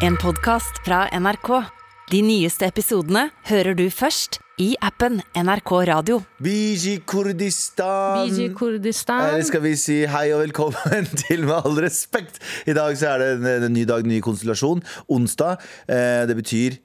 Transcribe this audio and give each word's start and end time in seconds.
En 0.00 0.16
podkast 0.16 0.78
fra 0.84 1.02
NRK. 1.12 1.48
De 2.08 2.20
nyeste 2.24 2.64
episodene 2.64 3.26
hører 3.50 3.76
du 3.76 3.82
først 3.92 4.38
i 4.60 4.70
appen 4.80 5.18
NRK 5.36 5.72
Radio. 5.90 6.16
Biji 6.40 7.02
Kurdistan. 7.04 8.22
Biji 8.24 8.48
Kurdistan. 8.56 9.26
Eller 9.28 9.44
skal 9.44 9.60
vi 9.66 9.74
si 9.76 9.98
hei 10.08 10.30
og 10.32 10.40
velkommen 10.46 11.10
til 11.26 11.44
Med 11.44 11.58
all 11.58 11.82
respekt. 11.84 12.40
I 12.64 12.72
dag 12.76 12.96
så 12.96 13.12
er 13.12 13.24
det 13.26 13.30
en, 13.36 13.68
en 13.68 13.76
ny 13.76 13.84
dag, 13.88 14.00
en 14.00 14.08
ny 14.14 14.22
konstellasjon. 14.24 14.80
Onsdag. 15.12 15.60
Eh, 15.84 16.24
det 16.32 16.38
betyr 16.40 16.80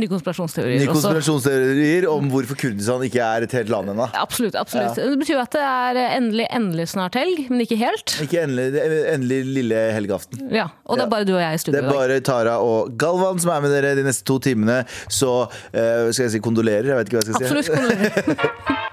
Nye 0.00 0.08
konspirasjonsteorier 0.10 0.80
nye 0.80 0.90
konspirasjonsteorier 0.90 2.06
om 2.10 2.30
hvorfor 2.32 2.56
Kurdistan 2.60 3.04
ikke 3.06 3.20
er 3.24 3.46
et 3.46 3.52
helt 3.58 3.70
land 3.72 3.92
ennå. 3.92 4.06
Absolutt. 4.16 4.56
absolutt 4.58 4.96
Det 4.96 5.18
betyr 5.20 5.34
jo 5.36 5.42
at 5.44 5.52
det 5.56 5.64
er 5.66 6.00
endelig 6.16 6.46
endelig 6.56 6.88
snart 6.94 7.18
helg, 7.20 7.44
men 7.50 7.60
ikke 7.66 7.78
helt. 7.80 8.16
Ikke 8.24 8.42
endelig, 8.46 8.68
er 8.80 8.96
endelig 9.14 9.40
lille 9.60 9.80
helgeaften. 9.96 10.46
Ja, 10.54 10.68
Og 10.86 10.96
det 10.96 11.04
Ja. 11.04 11.06
er 11.06 11.10
bare 11.10 11.24
du 11.28 11.34
og 11.36 11.40
jeg 11.40 11.50
i 11.50 11.56
Det 11.56 11.60
studio 11.60 11.78
er 11.78 11.82
i 11.84 11.86
dag. 11.86 11.96
bare 12.00 12.20
Tara 12.20 12.58
og 12.64 12.96
Galvan 12.98 13.38
som 13.40 13.50
er 13.54 13.60
med 13.60 13.70
dere 13.76 13.94
de 13.96 14.02
neste 14.06 14.24
to 14.24 14.38
timene. 14.38 14.84
Så 15.08 15.30
uh, 15.46 16.10
skal 16.12 16.24
jeg 16.26 16.30
si 16.36 16.38
kondolerer? 16.40 16.90
Jeg 16.90 16.96
vet 16.96 17.06
ikke 17.10 17.20
hva 17.20 17.26
jeg 17.26 17.34
skal 17.34 17.40
si. 17.40 17.44
Absolutt. 17.44 17.68
kondolerer. 17.76 18.86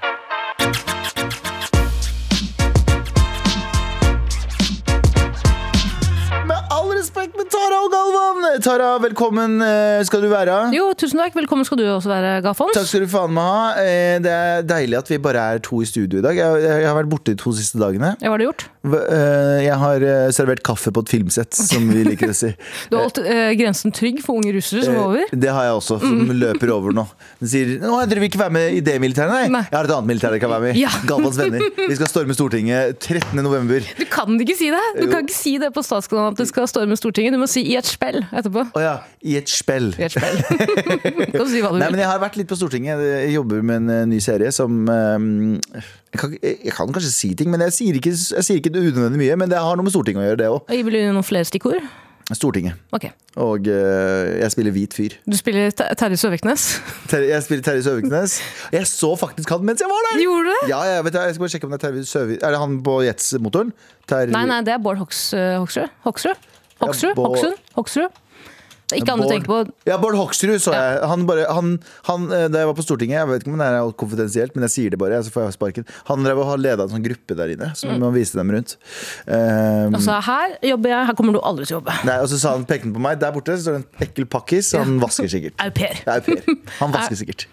Tara, 8.63 8.95
velkommen 9.03 9.59
eh, 9.61 9.99
skal 10.07 10.23
du 10.23 10.29
være. 10.31 10.53
Jo, 10.73 10.87
tusen 10.97 11.19
takk. 11.21 11.35
Velkommen 11.37 11.65
skal 11.67 11.77
du 11.77 11.83
også 11.91 12.09
være, 12.09 12.29
Gafons. 12.41 12.73
Takk 12.73 12.87
skal 12.89 13.03
du 13.03 13.09
faen 13.11 13.33
meg 13.35 13.45
ha. 13.45 13.67
Eh, 13.83 14.15
Det 14.23 14.31
er 14.33 14.63
deilig 14.65 14.97
at 14.97 15.11
vi 15.11 15.19
bare 15.21 15.43
er 15.55 15.59
to 15.63 15.77
i 15.83 15.85
studio 15.85 16.17
i 16.21 16.23
dag. 16.25 16.39
Jeg, 16.39 16.63
jeg 16.63 16.87
har 16.87 16.95
vært 16.97 17.09
borte 17.11 17.35
de 17.35 17.37
to 17.37 17.53
siste 17.53 17.77
dagene. 17.81 18.15
Ja, 18.17 18.31
hva 18.31 18.37
har 18.37 18.41
du 18.41 18.47
gjort? 18.47 18.65
Eh, 18.87 19.65
Jeg 19.67 19.77
har 19.83 20.05
servert 20.33 20.63
kaffe 20.65 20.89
på 20.95 21.03
et 21.05 21.11
filmsett, 21.13 21.53
som 21.59 21.85
vi 21.91 22.05
liker 22.07 22.33
å 22.33 22.37
si. 22.37 22.49
Du 22.89 22.95
har 22.97 23.05
holdt 23.05 23.19
eh, 23.21 23.51
grensen 23.59 23.93
trygg 23.93 24.23
for 24.25 24.39
unge 24.41 24.55
russere 24.57 24.87
som 24.87 24.95
er 24.97 25.03
over. 25.05 25.35
Det 25.37 25.51
har 25.53 25.67
jeg 25.69 25.77
også, 25.77 25.99
som 26.01 26.33
løper 26.41 26.73
over 26.73 26.95
nå. 26.97 27.05
Den 27.43 27.51
sier 27.53 27.75
Nå, 27.83 27.93
dere 28.09 28.23
vil 28.23 28.31
ikke 28.31 28.41
være 28.41 28.55
med 28.57 28.79
i 28.79 28.81
det 28.89 28.97
militæret, 29.03 29.33
nei? 29.35 29.51
Nei. 29.53 29.63
Jeg 29.69 29.77
har 29.77 29.91
et 29.91 29.95
annet 29.99 30.09
militær 30.15 30.33
dere 30.33 30.41
kan 30.47 30.53
være 30.55 30.65
med 30.69 30.79
i. 30.79 30.85
Ja. 30.87 30.95
Galvans 31.11 31.37
venner. 31.43 31.67
Vi 31.77 31.99
skal 31.99 32.09
storme 32.09 32.33
Stortinget 32.37 32.97
13. 33.05 33.37
november. 33.45 33.85
Du 34.01 34.05
kan 34.09 34.33
ikke 34.41 34.57
si 34.57 34.71
det! 34.73 34.81
Du 34.97 35.05
Jo. 35.05 35.11
kan 35.13 35.27
ikke 35.29 35.37
si 35.37 35.57
det 35.61 35.69
på 35.77 35.85
Statskanalen 35.85 36.33
at 36.33 36.41
du 36.41 36.49
skal 36.49 36.65
storme 36.71 36.97
Stortinget. 36.97 37.35
Du 37.37 37.41
må 37.43 37.49
si 37.51 37.61
'i 37.67 37.77
et 37.77 37.85
spill' 37.85 38.23
etterpå. 38.47 38.63
Å 38.79 38.83
ja, 38.83 38.95
i 39.27 39.35
et 39.39 39.51
spill. 39.51 39.91
I 39.99 40.07
et 40.07 40.15
spill. 40.15 40.41
kan 41.37 41.47
si 41.51 41.61
hva 41.63 41.71
du 41.75 41.79
Nei, 41.83 41.91
men. 41.93 42.01
Jeg 42.01 42.09
har 42.09 42.23
vært 42.23 42.39
litt 42.39 42.49
på 42.49 42.57
Stortinget. 42.59 43.03
Jeg 43.03 43.35
jobber 43.35 43.61
med 43.67 43.83
en 43.83 43.93
eh, 43.99 44.03
ny 44.15 44.19
serie 44.23 44.49
som 44.55 44.81
eh, 44.89 45.29
jeg, 45.77 46.19
kan, 46.23 46.35
jeg 46.41 46.73
kan 46.79 46.91
kanskje 46.95 47.13
si 47.13 47.31
ting, 47.37 47.51
men 47.53 47.63
jeg 47.67 47.77
sier 47.77 48.01
ikke, 48.01 48.15
jeg 48.15 48.47
sier 48.49 48.59
ikke 48.63 48.73
unødvendig 48.79 49.21
mye. 49.27 49.39
Men 49.43 49.53
det 49.53 49.61
har 49.61 49.77
noe 49.79 49.85
med 49.87 49.95
Stortinget 49.95 50.23
å 50.25 50.29
gjøre, 50.31 50.41
det 50.43 50.51
òg. 50.55 50.75
Vil 50.89 50.99
du 50.99 51.01
noen 51.11 51.27
flere 51.27 51.47
stikkord? 51.47 51.85
Stortinget. 52.35 52.75
Okay. 52.91 53.13
Og 53.39 53.67
eh, 53.71 54.33
jeg 54.41 54.51
spiller 54.51 54.73
hvit 54.75 54.91
fyr. 54.97 55.13
Du 55.23 55.35
spiller 55.39 55.71
Ter- 55.71 55.93
Terje 55.95 56.17
Søviknes. 56.19 56.65
Ter 57.07 57.23
jeg 57.23 57.45
spiller 57.45 57.63
Terje 57.63 57.85
Søviknes. 57.85 58.33
Jeg 58.75 58.89
så 58.89 59.13
faktisk 59.15 59.53
han 59.55 59.63
mens 59.63 59.79
jeg 59.79 59.87
var 59.87 60.03
der! 60.09 60.19
Gjorde 60.25 60.43
du 60.43 60.51
det? 60.51 60.69
Ja, 60.73 60.81
jeg, 60.89 61.05
vet, 61.07 61.15
jeg 61.21 61.37
skal 61.37 61.45
bare 61.45 61.53
sjekke 61.55 61.69
om 61.69 61.75
det 61.75 61.79
er 61.79 61.85
Terje 61.85 62.03
Søviknes 62.09 62.43
Er 62.43 62.55
det 62.57 62.59
han 62.65 62.75
på 62.83 62.97
jetsmotoren? 63.07 63.71
Ter 64.11 64.33
Nei, 64.35 64.43
nei, 64.51 64.59
det 64.67 64.75
er 64.75 64.83
Bård 64.83 64.99
Hoks, 64.99 65.21
eh, 65.39 65.53
Hoksrud. 65.61 65.93
Hoksrud? 66.03 66.43
Hoksrud? 66.83 67.15
Bård- 67.15 67.37
Hoksrud? 67.37 67.61
Hoksrud? 67.79 68.19
Det 68.87 68.95
er 68.95 69.01
ikke 69.03 69.11
han 69.17 69.19
du 69.19 69.27
tenker 69.27 69.49
på. 69.51 69.55
Ja, 69.89 69.97
Bård 69.99 70.15
Hoksrud 70.15 70.61
så 70.63 70.71
jeg. 70.71 70.99
Han 71.11 71.25
bare, 71.27 71.43
han, 71.51 71.73
han, 72.07 72.27
eh, 72.31 72.45
da 72.47 72.61
jeg 72.61 72.67
var 72.69 72.75
på 72.77 72.85
Stortinget, 72.85 73.17
jeg 73.19 73.27
vet 73.27 73.43
ikke 73.43 73.51
om 73.51 73.59
det 73.59 73.67
er 73.67 73.89
konfidensielt, 73.99 74.53
men 74.55 74.63
jeg 74.63 74.71
sier 74.77 74.93
det 74.93 74.99
bare, 75.01 75.17
så 75.27 75.33
får 75.33 75.43
jeg 75.49 75.55
sparken. 75.57 75.87
Han 76.07 76.23
drev 76.23 76.39
og 76.39 76.53
leda 76.63 76.85
en 76.87 76.93
sånn 76.95 77.03
gruppe 77.03 77.35
der 77.35 77.51
inne, 77.51 77.73
så 77.75 77.89
Mm. 77.91 77.99
man 77.99 78.13
viste 78.15 78.39
dem 78.39 78.49
rundt. 78.55 78.77
Um, 79.27 79.93
Altså, 79.97 80.15
her 80.23 80.55
jobber 80.63 80.89
jeg, 80.93 81.05
her 81.09 81.13
kommer 81.19 81.33
du 81.35 81.39
aldri 81.43 81.65
til 81.67 81.75
å 81.75 81.81
jobbe. 81.81 81.97
nei, 82.07 82.15
og 82.23 82.29
så 82.31 82.39
sa 82.39 82.53
han, 82.55 82.63
pekte 82.69 82.93
på 82.95 82.99
meg, 83.03 83.19
der 83.19 83.31
borte 83.35 83.57
står 83.59 83.75
det 83.75 83.83
en 83.83 84.07
ekkel 84.07 84.25
pakkis, 84.37 84.71
han 84.77 84.99
vasker 85.03 85.27
sikkert. 85.35 85.59
Au 85.65 85.69
pair. 85.75 85.99
Han 86.79 86.95
vasker 86.95 87.19
sikkert. 87.19 87.47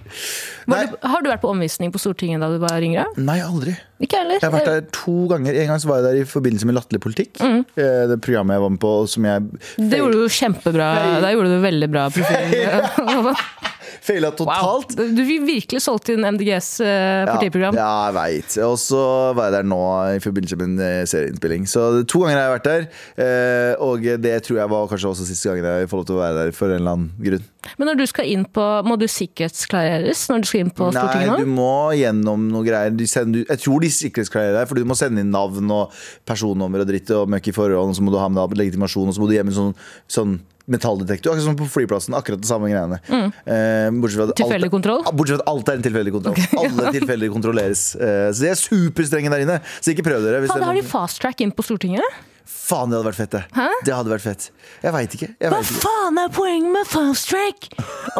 Du- 0.71 0.97
Har 1.03 1.21
du 1.21 1.29
vært 1.31 1.43
på 1.43 1.51
omvisning 1.51 1.91
på 1.93 1.98
Stortinget 1.98 2.41
da 2.41 2.48
du 2.48 2.59
var 2.63 2.79
yngre? 2.81 3.07
nei, 3.19 3.41
aldri. 3.43 3.75
Ikke 4.05 4.20
heller. 4.20 4.41
Jeg 4.41 4.48
har 4.48 4.55
vært 4.55 4.70
der 4.70 4.89
to 4.95 5.17
ganger. 5.31 5.61
En 5.63 5.70
gang 5.73 5.83
så 5.83 5.91
var 5.91 6.01
jeg 6.01 6.09
der 6.09 6.23
i 6.23 6.27
forbindelse 6.29 6.69
med 6.69 6.79
Latterlig 6.79 7.03
politikk. 7.05 7.39
Mm. 7.41 7.63
Det 7.75 8.19
programmet 8.25 8.59
jeg 8.59 8.67
var 8.67 8.75
med 8.77 8.83
på, 8.85 8.95
som 9.11 9.29
jeg. 9.31 9.63
Det 9.79 10.03
gjorde 10.03 10.20
du 10.20 10.27
kjempebra. 10.41 10.91
Hey. 10.98 11.15
Der 11.25 11.37
gjorde 11.39 11.55
du 11.55 11.63
veldig 11.65 11.91
bra 11.95 12.09
profil. 12.13 13.64
feila 14.05 14.29
Wow. 14.35 14.37
totalt. 14.37 14.95
Du 15.17 15.23
fikk 15.25 15.47
virkelig 15.48 15.81
solgt 15.85 16.11
inn 16.13 16.25
MDGs 16.29 16.69
eh, 16.85 17.25
partiprogram. 17.29 17.77
Ja, 17.79 17.89
jeg 18.11 18.15
veit. 18.19 18.57
Og 18.67 18.77
så 18.83 19.01
var 19.37 19.48
jeg 19.48 19.57
der 19.57 19.69
nå 19.70 19.81
i 20.15 20.20
forbindelse 20.25 20.59
med 20.61 20.67
en 20.75 20.85
eh, 20.85 21.05
serieinnspilling. 21.09 21.65
Så 21.70 21.87
to 22.11 22.20
ganger 22.25 22.37
har 22.37 22.47
jeg 22.51 22.55
vært 22.59 22.69
der. 22.69 22.87
eh, 23.25 23.73
Og 23.85 24.05
det 24.20 24.35
tror 24.45 24.61
jeg 24.61 24.73
var 24.75 24.89
kanskje 24.93 25.11
også 25.14 25.27
siste 25.29 25.48
gangen 25.51 25.64
jeg 25.81 25.89
får 25.91 26.03
lov 26.03 26.07
til 26.11 26.19
å 26.19 26.23
være 26.23 26.39
der 26.45 26.53
for 26.57 26.69
en 26.75 26.81
eller 26.83 26.95
annen 26.98 27.11
grunn. 27.25 27.47
Men 27.81 27.89
når 27.89 27.97
du 28.03 28.07
skal 28.11 28.29
inn 28.29 28.45
på, 28.45 28.64
må 28.85 28.98
du 29.01 29.07
sikkerhetsklareres 29.09 30.27
når 30.29 30.43
du 30.45 30.48
skal 30.51 30.61
inn 30.67 30.73
på 30.77 30.91
Stortinget? 30.93 31.31
Nei, 31.33 31.41
du 31.41 31.48
må 31.48 31.70
gjennom 31.97 32.48
noe 32.53 32.64
greier. 32.67 32.93
De 32.95 33.07
sender, 33.09 33.47
jeg 33.48 33.63
tror 33.64 33.81
de 33.85 33.91
sikkerhetsklarerer 33.95 34.59
deg, 34.61 34.69
for 34.69 34.77
du 34.81 34.85
må 34.89 34.97
sende 34.98 35.25
inn 35.25 35.33
navn 35.33 35.70
og 35.73 35.95
personnummer 36.29 36.85
og 36.85 36.91
dritt 36.91 37.11
og 37.17 37.31
møkk 37.33 37.48
i 37.48 37.57
forhånd, 37.57 37.95
og 37.95 37.97
så 37.97 38.05
må 38.05 38.13
du 38.14 38.19
ha 38.20 38.29
med 38.29 38.59
legitimasjon, 38.61 39.09
og 39.09 39.17
så 39.17 39.23
må 39.25 39.31
du 39.31 39.37
hjem 39.39 39.48
med 39.48 39.57
sånn, 39.57 39.73
sånn 40.13 40.37
metalldetektor. 40.67 41.33
Akkurat 41.35 41.45
som 41.45 41.57
på 41.58 41.67
flyplassen. 41.69 42.14
Akkurat 42.17 42.41
det 42.41 42.48
samme 42.48 42.70
greiene. 42.73 43.01
Eh, 43.08 43.91
bortsett 44.01 44.19
fra 44.20 44.27
at 44.29 44.35
alt- 44.35 44.41
Tilfeldig 44.42 44.70
kontroll? 44.73 45.02
Bortsett 45.13 45.41
fra 45.41 45.45
at 45.45 45.48
alt 45.55 45.69
er 45.69 45.80
en 45.80 45.86
tilfeldig 45.89 46.13
kontroll. 46.17 46.39
Alle 46.64 46.92
tilfeller 46.98 47.33
kontrolleres. 47.35 47.83
Eh, 47.97 48.29
så 48.33 48.47
de 48.47 48.52
er 48.55 48.61
superstrenge 48.61 49.33
der 49.35 49.45
inne. 49.45 49.58
Så 49.80 49.92
ikke 49.95 50.07
prøv 50.07 50.23
dere. 50.25 50.45
Faen, 50.48 50.61
det 50.64 50.70
har 50.73 50.79
de 50.80 50.86
fast 50.95 51.20
track 51.25 51.41
inn 51.45 51.52
på 51.52 51.64
Stortinget? 51.67 52.23
Faen, 52.45 52.89
det 52.92 52.97
hadde 52.98 53.08
vært 53.08 53.17
fett, 53.19 53.33
det. 53.35 53.41
Hæ? 53.57 53.67
Det 53.85 53.92
hadde 53.97 54.11
vært 54.13 54.25
fett. 54.25 54.45
Jeg 54.85 54.92
veit 54.92 55.14
ikke. 55.17 55.29
Jeg 55.41 55.51
Hva 55.52 55.58
vet 55.61 55.69
ikke. 55.70 55.80
faen 55.85 56.19
er 56.20 56.29
poenget 56.33 56.73
med 56.75 56.89
fast 56.89 57.29
track? 57.33 57.69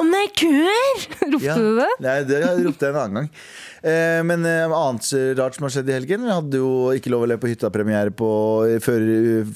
Om 0.00 0.11
det 0.12 0.21
er 0.25 0.32
kuer? 0.41 1.05
Ropte 1.32 1.44
Ja. 1.44 1.56
du 1.61 1.69
det? 1.81 1.88
Nei, 2.05 2.16
det 2.28 2.41
ropte 2.65 2.88
jeg 2.88 2.94
en 2.94 3.00
annen 3.03 3.19
gang. 3.21 3.28
Eh, 3.84 4.21
men 4.25 4.47
eh, 4.49 4.65
annet 4.72 5.11
rart 5.37 5.59
som 5.59 5.67
har 5.67 5.75
skjedd 5.75 5.91
i 5.91 5.97
helgen. 5.99 6.25
Vi 6.25 6.33
hadde 6.33 6.61
jo 6.62 6.71
ikke 6.97 7.12
lov 7.12 7.27
å 7.27 7.28
le 7.28 7.37
på 7.41 7.50
hytta-premiere 7.50 8.15
før, 8.17 9.05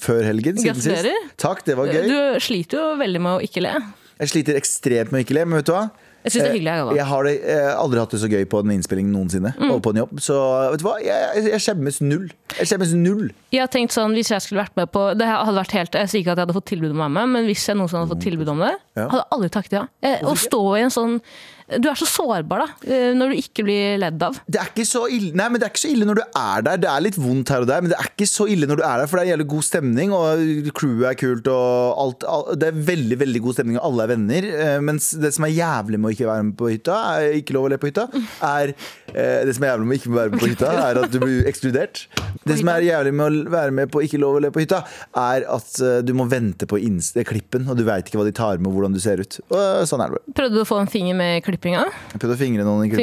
før 0.02 0.20
helgen. 0.28 0.60
Gratulerer. 0.60 1.30
Takk, 1.40 1.64
det 1.64 1.78
var 1.78 1.88
gøy. 1.88 2.04
Du 2.10 2.44
sliter 2.44 2.82
jo 2.82 2.90
veldig 3.00 3.24
med 3.24 3.38
å 3.38 3.48
ikke 3.48 3.64
le. 3.64 3.78
Jeg 4.18 4.34
sliter 4.34 4.58
ekstremt 4.58 5.14
med 5.14 5.22
å 5.22 5.24
ikke 5.24 5.38
le, 5.38 5.46
men 5.48 5.60
vet 5.60 5.70
du 5.70 5.74
hva? 5.76 5.86
Jeg 6.26 6.32
synes 6.34 6.42
det 6.42 6.48
er 6.50 6.56
hyggelig, 6.56 6.72
jeg, 6.74 6.86
Eh, 6.88 6.96
jeg 6.98 7.06
har 7.08 7.24
det, 7.24 7.32
jeg 7.46 7.74
aldri 7.78 8.00
hatt 8.02 8.14
det 8.14 8.20
så 8.20 8.28
gøy 8.28 8.46
på 8.50 8.60
en 8.60 8.72
innspilling 8.74 9.10
noensinne. 9.12 9.52
Mm. 9.56 9.70
Og 9.72 9.82
på 9.84 9.92
en 9.94 10.00
jobb. 10.02 10.16
Så 10.20 10.36
vet 10.74 10.82
du 10.82 10.86
hva? 10.88 10.96
Jeg, 11.00 11.44
jeg 11.54 11.62
skjemmes 11.64 12.00
null. 12.04 12.26
Jeg 12.56 12.70
skjemmes 12.70 12.94
null. 12.96 13.28
Jeg 13.52 13.60
har 13.60 13.68
tenkt 13.72 13.92
sånn, 13.92 14.12
Hvis 14.16 14.30
jeg 14.32 14.40
skulle 14.44 14.62
vært 14.64 14.76
med 14.76 14.90
på 14.92 15.02
Det 15.16 15.26
hadde 15.28 15.54
vært 15.56 15.72
helt, 15.76 15.94
Jeg 16.00 16.08
sier 16.08 16.20
ikke 16.24 16.32
at 16.32 16.40
jeg 16.40 16.46
hadde 16.48 16.56
fått 16.56 16.70
tilbud 16.72 16.90
om 16.94 16.98
å 17.00 17.06
være 17.06 17.16
med, 17.18 17.28
men 17.36 17.46
hvis 17.48 17.66
jeg 17.68 17.76
noensinne 17.76 18.02
hadde 18.06 18.14
fått 18.16 18.24
tilbud 18.28 18.48
om 18.54 18.58
det, 18.64 18.74
hadde 18.96 19.20
jeg 19.22 19.30
aldri 19.36 19.52
takket 19.58 19.78
ja. 19.78 19.86
Å 20.24 20.34
stå 20.36 20.62
i 20.78 20.82
en 20.86 20.92
sånn 20.96 21.20
Du 21.68 21.84
er 21.90 21.98
så 22.00 22.06
sårbar, 22.08 22.62
da, 22.64 22.66
eh, 22.88 23.10
når 23.12 23.28
du 23.34 23.36
ikke 23.42 23.60
blir 23.66 23.98
ledd 24.00 24.22
av. 24.24 24.38
Det 24.48 24.56
er 24.56 24.70
ikke 24.70 24.86
så 24.88 25.02
ille 25.12 25.34
Nei, 25.36 25.48
men 25.52 25.60
det 25.60 25.66
er 25.66 25.72
ikke 25.74 25.82
så 25.82 25.90
ille 25.92 26.06
når 26.08 26.16
du 26.16 26.22
er 26.40 26.62
der. 26.64 26.78
Det 26.80 26.88
er 26.88 27.02
litt 27.04 27.18
vondt 27.20 27.50
her 27.52 27.60
og 27.60 27.68
der, 27.68 27.82
men 27.84 27.92
det 27.92 27.98
er 28.00 28.08
ikke 28.08 28.24
så 28.30 28.46
ille 28.48 28.64
når 28.70 28.80
du 28.80 28.84
er 28.88 29.02
der, 29.02 29.06
for 29.10 29.20
det 29.20 29.26
er 29.26 29.30
jævlig 29.34 29.46
god 29.52 29.66
stemning, 29.66 30.14
og 30.16 30.72
crewet 30.78 31.10
er 31.10 31.18
kult, 31.20 31.50
og 31.52 32.00
alt, 32.06 32.24
alt 32.24 32.54
Det 32.62 32.70
er 32.70 32.78
veldig, 32.88 33.18
veldig 33.20 33.42
god 33.44 33.58
stemning, 33.58 33.76
og 33.76 33.84
alle 33.90 34.06
er 34.06 34.12
venner. 34.14 34.48
eh, 34.48 34.78
Mens 34.88 35.10
det 35.20 35.34
som 35.36 35.44
er 35.44 35.52
jævlig 35.58 36.00
med 36.00 36.08
å 36.08 36.14
ikke 36.16 36.30
være 36.30 36.46
med 36.48 36.56
på 36.56 36.70
hytta, 36.72 36.96
ikke 37.36 37.52
lov 37.58 37.68
å 37.68 37.72
le 37.74 37.80
på 37.84 37.90
hytta, 37.92 38.06
er 38.48 38.72
eh, 39.12 39.44
Det 39.44 39.54
som 39.58 39.68
er 39.68 39.74
jævlig 39.74 39.90
med 39.90 39.92
å 39.92 40.00
ikke 40.00 40.14
være 40.16 40.32
med 40.32 40.40
på 40.40 40.50
hytta, 40.54 40.72
er 40.88 41.02
at 41.04 41.12
du 41.12 41.20
blir 41.20 41.44
ekskludert. 41.52 42.06
Det 42.48 42.58
som 42.62 42.70
er 42.72 42.86
jævlig 42.88 43.12
med 43.20 43.24
å 43.26 43.52
være 43.54 43.74
med 43.80 43.92
på 43.94 44.02
ikke 44.06 44.20
lov 44.22 44.38
å 44.38 44.42
le 44.44 44.50
på 44.54 44.62
hytta, 44.64 44.82
er 45.18 45.46
at 45.58 45.80
eh, 45.84 45.98
du 46.06 46.12
må 46.18 46.28
vente 46.30 46.68
på 46.68 46.80
klippen, 47.28 47.68
og 47.68 47.76
du 47.78 47.84
veit 47.88 48.06
ikke 48.08 48.18
hva 48.20 48.26
de 48.28 48.34
tar 48.36 48.58
med, 48.62 48.72
hvordan 48.72 48.94
du 48.96 49.00
ser 49.02 49.20
ut. 49.22 49.40
Og 49.52 49.84
sånn 49.88 50.00
er 50.04 50.12
det 50.12 50.18
bare. 50.18 50.36
Prøvde 50.40 50.54
du 50.58 50.62
å 50.64 50.68
få 50.68 50.80
en 50.82 50.90
finger 50.90 51.14
med 51.18 51.42
klippinga? 51.46 51.84
Jeg 52.14 52.20
prøvde 52.22 52.36
å 52.36 52.40
fingre 52.40 52.64
noen 52.66 52.86
i 52.86 52.88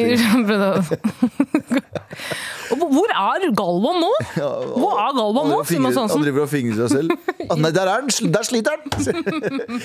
Og 2.74 2.80
Hvor 2.82 3.12
er 3.14 3.44
Galvan 3.56 4.00
nå? 4.02 4.12
Hvor 4.82 4.98
er 5.02 5.12
Galvan 5.18 5.50
nå, 5.52 5.60
Simon 5.68 5.94
fingrer- 5.94 6.14
Han 6.16 6.24
driver 6.26 6.46
og 6.46 6.50
fingrer 6.52 6.78
seg 6.84 6.90
selv. 7.00 7.10
Ah, 7.46 7.54
nei, 7.62 7.70
der 7.70 7.86
er 7.86 8.02
den! 8.02 8.32
Der 8.34 8.42
sliter 8.42 8.74
den! 8.82 9.76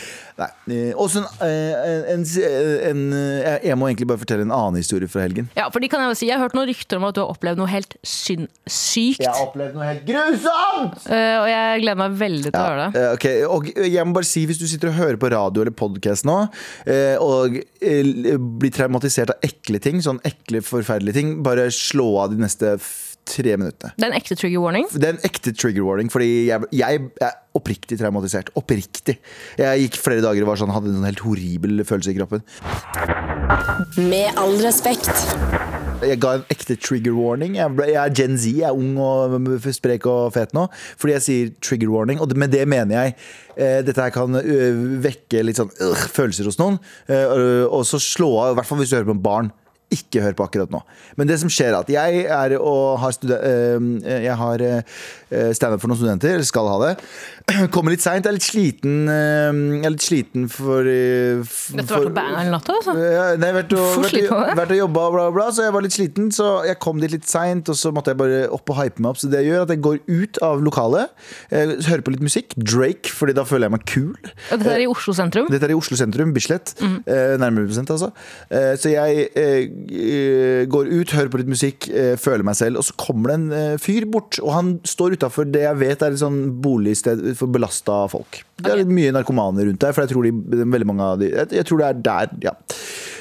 nei. 0.40 0.46
eh, 0.72 0.94
Også 0.96 1.20
en, 1.20 1.26
eh, 1.44 2.06
en, 2.14 2.22
en, 2.88 3.02
Jeg 3.66 3.76
må 3.76 3.90
egentlig 3.90 4.08
bare 4.08 4.22
fortelle 4.22 4.46
en 4.46 4.54
annen 4.56 4.78
historie 4.80 5.10
fra 5.12 5.26
helgen. 5.26 5.50
Ja, 5.58 5.66
for 5.68 5.84
de 5.84 5.90
kan 5.92 6.00
Jeg 6.06 6.16
si 6.16 6.30
Jeg 6.30 6.38
har 6.38 6.46
hørt 6.46 6.56
noen 6.56 6.70
rykter 6.70 6.96
om 6.96 7.04
at 7.10 7.18
du 7.18 7.20
har 7.20 7.34
opplevd 7.34 7.60
noe 7.60 7.68
helt 7.68 7.98
sinnssykt. 8.00 9.20
Jeg 9.20 9.28
har 9.28 9.49
opplevd 9.50 9.76
noe 9.76 9.88
helt 9.90 10.06
grusomt! 10.08 11.04
Uh, 11.04 11.36
og 11.42 11.48
jeg 11.50 11.82
gleder 11.84 12.00
meg 12.00 12.16
veldig 12.22 12.52
til 12.52 12.60
å 12.60 12.64
høre 12.64 12.86
det. 12.86 13.04
Uh, 13.04 13.10
okay. 13.18 13.44
og 13.44 13.68
jeg 13.90 14.06
må 14.06 14.16
bare 14.16 14.30
si 14.30 14.46
Hvis 14.48 14.60
du 14.60 14.66
sitter 14.70 14.92
og 14.92 14.98
hører 14.98 15.20
på 15.20 15.30
radio 15.32 15.64
eller 15.64 15.76
podcast 15.76 16.26
nå 16.28 16.38
uh, 16.46 17.16
og 17.20 17.60
blir 17.80 18.74
traumatisert 18.74 19.34
av 19.34 19.46
ekle 19.46 19.80
ting, 19.82 20.00
sånn 20.04 20.20
ekle, 20.26 20.62
forferdelige 20.64 21.18
ting, 21.20 21.38
bare 21.44 21.68
slå 21.74 22.12
av 22.24 22.34
de 22.34 22.40
neste 22.42 22.76
tre 23.30 23.56
minuttene. 23.56 23.92
Det 23.96 24.06
er 24.06 24.10
en 24.10 24.18
ekte 24.18 24.36
trigger 24.38 24.62
warning. 24.64 24.86
Det 24.90 25.06
er 25.06 25.16
en 25.16 25.26
ekte 25.26 25.52
trigger 25.54 25.86
warning, 25.86 26.10
fordi 26.12 26.30
jeg, 26.48 26.70
jeg 26.74 27.02
er 27.22 27.36
oppriktig 27.56 27.98
traumatisert. 28.00 28.50
Oppriktig. 28.58 29.18
Jeg 29.60 29.86
gikk 29.86 30.00
flere 30.00 30.24
dager 30.24 30.46
og 30.46 30.52
var 30.52 30.62
sånn, 30.62 30.74
hadde 30.74 30.92
en 30.92 31.00
sånn 31.00 31.10
helt 31.10 31.24
horribel 31.26 31.84
følelse 31.86 32.14
i 32.14 32.18
kroppen. 32.18 32.44
Med 34.10 34.40
all 34.40 34.56
respekt. 34.64 35.12
Jeg 36.06 36.20
ga 36.22 36.32
en 36.38 36.46
ekte 36.52 36.76
trigger 36.80 37.14
warning. 37.16 37.56
Jeg, 37.58 37.74
ble, 37.76 37.90
jeg 37.92 38.00
er 38.00 38.16
Gen 38.16 38.36
Z, 38.40 38.48
jeg 38.62 38.68
er 38.68 38.76
ung 38.76 38.96
og 39.00 39.68
sprek 39.74 40.08
og 40.10 40.32
fet 40.36 40.54
nå. 40.56 40.66
Fordi 41.00 41.16
jeg 41.16 41.26
sier 41.26 41.54
trigger 41.64 41.92
warning, 41.92 42.20
og 42.22 42.32
med 42.40 42.52
det 42.54 42.66
mener 42.70 42.96
jeg 42.96 43.16
eh, 43.56 43.80
dette 43.86 44.00
her 44.00 44.14
kan 44.14 44.40
vekke 45.04 45.44
litt 45.44 45.60
sånn 45.60 45.72
øh, 45.76 46.04
følelser 46.16 46.48
hos 46.48 46.60
noen. 46.60 46.80
Eh, 47.10 47.64
og 47.66 47.84
så 47.88 48.00
slå 48.02 48.32
av, 48.40 48.54
i 48.54 48.60
hvert 48.60 48.70
fall 48.70 48.80
hvis 48.80 48.92
du 48.92 48.98
hører 48.98 49.10
på 49.12 49.18
en 49.18 49.26
barn. 49.26 49.52
Ikke 49.90 50.22
hør 50.22 50.36
på 50.38 50.44
akkurat 50.46 50.70
nå. 50.70 50.78
Men 51.18 51.26
det 51.26 51.40
som 51.42 51.50
skjer 51.50 51.72
er 51.72 51.80
at 51.80 51.88
jeg 51.90 52.20
er 52.30 52.52
og 52.60 53.00
har, 53.02 53.16
eh, 53.34 53.88
jeg 54.28 54.36
har 54.38 54.64
standup 55.56 55.82
for 55.82 55.90
noen 55.90 55.98
studenter, 55.98 56.36
eller 56.36 56.46
skal 56.46 56.70
ha 56.70 56.76
det. 56.84 56.92
Kommer 57.74 57.90
litt 57.94 58.02
seint, 58.04 58.26
er 58.26 58.34
litt 58.36 58.44
sliten. 58.46 59.08
eh, 59.10 59.50
Jeg 59.80 59.86
er 59.88 59.94
litt 59.94 60.04
sliten 60.04 60.46
for, 60.50 60.86
eh, 60.86 61.40
f- 61.42 61.72
Dette 61.74 61.88
var 61.90 62.02
for- 62.02 62.08
på 62.10 62.14
bangeren 62.14 62.40
hele 62.44 62.52
natta, 62.54 62.76
altså. 62.78 62.94
nei, 62.94 63.02
jeg 63.10 63.40
har 63.40 63.58
vært 63.62 63.74
og, 63.78 64.04
vært, 64.56 64.70
og, 64.70 64.76
jobba 64.80 65.04
og 65.08 65.12
bla, 65.16 65.24
bla, 65.34 65.46
så 65.56 65.64
jeg 65.66 65.72
var 65.76 65.82
litt 65.86 65.96
sliten. 65.96 66.30
Så 66.34 66.48
jeg 66.66 66.78
kom 66.82 67.00
dit 67.02 67.10
litt 67.14 67.26
seint, 67.28 67.68
og 67.68 67.74
så 67.80 67.92
måtte 67.94 68.12
jeg 68.14 68.18
bare 68.20 68.40
opp 68.52 68.70
og 68.70 68.76
hype 68.80 69.00
meg 69.00 69.10
opp. 69.14 69.20
Så 69.22 69.30
det 69.32 69.42
gjør 69.46 69.62
at 69.66 69.68
jeg 69.74 69.82
går 69.82 69.98
ut 70.08 70.38
av 70.46 70.60
lokalet, 70.62 71.08
eh, 71.50 71.74
hører 71.90 72.02
på 72.06 72.14
litt 72.14 72.22
musikk. 72.24 72.54
Drake, 72.56 73.10
fordi 73.10 73.34
da 73.34 73.44
føler 73.44 73.68
jeg 73.68 73.74
meg 73.76 73.84
kul. 73.86 74.14
Og 74.52 74.58
dette 74.60 74.74
er 74.76 74.84
i 74.84 74.90
Oslo 74.90 75.12
sentrum. 75.16 75.48
Dette 75.50 75.64
er 75.68 75.74
i 75.74 75.78
Oslo 75.80 75.96
sentrum, 75.96 76.32
Bislett. 76.36 76.74
Mm. 76.80 76.98
Eh, 77.06 77.36
nærmere 77.40 77.66
bestemt, 77.68 77.90
altså. 77.90 78.12
Eh, 78.50 78.74
så 78.76 78.90
jeg 78.92 79.30
eh, 79.34 79.68
eh, 79.90 80.66
går 80.70 80.86
ut, 81.00 81.10
hører 81.16 81.28
på 81.32 81.38
litt 81.42 81.50
musikk, 81.50 81.88
eh, 81.90 82.14
føler 82.20 82.44
meg 82.46 82.54
selv, 82.56 82.78
og 82.78 82.84
så 82.86 82.94
kommer 83.00 83.32
det 83.32 83.38
en 83.40 83.52
eh, 83.52 83.76
fyr 83.82 84.06
bort. 84.10 84.38
Og 84.42 84.52
han 84.54 84.72
står 84.84 85.16
utafor 85.18 85.50
det 85.50 85.62
jeg 85.66 85.76
vet 85.80 86.02
er 86.02 86.14
et 86.14 86.20
sånn 86.22 86.60
boligsted 86.62 87.22
for 87.40 87.50
belasta 87.52 88.02
folk. 88.12 88.42
Det 88.60 88.68
er 88.68 88.76
Ok. 88.76 88.82
litt 88.84 88.92
mye 88.98 89.14
narkomane 89.16 89.64
rundt 89.68 89.80
der, 89.82 89.94
for 89.96 90.04
jeg 90.04 90.12
tror, 90.12 90.28
de, 90.28 90.32
de, 90.52 91.30
jeg, 91.56 91.66
tror 91.68 91.80
det 91.82 91.88
er 91.88 92.02
der, 92.10 92.34
ja. 92.44 92.54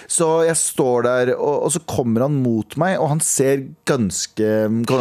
Så 0.09 0.27
jeg 0.47 0.57
står 0.57 1.05
der, 1.05 1.31
og, 1.37 1.65
og 1.67 1.71
så 1.75 1.81
kommer 1.87 2.25
han 2.25 2.39
mot 2.43 2.75
meg, 2.81 2.97
og 2.99 3.11
han 3.13 3.21
ser 3.23 3.67
ganske 3.89 4.47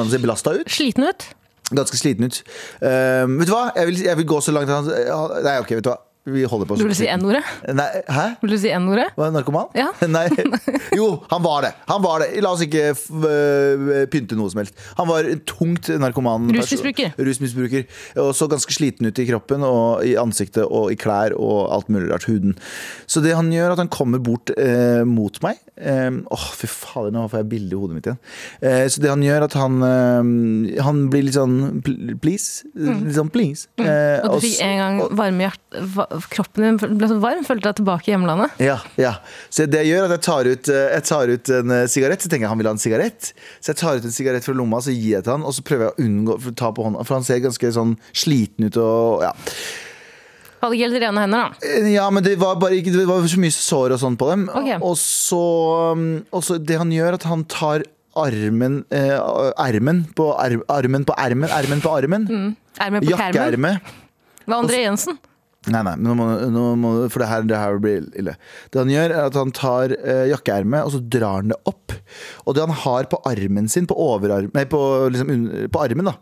han 0.05 0.13
belasta 0.21 0.53
ut? 0.59 0.69
Sliten 0.71 1.07
ut. 1.09 1.31
Ganske 1.75 1.99
sliten 2.01 2.29
ut. 2.29 2.43
Eh, 2.81 3.25
vet 3.39 3.49
du 3.49 3.53
hva? 3.53 3.67
Jeg 3.77 3.91
vil, 3.91 4.03
jeg 4.07 4.21
vil 4.23 4.29
gå 4.29 4.39
så 4.45 4.55
langt 4.57 4.71
at 4.73 4.87
han 4.89 5.43
Nei, 5.45 5.59
ok, 5.61 5.75
vet 5.77 5.85
du 5.85 5.91
hva. 5.93 5.99
Vi 6.29 6.43
holder 6.49 6.69
på 6.69 6.77
Vil 6.81 6.91
du 6.91 6.95
si 6.97 7.07
N-ordet? 7.11 7.43
Hæ? 8.13 8.25
Vil 8.43 8.53
du 8.55 8.59
si 8.61 8.71
N-ordet? 8.75 9.09
Narkoman? 9.35 9.69
Ja. 9.79 9.89
Nei. 10.15 10.27
Jo, 10.97 11.09
han 11.31 11.43
var 11.45 11.65
det. 11.67 11.73
Han 11.89 12.03
var 12.05 12.23
det. 12.25 12.31
La 12.45 12.53
oss 12.55 12.63
ikke 12.65 12.91
øh, 12.93 14.05
pynte 14.13 14.37
noe 14.39 14.51
som 14.53 14.63
helst. 14.63 14.77
Han 14.99 15.09
var 15.11 15.29
en 15.31 15.43
tungt 15.49 15.91
narkoman. 16.01 16.49
Rusmisbruker. 16.57 17.15
Rusmisbruker. 17.19 17.87
Og 18.25 18.33
så 18.37 18.49
ganske 18.51 18.75
sliten 18.75 19.09
ut 19.09 19.19
i 19.23 19.27
kroppen 19.29 19.65
og 19.67 20.05
i 20.07 20.15
ansiktet 20.21 20.65
og 20.67 20.93
i 20.95 20.99
klær 21.01 21.35
og 21.37 21.69
alt 21.77 21.91
mulig 21.93 22.11
rart. 22.13 22.27
Huden. 22.29 22.57
Så 23.09 23.23
det 23.25 23.35
han 23.39 23.49
gjør, 23.55 23.73
at 23.77 23.83
han 23.85 23.91
kommer 23.93 24.21
bort 24.23 24.53
eh, 24.59 25.03
mot 25.09 25.39
meg. 25.45 25.61
Eh, 25.79 26.11
Åh, 26.35 26.47
fy 26.59 26.69
fader, 26.69 27.13
nå 27.15 27.27
får 27.31 27.43
jeg 27.45 27.51
bilde 27.55 27.77
i 27.77 27.79
hodet 27.81 27.97
mitt 27.99 28.09
igjen. 28.11 28.21
Eh, 28.61 28.85
så 28.93 29.01
det 29.05 29.13
han 29.13 29.23
gjør, 29.25 29.47
at 29.49 29.55
han 29.59 29.79
eh, 29.87 30.83
Han 30.85 31.05
blir 31.13 31.25
litt 31.29 31.37
sånn 31.39 31.81
please. 32.23 32.67
Litt 32.75 33.17
sånn 33.19 33.33
please. 33.35 33.69
Eh, 33.79 33.87
Mm. 34.19 34.25
Og 34.29 34.41
du 34.41 34.45
fikk 34.45 34.61
en 34.65 34.79
gang 34.79 34.97
varme 35.17 35.47
hjert... 35.47 35.61
Kroppen 36.33 36.65
din 36.81 36.97
ble 36.99 37.09
så 37.11 37.17
varm. 37.23 37.45
Følte 37.47 37.69
deg 37.71 37.77
tilbake 37.81 38.09
i 38.11 38.13
hjemlandet. 38.15 38.59
Ja, 38.65 38.79
ja. 38.99 39.15
Så 39.51 39.67
det 39.71 39.85
jeg 39.85 39.93
gjør 39.95 40.05
at 40.09 40.15
jeg 40.17 40.23
tar 40.27 40.51
ut, 40.51 40.69
eh, 40.75 40.87
jeg 40.97 41.05
tar 41.09 41.33
ut 41.35 41.51
en 41.59 41.71
eh, 41.79 41.87
sigarett, 41.93 42.23
så 42.25 42.29
tenker 42.33 42.47
jeg 42.47 42.53
han 42.53 42.59
vil 42.63 42.71
ha 42.71 42.75
en 42.77 42.83
sigarett. 42.83 43.33
Så 43.61 43.73
jeg 43.73 43.81
tar 43.83 43.99
ut 44.01 44.09
en 44.09 44.15
sigarett 44.19 44.45
fra 44.49 44.57
lomma, 44.59 44.81
så 44.85 44.91
gir 44.95 45.17
jeg 45.19 45.27
til 45.29 45.37
han, 45.37 45.45
og 45.47 45.55
så 45.57 45.63
prøver 45.69 45.89
jeg 45.89 45.95
å 45.95 46.07
unngå 46.09 46.39
å 46.39 46.55
ta 46.59 46.73
på 46.75 46.87
hånda, 46.89 47.05
for 47.07 47.19
han 47.21 47.27
ser 47.29 47.45
ganske 47.45 47.71
sånn 47.79 47.95
sliten 48.13 48.67
ut 48.71 48.77
og 48.83 49.23
ja. 49.29 49.35
Hadde 50.59 50.75
ikke 50.75 50.89
helt 50.89 51.03
rene 51.05 51.23
hender, 51.23 51.45
da. 51.53 51.69
Eh, 51.69 51.93
Ja, 51.95 52.09
men 52.11 52.25
det 52.27 52.33
var 52.41 52.57
bare 52.59 52.81
Det 52.83 53.05
var 53.07 53.23
så 53.31 53.39
mye 53.39 53.55
sår 53.55 53.95
og 53.95 54.01
sånn 54.03 54.17
på 54.19 54.27
dem. 54.33 54.49
Okay. 54.51 54.79
Og 54.83 54.97
så 54.99 55.39
um, 55.95 56.09
og 56.35 56.43
så 56.43 56.57
det 56.59 56.81
han 56.81 56.91
gjør, 56.91 57.15
at 57.21 57.29
han 57.31 57.45
tar 57.47 57.85
armen 58.19 58.81
eh, 58.91 59.15
Ermen 59.63 60.01
på 60.19 60.33
ar- 60.35 60.65
armen 60.75 61.05
på 61.07 61.15
ermen, 61.15 61.51
ermen 61.55 61.79
på 61.85 61.93
armen. 61.95 62.25
Mm. 62.27 62.57
Jakkeermet. 63.07 63.95
Hva 64.49 64.59
André 64.65 64.81
Jensen? 64.83 65.19
Nei, 65.69 65.83
nei, 65.85 65.95
nå 66.01 66.15
må, 66.17 66.27
nå 66.55 66.63
må, 66.81 66.91
for 67.13 67.21
det 67.23 67.29
her, 67.29 67.43
det 67.51 67.59
her 67.61 67.79
blir 67.83 68.07
ille. 68.17 68.35
Det 68.73 68.81
han 68.81 68.93
gjør, 68.93 69.13
er 69.17 69.27
at 69.29 69.37
han 69.41 69.51
tar 69.57 69.93
eh, 69.99 70.23
jakkeermet, 70.33 70.87
og 70.87 70.95
så 70.95 71.01
drar 71.13 71.43
han 71.43 71.53
det 71.53 71.59
opp. 71.69 71.93
Og 72.47 72.55
det 72.57 72.65
han 72.65 72.77
har 72.85 73.09
på 73.13 73.21
armen 73.29 73.69
sin, 73.69 73.87
på 73.91 73.97
overarm 74.01 74.49
Nei, 74.57 74.65
på, 74.71 74.81
liksom, 75.13 75.29
un- 75.35 75.69
på 75.75 75.83
armen, 75.85 76.09
da. 76.09 76.17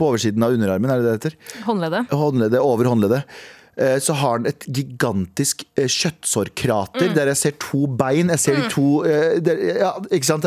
På 0.00 0.08
oversiden 0.10 0.42
av 0.42 0.56
underarmen, 0.56 0.90
er 0.90 0.98
det 1.02 1.06
det 1.06 1.14
heter? 1.18 1.38
Håndleddet. 1.68 2.10
Håndleddet, 2.16 2.60
over 2.64 2.88
håndleddet. 2.90 3.38
eh, 3.76 3.98
Så 4.02 4.14
har 4.18 4.38
han 4.38 4.46
et 4.50 4.64
gigantisk 4.66 5.62
eh, 5.78 5.86
kjøttsårkrater 5.86 7.12
der 7.14 7.30
jeg 7.32 7.40
ser 7.42 7.56
to 7.62 7.86
bein. 8.00 8.30
Jeg 8.34 8.42
ser 8.42 8.56
de 8.58 8.68
to 8.72 8.86
eh, 9.08 9.38
det, 9.44 9.56
ja, 9.80 9.92
Ikke 10.10 10.28
sant? 10.28 10.46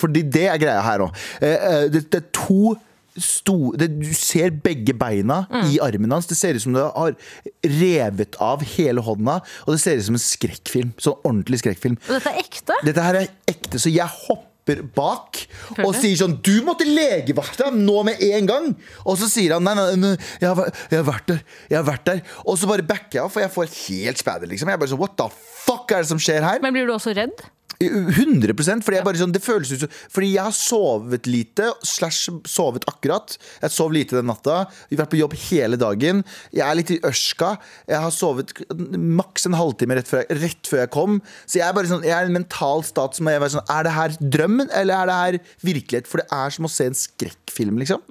Fordi 0.00 0.22
det 0.32 0.46
er 0.50 0.58
greia 0.62 0.82
her 0.84 1.04
nå. 1.04 1.10
Det, 1.40 2.02
det 2.10 2.20
er 2.22 2.26
to 2.36 2.74
sto, 3.18 3.72
det, 3.76 3.90
Du 4.00 4.12
ser 4.16 4.52
begge 4.64 4.94
beina 4.96 5.42
i 5.68 5.78
armen 5.82 6.14
hans. 6.14 6.28
Det 6.30 6.38
ser 6.38 6.56
ut 6.56 6.64
som 6.64 6.76
du 6.76 6.80
har 6.82 7.16
revet 7.64 8.38
av 8.42 8.64
hele 8.76 9.04
hånda. 9.04 9.40
Og 9.66 9.74
det 9.74 9.82
ser 9.82 9.98
ut 9.98 10.08
som 10.08 10.18
en 10.18 10.24
skrekkfilm. 10.24 10.94
Sånn 11.02 11.18
ordentlig 11.20 11.62
skrekkfilm. 11.62 11.98
Og 12.08 12.16
dette 12.16 12.32
er 12.32 12.40
ekte? 12.42 12.78
Dette 12.86 13.04
her 13.04 13.20
er 13.22 13.30
ekte, 13.50 13.80
så 13.82 13.92
jeg 13.92 14.08
hopper 14.26 14.82
bak 14.94 15.40
og 15.82 15.88
sier 15.98 16.14
sånn 16.20 16.36
Du 16.46 16.60
må 16.62 16.76
til 16.78 16.92
legevakta 16.94 17.72
nå 17.74 17.96
med 18.06 18.20
en 18.22 18.46
gang! 18.46 18.68
Og 19.02 19.16
så 19.18 19.26
sier 19.26 19.56
han 19.56 19.64
nei, 19.66 19.74
nei, 19.74 19.86
nei 19.98 20.12
jeg, 20.14 20.52
har, 20.52 20.68
jeg 20.92 21.00
har 21.00 21.08
vært 21.08 21.32
der. 21.32 21.40
Jeg 21.72 21.80
har 21.80 21.88
vært 21.88 22.04
der. 22.06 22.22
Og 22.46 22.60
så 22.60 22.70
bare 22.70 22.86
backer 22.86 23.18
jeg 23.18 23.24
av, 23.24 23.32
for 23.34 23.42
jeg 23.42 23.54
får 23.56 23.72
helt 23.88 24.22
spæder, 24.22 24.52
liksom. 24.52 24.70
Jeg 24.70 24.78
er 24.78 24.84
bare 24.84 24.94
sånn 24.94 25.02
What 25.02 25.18
the 25.18 25.26
fuck 25.64 25.90
er 25.90 26.04
det 26.04 26.12
som 26.12 26.22
skjer 26.22 26.46
her? 26.46 26.62
Men 26.62 26.76
blir 26.76 26.86
du 26.86 26.94
også 26.94 27.14
redd? 27.18 27.42
100 27.80 28.82
fordi 28.82 28.98
jeg 28.98 29.06
bare 29.06 29.20
sånn, 29.20 29.32
det 29.34 29.42
føles 29.42 29.72
ut 29.72 29.84
som 29.84 29.92
Fordi 30.12 30.32
jeg 30.34 30.44
har 30.44 30.54
sovet 30.56 31.28
lite, 31.30 31.70
slash 31.86 32.30
sovet 32.48 32.86
akkurat. 32.90 33.36
Jeg 33.62 33.74
sov 33.74 33.92
lite 33.94 34.18
den 34.18 34.28
natta. 34.30 34.66
Vi 34.90 34.96
har 34.96 35.04
vært 35.04 35.12
på 35.14 35.20
jobb 35.20 35.36
hele 35.48 35.78
dagen. 35.80 36.22
Jeg 36.54 36.64
er 36.66 36.78
litt 36.78 36.92
i 36.94 37.00
ørska. 37.06 37.54
Jeg 37.90 38.02
har 38.04 38.14
sovet 38.14 38.52
maks 38.72 39.48
en 39.48 39.56
halvtime 39.58 39.96
rett 39.98 40.10
før, 40.10 40.24
jeg, 40.24 40.40
rett 40.42 40.70
før 40.70 40.82
jeg 40.84 40.92
kom. 40.94 41.20
Så 41.46 41.60
jeg 41.60 41.66
er 41.68 41.76
bare 41.76 41.90
sånn 41.90 42.06
Jeg 42.06 42.14
er 42.16 42.28
en 42.28 42.36
mental 42.36 42.84
stat 42.86 43.18
som 43.18 43.30
er 43.30 43.42
sånn 43.52 43.66
Er 43.72 43.86
det 43.86 43.94
her 43.96 44.16
drømmen, 44.20 44.70
eller 44.78 44.98
er 44.98 45.10
det 45.10 45.18
her 45.20 45.38
virkelighet? 45.72 46.10
For 46.10 46.22
det 46.22 46.28
er 46.34 46.54
som 46.54 46.68
å 46.68 46.72
se 46.72 46.88
en 46.90 46.98
skrekkfilm, 46.98 47.80
liksom. 47.82 48.02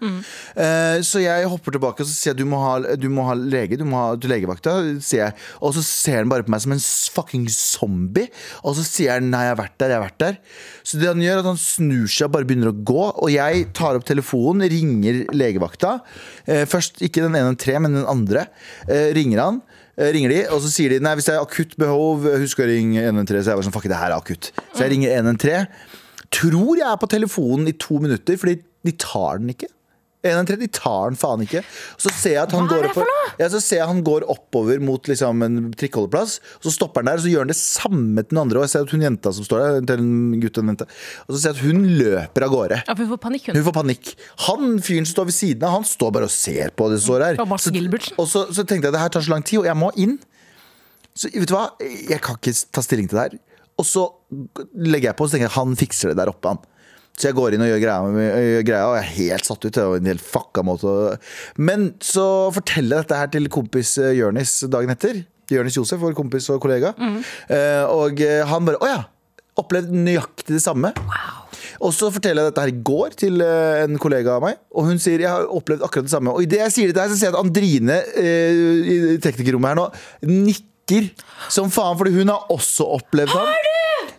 Eh, 0.55 0.99
så 1.07 1.23
jeg 1.23 1.49
hopper 1.51 1.75
tilbake 1.75 2.03
og 2.03 2.09
så 2.09 2.15
sier 2.15 2.33
jeg 2.33 2.41
du 2.41 2.49
må 2.49 2.59
ha, 2.63 2.95
du 2.97 3.07
må 3.11 3.25
ha 3.27 3.35
lege, 3.37 3.77
du 3.79 3.85
må 3.87 3.99
ha 3.99 4.15
til 4.19 4.31
legevakta. 4.31 4.77
Og 5.61 5.75
så 5.77 5.83
ser 5.85 6.21
han 6.21 6.31
bare 6.31 6.45
på 6.47 6.53
meg 6.53 6.63
som 6.63 6.75
en 6.75 6.83
fucking 7.15 7.47
zombie. 7.51 8.29
Og 8.65 8.77
så 8.79 8.85
sier 8.87 9.19
han 9.19 9.29
nei, 9.33 9.45
jeg 9.51 9.57
har 9.57 9.61
vært 9.61 9.77
der, 9.81 9.91
jeg 9.91 9.99
har 9.99 10.05
vært 10.05 10.21
der. 10.23 10.37
Så 10.87 10.99
det 11.01 11.09
han 11.09 11.23
gjør, 11.23 11.33
er 11.35 11.43
at 11.43 11.49
han 11.51 11.59
snur 11.59 12.07
seg 12.11 12.29
og 12.29 12.35
bare 12.37 12.47
begynner 12.47 12.71
å 12.71 12.77
gå. 12.91 13.03
Og 13.11 13.33
jeg 13.33 13.67
tar 13.77 13.99
opp 13.99 14.07
telefonen, 14.07 14.65
ringer 14.71 15.21
legevakta. 15.35 15.97
Eh, 16.47 16.63
først 16.69 17.03
ikke 17.05 17.25
den 17.25 17.37
ene 17.39 17.57
tre, 17.59 17.75
men 17.83 17.99
den 17.99 18.07
andre. 18.09 18.47
Eh, 18.87 19.11
ringer 19.17 19.43
han. 19.43 19.61
Eh, 19.97 20.13
ringer 20.15 20.33
de, 20.33 20.39
og 20.55 20.63
så 20.63 20.71
sier 20.71 20.95
de 20.95 21.01
nei, 21.03 21.17
hvis 21.19 21.27
det 21.27 21.35
er 21.35 21.43
akutt 21.43 21.75
behov, 21.81 22.25
husk 22.41 22.63
å 22.63 22.69
ringe 22.69 23.03
113. 23.03 23.43
Så 23.43 23.51
jeg 23.51 23.59
var 23.59 23.67
sånn, 23.67 23.75
fuck 23.75 23.89
det 23.91 23.99
her 23.99 24.13
er 24.13 24.19
akutt. 24.21 24.53
Så 24.71 24.85
jeg 24.85 24.95
ringer 24.95 25.17
113. 25.19 25.67
Tror 26.31 26.79
jeg 26.79 26.87
er 26.87 26.99
på 27.01 27.11
telefonen 27.11 27.67
i 27.67 27.75
to 27.75 27.99
minutter, 28.03 28.39
fordi 28.39 28.61
de 28.87 28.95
tar 28.95 29.41
den 29.41 29.51
ikke. 29.53 29.67
113, 30.23 30.59
de 30.61 30.67
tar 30.69 31.07
han 31.07 31.15
faen 31.17 31.41
ikke. 31.41 31.63
Så 31.97 32.11
ser 32.13 32.35
jeg 32.35 32.41
at 32.43 32.51
han, 32.53 32.67
går, 32.69 32.83
opp, 32.91 32.97
ja, 33.41 33.47
så 33.49 33.61
ser 33.63 33.79
jeg 33.81 33.87
han 33.89 34.03
går 34.05 34.25
oppover 34.29 34.79
mot 34.85 35.07
liksom, 35.09 35.41
en 35.47 35.55
trikkeholdeplass. 35.73 36.35
Så 36.61 36.73
stopper 36.75 37.01
han 37.01 37.09
der, 37.09 37.17
og 37.17 37.25
så 37.25 37.31
gjør 37.31 37.45
han 37.47 37.51
det 37.53 37.57
samme 37.57 38.21
til 38.21 38.29
den 38.35 38.41
andre. 38.43 38.59
Og 38.61 38.67
jeg 38.67 38.73
ser 38.75 38.85
at 38.85 38.93
hun 38.93 39.01
jenta 39.07 39.33
som 39.33 39.47
står 39.47 39.63
der, 39.65 39.79
til 39.89 40.03
en 40.03 40.39
gutt 40.43 40.59
og 40.59 40.63
en 40.67 40.71
jente, 40.75 40.87
og 41.25 41.33
så 41.33 41.41
ser 41.41 41.49
jeg 41.49 41.57
at 41.57 41.63
hun 41.65 41.81
løper 42.03 42.45
av 42.45 42.53
gårde. 42.53 42.81
Ja, 42.85 42.95
hun, 43.01 43.09
får 43.15 43.21
panikk, 43.25 43.47
hun. 43.49 43.57
Hun 43.57 43.67
får 43.71 43.77
panikk. 43.81 44.13
Han 44.47 44.67
fyren 44.85 45.09
som 45.09 45.15
står 45.17 45.29
ved 45.31 45.37
siden 45.39 45.65
av, 45.67 45.77
han 45.79 45.87
står 45.89 46.13
bare 46.19 46.29
og 46.29 46.35
ser 46.35 46.69
på 46.77 46.91
det 46.93 46.99
som 47.01 47.07
står 47.15 47.25
her. 47.25 47.41
Så- 47.65 47.73
Og 48.21 48.27
så, 48.29 48.45
så 48.53 48.61
tenkte 48.67 48.91
jeg 48.91 48.93
det 48.93 49.01
her 49.01 49.09
tar 49.17 49.25
så 49.25 49.33
lang 49.33 49.43
tid, 49.43 49.59
og 49.63 49.65
jeg 49.65 49.75
må 49.81 49.89
inn. 49.97 50.19
Så 51.17 51.27
vet 51.33 51.49
du 51.49 51.55
hva, 51.57 51.65
jeg 51.81 52.21
kan 52.23 52.37
ikke 52.37 52.53
ta 52.71 52.81
stilling 52.85 53.09
til 53.09 53.17
det 53.17 53.25
her. 53.31 53.39
Og 53.81 53.85
så 53.89 54.05
legger 54.77 55.09
jeg 55.09 55.17
på, 55.17 55.25
og 55.25 55.29
så 55.31 55.35
tenker 55.39 55.49
jeg 55.49 55.57
han 55.57 55.75
fikser 55.79 56.11
det 56.13 56.17
der 56.21 56.29
oppe, 56.31 56.53
han. 56.53 56.61
Så 57.19 57.29
jeg 57.29 57.37
går 57.37 57.53
inn 57.55 57.63
og 57.65 57.69
gjør 57.69 57.81
greia, 57.83 58.27
gjør 58.47 58.63
greia 58.65 58.85
og 58.87 58.95
jeg 58.97 59.03
er 59.03 59.15
helt 59.17 59.47
satt 59.47 59.65
ut. 59.65 59.73
Det 59.75 59.83
var 59.91 59.99
en 59.99 60.09
helt 60.09 60.23
fucka 60.25 60.63
måte 60.65 60.93
Men 61.59 61.91
så 62.01 62.25
forteller 62.55 62.97
jeg 63.01 63.05
dette 63.05 63.19
her 63.19 63.31
til 63.35 63.49
kompis 63.53 63.97
eh, 64.01 64.15
Jørnis 64.17 64.55
dagen 64.71 64.93
etter. 64.93 65.21
Jørnis 65.51 65.77
Josef, 65.77 65.99
vår 66.01 66.15
kompis 66.17 66.47
og 66.53 66.61
kollega. 66.63 66.93
Eh, 67.51 67.83
og 67.91 68.21
eh, 68.23 68.41
han 68.47 68.67
bare 68.67 68.81
Å 68.81 68.91
ja! 68.91 69.01
Opplevd 69.59 69.91
nøyaktig 69.91 70.55
det 70.55 70.63
samme. 70.63 70.93
Og 71.83 71.91
så 71.93 72.07
forteller 72.13 72.45
jeg 72.45 72.53
dette 72.53 72.63
her 72.63 72.71
i 72.71 72.83
går 72.87 73.17
til 73.19 73.43
en 73.43 73.97
kollega 74.01 74.37
av 74.37 74.45
meg, 74.45 74.61
og 74.71 74.87
hun 74.87 75.01
sier 75.01 75.21
jeg 75.21 75.29
har 75.29 75.49
opplevd 75.51 75.83
akkurat 75.85 76.07
det 76.07 76.13
samme. 76.13 76.31
Og 76.31 76.45
idet 76.45 76.61
jeg 76.61 76.73
sier 76.75 76.91
dette 76.91 77.03
her, 77.03 77.11
så 77.11 77.19
ser 77.19 77.29
jeg 77.29 77.35
at 77.35 77.41
Andrine 77.41 77.97
eh, 78.21 78.61
i 78.95 78.97
teknikerrommet 79.21 79.73
her 79.73 79.79
nå 79.81 79.89
nikker 80.47 81.11
som 81.51 81.69
faen, 81.73 81.99
fordi 81.99 82.15
hun 82.15 82.31
har 82.31 82.47
også 82.53 82.87
opplevd 82.95 83.35
ham. 83.35 83.51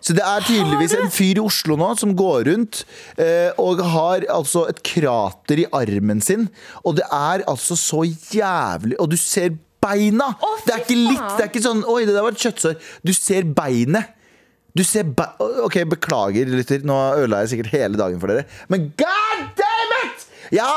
Så 0.03 0.17
det 0.17 0.25
er 0.27 0.47
tydeligvis 0.47 0.95
en 0.99 1.13
fyr 1.15 1.39
i 1.39 1.45
Oslo 1.45 1.77
nå 1.79 1.93
som 2.01 2.15
går 2.19 2.49
rundt 2.51 2.83
eh, 3.23 3.51
og 3.63 3.83
har 3.95 4.27
altså 4.33 4.67
et 4.71 4.83
krater 4.87 5.63
i 5.63 5.69
armen 5.79 6.23
sin. 6.25 6.49
Og 6.83 6.99
det 6.99 7.07
er 7.07 7.45
altså 7.51 7.79
så 7.79 8.03
jævlig 8.07 8.99
Og 9.01 9.13
du 9.13 9.19
ser 9.21 9.55
beina! 9.83 10.33
Å, 10.35 10.57
det 10.67 10.75
er 10.75 10.83
ikke 10.85 10.99
litt, 10.99 11.29
det 11.37 11.47
er 11.47 11.53
ikke 11.53 11.65
sånn 11.65 11.85
Oi, 11.87 12.03
det 12.09 12.17
der 12.17 12.27
var 12.27 12.35
et 12.35 12.43
kjøttsår. 12.43 12.77
Du 13.07 13.15
ser 13.17 13.47
beinet. 13.57 14.19
Du 14.73 14.85
ser 14.89 15.05
be 15.05 15.27
Ok, 15.67 15.83
beklager, 15.91 16.49
lytter. 16.49 16.87
Nå 16.89 16.97
ødela 17.19 17.43
jeg 17.45 17.55
sikkert 17.57 17.77
hele 17.77 18.01
dagen 18.01 18.23
for 18.23 18.33
dere. 18.33 18.49
Men 18.73 18.91
god 18.99 19.47
damn! 19.59 19.72
Ja, 20.53 20.69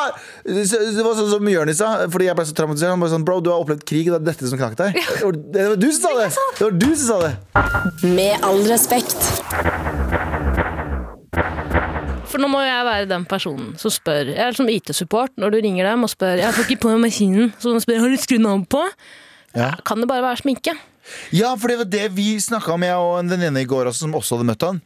det 0.48 1.03
var 1.03 1.17
sånn 1.20 1.29
som 1.34 1.48
Jonis 1.51 1.82
sa, 1.82 1.89
fordi 2.08 2.29
jeg 2.29 2.36
ble 2.39 2.46
så 2.48 2.55
traumatisert. 2.55 2.94
Han 2.94 3.01
bare 3.03 3.12
sånn, 3.12 3.25
Bro, 3.27 3.41
du 3.44 3.50
har 3.51 3.60
opplevd 3.60 3.84
krig, 3.89 4.08
og 4.08 4.15
det 4.15 4.22
er 4.22 4.27
dette 4.32 4.48
som 4.48 4.58
knakk 4.62 4.77
deg. 4.79 4.94
Det 4.96 5.24
var- 5.24 5.41
Det 5.51 5.67
var 5.67 5.75
du 5.75 5.91
som 5.91 6.01
sa 6.01 6.13
det! 6.22 6.29
Det 6.60 6.63
var 6.70 6.72
du 6.79 6.96
som 6.96 7.08
sa 7.08 7.17
det. 7.27 7.36
Med 8.15 8.39
all 8.41 8.63
respekt. 8.72 9.20
For 12.32 12.41
nå 12.41 12.48
må 12.51 12.60
jeg 12.65 12.88
være 12.88 13.08
den 13.10 13.25
personen 13.29 13.75
som 13.79 13.91
spør. 13.94 14.32
Jeg 14.34 14.41
er 14.44 14.55
som 14.58 14.67
IT-support 14.72 15.36
når 15.39 15.53
du 15.55 15.60
ringer 15.63 15.88
dem 15.88 16.03
og 16.03 16.12
spør 16.12 16.39
Jeg 16.41 16.55
får 16.58 16.65
ikke 16.67 16.82
på 16.88 16.96
maskinen. 17.00 17.53
Så 17.62 17.72
de 17.75 17.84
spør 17.84 18.01
har 18.03 18.12
du 18.12 18.17
skrudd 18.20 18.41
den 18.44 18.50
av 18.51 18.65
på. 18.72 18.82
Ja. 19.55 19.70
Kan 19.88 20.01
det 20.03 20.10
bare 20.12 20.24
være 20.25 20.41
sminke? 20.41 20.74
Ja, 21.36 21.53
for 21.55 21.67
det 21.72 21.77
var 21.84 21.86
det 21.94 22.10
vi 22.17 22.34
snakka 22.41 22.74
om, 22.74 22.84
jeg 22.84 22.96
og 22.98 23.20
en 23.22 23.29
venninne 23.29 23.62
i 23.62 23.70
går 23.70 23.91
også, 23.91 24.08
som 24.08 24.15
også 24.17 24.36
hadde 24.39 24.50
møtt 24.50 24.65
han. 24.65 24.82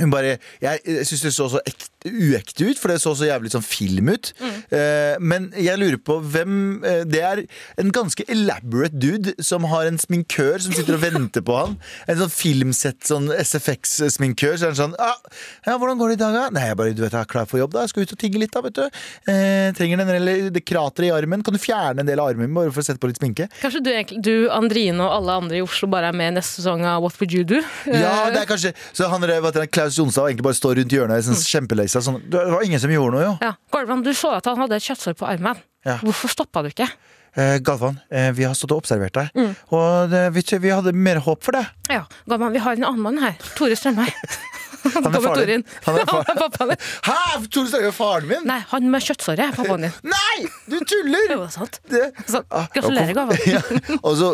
Hun 0.00 0.10
bare, 0.10 0.38
Jeg, 0.62 0.80
jeg 0.88 1.04
syns 1.06 1.22
det 1.26 1.32
så 1.36 1.50
så 1.52 1.60
ekte, 1.68 1.90
uekte 2.08 2.68
ut, 2.70 2.80
for 2.80 2.92
det 2.92 2.98
så 3.02 3.14
så 3.18 3.28
jævlig 3.28 3.52
sånn 3.54 3.64
film 3.64 4.10
ut. 4.12 4.32
Eh, 4.72 5.16
men 5.20 5.50
jeg 5.58 5.78
lurer 5.80 5.98
på 6.02 6.18
hvem 6.32 6.82
eh, 6.86 7.02
Det 7.08 7.20
er 7.22 7.42
en 7.80 7.92
ganske 7.94 8.24
elaborate 8.32 8.96
dude 8.98 9.34
som 9.42 9.66
har 9.70 9.88
en 9.88 9.98
sminkør 10.00 10.60
som 10.64 10.74
sitter 10.76 10.96
og 10.98 11.04
venter 11.08 11.44
på 11.44 11.56
han. 11.58 11.76
En 12.10 12.20
sånn 12.22 12.32
filmsett 12.32 13.02
sånn 13.08 13.30
SFX-sminkør. 13.32 14.56
Så 14.58 14.68
er 14.68 14.74
han 14.74 14.80
sånn 14.80 14.96
ah, 15.02 15.18
Ja, 15.66 15.76
hvordan 15.78 16.00
går 16.00 16.12
det 16.12 16.18
i 16.18 16.22
dag, 16.24 16.36
da? 16.38 16.44
Nei, 16.54 16.66
jeg 16.70 16.78
bare, 16.80 16.96
du 16.96 17.04
vet, 17.04 17.14
jeg 17.16 17.26
er 17.26 17.32
klar 17.32 17.48
for 17.50 17.62
jobb, 17.62 17.74
da. 17.76 17.84
Jeg 17.86 17.94
skal 17.94 18.06
ut 18.06 18.16
og 18.16 18.22
tigge 18.22 18.42
litt, 18.42 18.52
da, 18.54 18.64
vet 18.66 18.78
du. 18.78 19.02
Eh, 19.32 19.68
trenger 19.78 20.02
den, 20.02 20.14
eller 20.16 20.48
det 20.54 20.64
krateret 20.66 21.08
i 21.10 21.12
armen. 21.14 21.44
Kan 21.46 21.56
du 21.56 21.60
fjerne 21.62 22.02
en 22.04 22.08
del 22.08 22.20
av 22.22 22.32
armen 22.32 22.48
min 22.48 22.56
bare 22.56 22.72
for 22.74 22.82
å 22.82 22.86
sette 22.86 23.00
på 23.02 23.10
litt 23.10 23.20
sminke? 23.20 23.46
Kanskje 23.60 23.82
du, 23.84 23.92
du, 24.24 24.34
Andrine 24.52 25.02
og 25.04 25.14
alle 25.20 25.38
andre 25.44 25.60
i 25.60 25.64
Oslo 25.64 25.88
bare 25.92 26.10
er 26.10 26.16
med 26.16 26.32
i 26.32 26.36
neste 26.40 26.60
sesong 26.60 26.84
av 26.88 27.04
What 27.04 27.18
Would 27.20 27.34
You 27.36 27.46
Do? 27.48 27.60
Ja, 27.86 28.12
Eh, 28.12 28.32
det 28.34 28.42
er 28.42 28.48
kanskje 28.48 28.72
Så 28.92 29.08
han 29.10 29.22
der, 29.24 29.40
vet 29.44 29.56
du, 29.56 29.62
Klaus 29.72 29.98
Jonstad 29.98 30.28
egentlig 30.28 30.46
bare 30.46 30.58
står 30.58 30.78
rundt 30.80 30.94
hjørnet 30.94 31.26
sånn, 31.26 31.38
kjempelei 31.46 31.86
seg. 31.94 32.04
Sånn, 32.06 32.20
det 32.32 32.42
var 32.52 32.64
ingen 32.66 32.80
som 32.82 32.90
gjorde 32.92 33.16
noe, 33.16 33.24
jo. 33.30 33.34
ja. 33.44 33.52
Galvan, 33.74 34.02
du 34.06 34.12
så 34.16 34.34
at 34.38 34.48
han 34.50 34.58
hadde 34.62 34.78
et 34.80 34.86
kjøttsår 34.86 35.16
på 35.20 35.28
armen. 35.28 35.60
Ja. 35.86 35.98
Hvorfor 36.02 36.30
stoppa 36.32 36.62
du 36.64 36.70
ikke? 36.72 36.86
Eh, 37.34 37.56
Galvan, 37.64 37.96
eh, 38.12 38.30
vi 38.36 38.44
har 38.44 38.52
stått 38.58 38.74
og 38.74 38.82
observert 38.84 39.14
deg, 39.16 39.30
Mm. 39.34 39.54
og 39.72 40.10
det, 40.12 40.20
vi, 40.36 40.42
vi 40.60 40.68
hadde 40.72 40.92
mer 40.92 41.16
håp 41.24 41.42
for 41.42 41.56
det. 41.56 41.64
Ja, 41.90 42.02
Galvan, 42.28 42.52
vi 42.52 42.60
har 42.60 42.76
en 42.76 42.84
annen 42.84 43.00
mann 43.02 43.18
her. 43.22 43.38
Tore 43.56 43.76
Strømøy. 43.78 44.10
Han 44.94 45.06
er 45.14 45.20
faren 45.24 45.46
din. 45.52 45.64
Han 45.86 45.98
er 46.00 46.06
far- 46.08 46.24
Han 46.60 46.72
er. 46.74 46.78
Hæ! 47.06 47.16
Tore 47.52 47.68
Strømøy 47.70 47.88
er 47.88 47.94
faren 47.96 48.28
min? 48.30 48.46
Nei, 48.48 48.58
han 48.72 48.88
med 48.92 49.04
kjøttsåret 49.06 49.42
er 49.46 49.54
pappaen 49.56 49.86
din. 49.86 49.94
Nei! 50.14 50.46
Du 50.70 50.78
tuller! 50.88 51.28
Det 51.32 51.36
er 51.38 51.52
sant. 51.54 51.78
Det. 51.92 52.02
Ah, 52.50 52.66
gratulerer, 52.74 53.22
og- 53.22 53.46
Ja. 53.52 53.62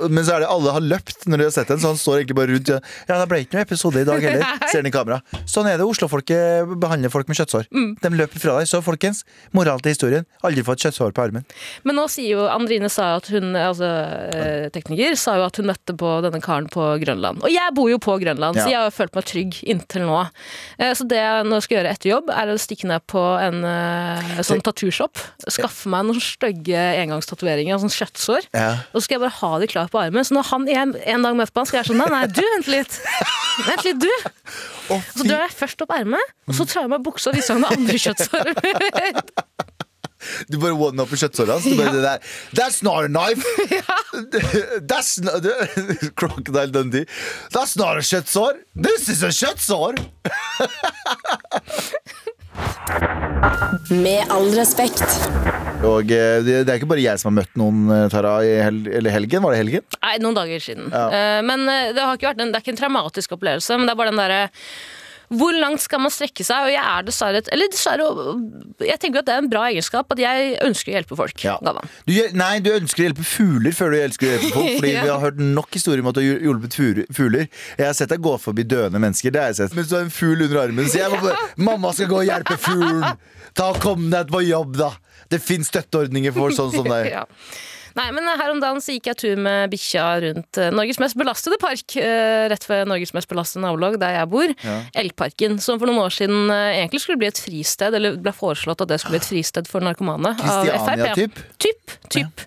Men 0.08 0.24
så 0.26 0.36
er 0.38 0.44
det 0.44 0.50
alle 0.52 0.72
har 0.76 0.84
løpt 0.84 1.26
når 1.28 1.42
de 1.42 1.48
har 1.48 1.54
sett 1.54 1.68
den, 1.72 1.80
så 1.82 1.92
han 1.92 2.00
står 2.00 2.20
egentlig 2.22 2.38
bare 2.40 2.52
rundt. 2.54 2.72
Ja, 2.74 2.80
Ja, 3.08 3.18
det 3.22 3.28
ble 3.30 3.40
ikke 3.44 3.56
noen 3.58 3.66
episode 3.66 4.02
i 4.02 4.06
dag 4.08 4.22
heller, 4.24 4.44
ser 4.70 4.80
han 4.82 4.88
i 4.90 4.92
kamera. 4.94 5.20
Sånn 5.48 5.68
er 5.70 5.78
det. 5.80 5.86
Oslo-folket 5.88 6.72
behandler 6.80 7.12
folk 7.12 7.28
med 7.30 7.38
kjøttsår. 7.40 7.68
Mm. 7.74 7.90
De 8.02 8.10
løper 8.18 8.42
fra 8.42 8.56
deg. 8.58 8.68
Så 8.70 8.80
folkens, 8.84 9.24
moral 9.56 9.80
til 9.84 9.94
historien. 9.94 10.26
Aldri 10.46 10.64
få 10.66 10.76
et 10.76 10.84
kjøttsår 10.86 11.14
på 11.16 11.24
armen. 11.26 11.44
Men 11.88 11.98
nå 11.98 12.06
sier 12.12 12.36
jo 12.36 12.46
Andrine 12.50 12.90
sa 12.92 13.10
at 13.18 13.28
hun, 13.32 13.50
altså 13.58 13.88
eh, 14.34 14.68
tekniker, 14.74 15.16
sa 15.18 15.36
jo 15.40 15.46
at 15.48 15.58
hun 15.60 15.68
møtte 15.70 15.94
på 15.98 16.12
denne 16.24 16.40
karen 16.44 16.68
på 16.72 16.84
Grønland. 17.02 17.42
Og 17.44 17.52
jeg 17.52 17.74
bor 17.76 17.90
jo 17.92 17.98
på 18.02 18.16
Grønland, 18.22 18.58
Ja. 18.58 18.64
så 18.64 18.72
jeg 18.72 18.80
har 18.86 18.94
følt 18.94 19.14
meg 19.18 19.26
trygg 19.28 19.58
inntil 19.74 20.06
nå. 20.08 20.20
Eh, 20.78 20.92
Så 20.94 21.06
det 21.08 21.18
jeg 21.20 21.46
nå 21.48 21.58
skal 21.64 21.78
gjøre 21.78 21.92
etter 21.94 22.10
jobb, 22.12 22.30
er 22.34 22.52
å 22.52 22.56
stikke 22.60 22.88
ned 22.90 23.04
på 23.10 23.22
en 23.42 23.60
eh, 23.64 24.42
sånn 24.46 24.62
tattoo-shop. 24.64 25.18
Skaffe 25.48 25.90
meg 25.92 26.06
noen 26.08 26.22
stygge 26.22 26.78
engangstatoveringer, 27.02 27.80
sånn 27.82 27.92
kjøttsår. 27.94 28.48
Ja. 28.54 28.70
Og 28.92 29.00
så 29.00 29.06
skal 29.06 29.18
jeg 29.18 29.24
bare 29.26 29.38
ha 29.40 29.52
de 29.62 29.70
klart 29.70 29.92
på 29.94 30.00
armen. 30.02 30.24
Så 30.26 30.36
når 30.36 30.48
han 30.52 30.68
en, 30.68 30.94
en 31.14 31.26
dag 31.28 31.38
møter 31.38 31.54
på 31.54 31.64
han, 31.64 31.70
skal 31.70 31.80
jeg 31.80 31.86
være 31.86 31.92
sånn 31.94 32.02
Nei, 32.04 32.10
nei, 32.14 32.26
du, 32.30 32.42
vent 32.54 32.70
litt. 32.72 33.00
Vent 33.66 33.84
litt, 33.88 33.98
du. 34.04 34.12
Så 35.16 35.26
drar 35.26 35.42
jeg 35.46 35.56
først 35.58 35.82
opp 35.84 35.92
ermet, 35.98 36.34
og 36.48 36.54
så 36.56 36.64
tar 36.68 36.86
jeg 36.86 36.92
meg 36.94 37.02
buksa 37.04 37.32
og 37.32 37.36
viser 37.36 37.58
han 37.58 37.66
det 37.66 37.72
andre 37.76 37.98
kjøttsåret. 38.06 39.34
Du 40.50 40.58
bare 40.58 40.74
one-upper 40.74 41.20
kjøttsåra 41.20 41.58
hans. 41.58 41.66
Ja. 41.68 41.90
det 41.92 42.02
der, 42.02 42.18
That's 42.58 42.82
not 42.82 43.04
a 43.04 43.08
knife! 43.08 43.44
That's 44.90 45.20
not, 45.20 45.44
Crocodile 46.16 46.70
Dundee. 46.72 47.06
That's 47.52 47.76
not 47.76 47.96
a 47.96 48.04
kjøttsår! 48.04 48.58
This 48.74 49.08
is 49.08 49.22
a 49.22 49.30
kjøttsår! 49.32 49.98
Med 53.90 54.32
all 54.34 54.50
respekt. 54.56 55.04
Og 55.86 56.10
eh, 56.10 56.40
det, 56.42 56.64
er 56.64 56.76
ikke 56.78 56.90
bare 56.90 57.04
jeg 57.04 57.20
som 57.20 57.30
har 57.30 57.44
møtt 57.44 57.58
noen, 57.60 57.86
eh, 57.94 58.06
Tara, 58.12 58.38
i 58.42 58.56
hel 58.64 58.82
eller 58.98 59.14
helgen. 59.14 59.44
Var 59.44 59.54
det 59.54 59.60
helgen? 59.62 59.86
Nei, 60.02 60.14
noen 60.24 60.38
dager 60.38 60.64
siden. 60.64 60.88
Ja. 60.90 61.06
Eh, 61.14 61.40
men 61.46 61.66
det, 61.68 62.02
har 62.02 62.18
ikke 62.18 62.32
vært 62.32 62.42
en, 62.42 62.50
det 62.52 62.58
er 62.58 62.66
ikke 62.66 62.74
en 62.74 62.80
traumatisk 62.82 63.36
opplevelse, 63.38 63.78
men 63.78 63.86
det 63.86 63.94
er 63.94 64.00
bare 64.00 64.14
den 64.14 64.22
derre 64.24 64.46
hvor 65.28 65.52
langt 65.60 65.82
skal 65.84 66.00
man 66.00 66.12
strekke 66.14 66.44
seg? 66.46 66.68
Og 66.68 66.72
jeg 66.72 66.80
er 66.80 67.02
dessverre 67.04 67.40
et 67.42 67.48
Eller 67.52 67.68
dessverre 67.68 68.06
Jeg 68.86 68.98
tenker 69.02 69.20
at 69.20 69.26
det 69.28 69.34
er 69.34 69.42
en 69.42 69.50
bra 69.52 69.66
egenskap 69.68 70.14
at 70.14 70.22
jeg 70.22 70.54
ønsker 70.64 70.92
å 70.92 70.94
hjelpe 70.96 71.18
folk. 71.18 71.44
Ja. 71.44 71.56
Du, 72.08 72.12
nei, 72.38 72.54
du 72.64 72.70
ønsker 72.72 73.02
å 73.02 73.06
hjelpe 73.10 73.26
fugler 73.28 73.76
før 73.76 73.92
du 73.92 73.98
elsker 74.00 74.26
å 74.26 74.30
hjelpe 74.32 74.52
folk. 74.54 74.70
Fordi 74.80 74.92
Ja. 74.96 75.02
vi 75.04 75.12
har 75.12 75.20
hørt 75.26 75.38
nok 75.44 75.68
historier 75.76 76.00
om 76.04 76.08
at 76.12 76.16
du 76.16 76.22
har 76.24 76.40
hjulpet 76.48 76.78
fugler- 76.80 77.10
fugler. 77.12 77.48
Jeg 77.76 77.86
har 77.90 77.96
sett 77.98 78.08
deg 78.14 78.24
gå 78.24 78.34
forbi 78.40 78.64
døende 78.64 79.02
mennesker. 79.04 79.34
Det 79.36 79.42
har 79.42 79.52
jeg 79.52 79.60
sett 79.60 79.76
Mens 79.76 79.90
du 79.92 79.96
har 79.98 80.06
en 80.08 80.14
fugl 80.14 80.46
under 80.48 80.62
armen. 80.64 80.88
Så 80.88 81.02
jeg 81.02 81.12
må 81.12 81.20
bare 81.26 81.48
Mamma 81.68 81.92
skal 81.92 82.08
gå 82.14 82.22
og 82.22 82.28
hjelpe 82.30 82.56
fuglen! 82.64 83.04
Ta 83.58 83.70
og 83.74 83.82
Kom 83.84 84.08
deg 84.12 84.32
på 84.32 84.40
jobb, 84.48 84.76
da! 84.80 84.92
Det 85.28 85.42
fins 85.44 85.68
støtteordninger 85.68 86.32
for 86.32 86.54
sånn 86.56 86.72
som 86.72 86.88
deg. 86.88 87.10
Ja. 87.18 87.26
Nei, 87.98 88.08
men 88.14 88.28
Her 88.38 88.52
om 88.54 88.60
dagen 88.62 88.78
så 88.84 88.94
gikk 88.94 89.08
jeg 89.10 89.18
tur 89.18 89.40
med 89.42 89.72
bikkja 89.72 90.06
rundt 90.22 90.58
eh, 90.62 90.70
Norges 90.74 91.00
mest 91.02 91.16
belastede 91.18 91.58
park. 91.60 91.96
eh, 91.98 92.46
rett 92.52 92.66
ved 92.70 92.86
Norges 92.90 93.12
mest 93.16 93.28
belastede 93.30 93.64
nabolag, 93.64 93.98
der 94.00 94.14
jeg 94.20 94.30
bor. 94.30 94.52
Elgparken. 95.02 95.58
Som 95.62 95.80
for 95.82 95.90
noen 95.90 96.04
år 96.06 96.14
siden 96.14 96.50
eh, 96.54 96.78
egentlig 96.84 97.02
skulle 97.04 97.18
bli 97.20 97.30
et 97.32 97.40
fristed, 97.42 97.96
eller 97.98 98.18
ble 98.22 98.32
foreslått 98.36 98.84
at 98.86 98.92
det 98.92 99.00
skulle 99.02 99.18
bli 99.18 99.24
et 99.24 99.30
fristed 99.32 99.70
for 99.70 99.82
narkomane. 99.84 100.36
FrP. 100.38 101.08
typ? 101.18 101.42
Typ. 101.58 101.96
typ. 102.14 102.46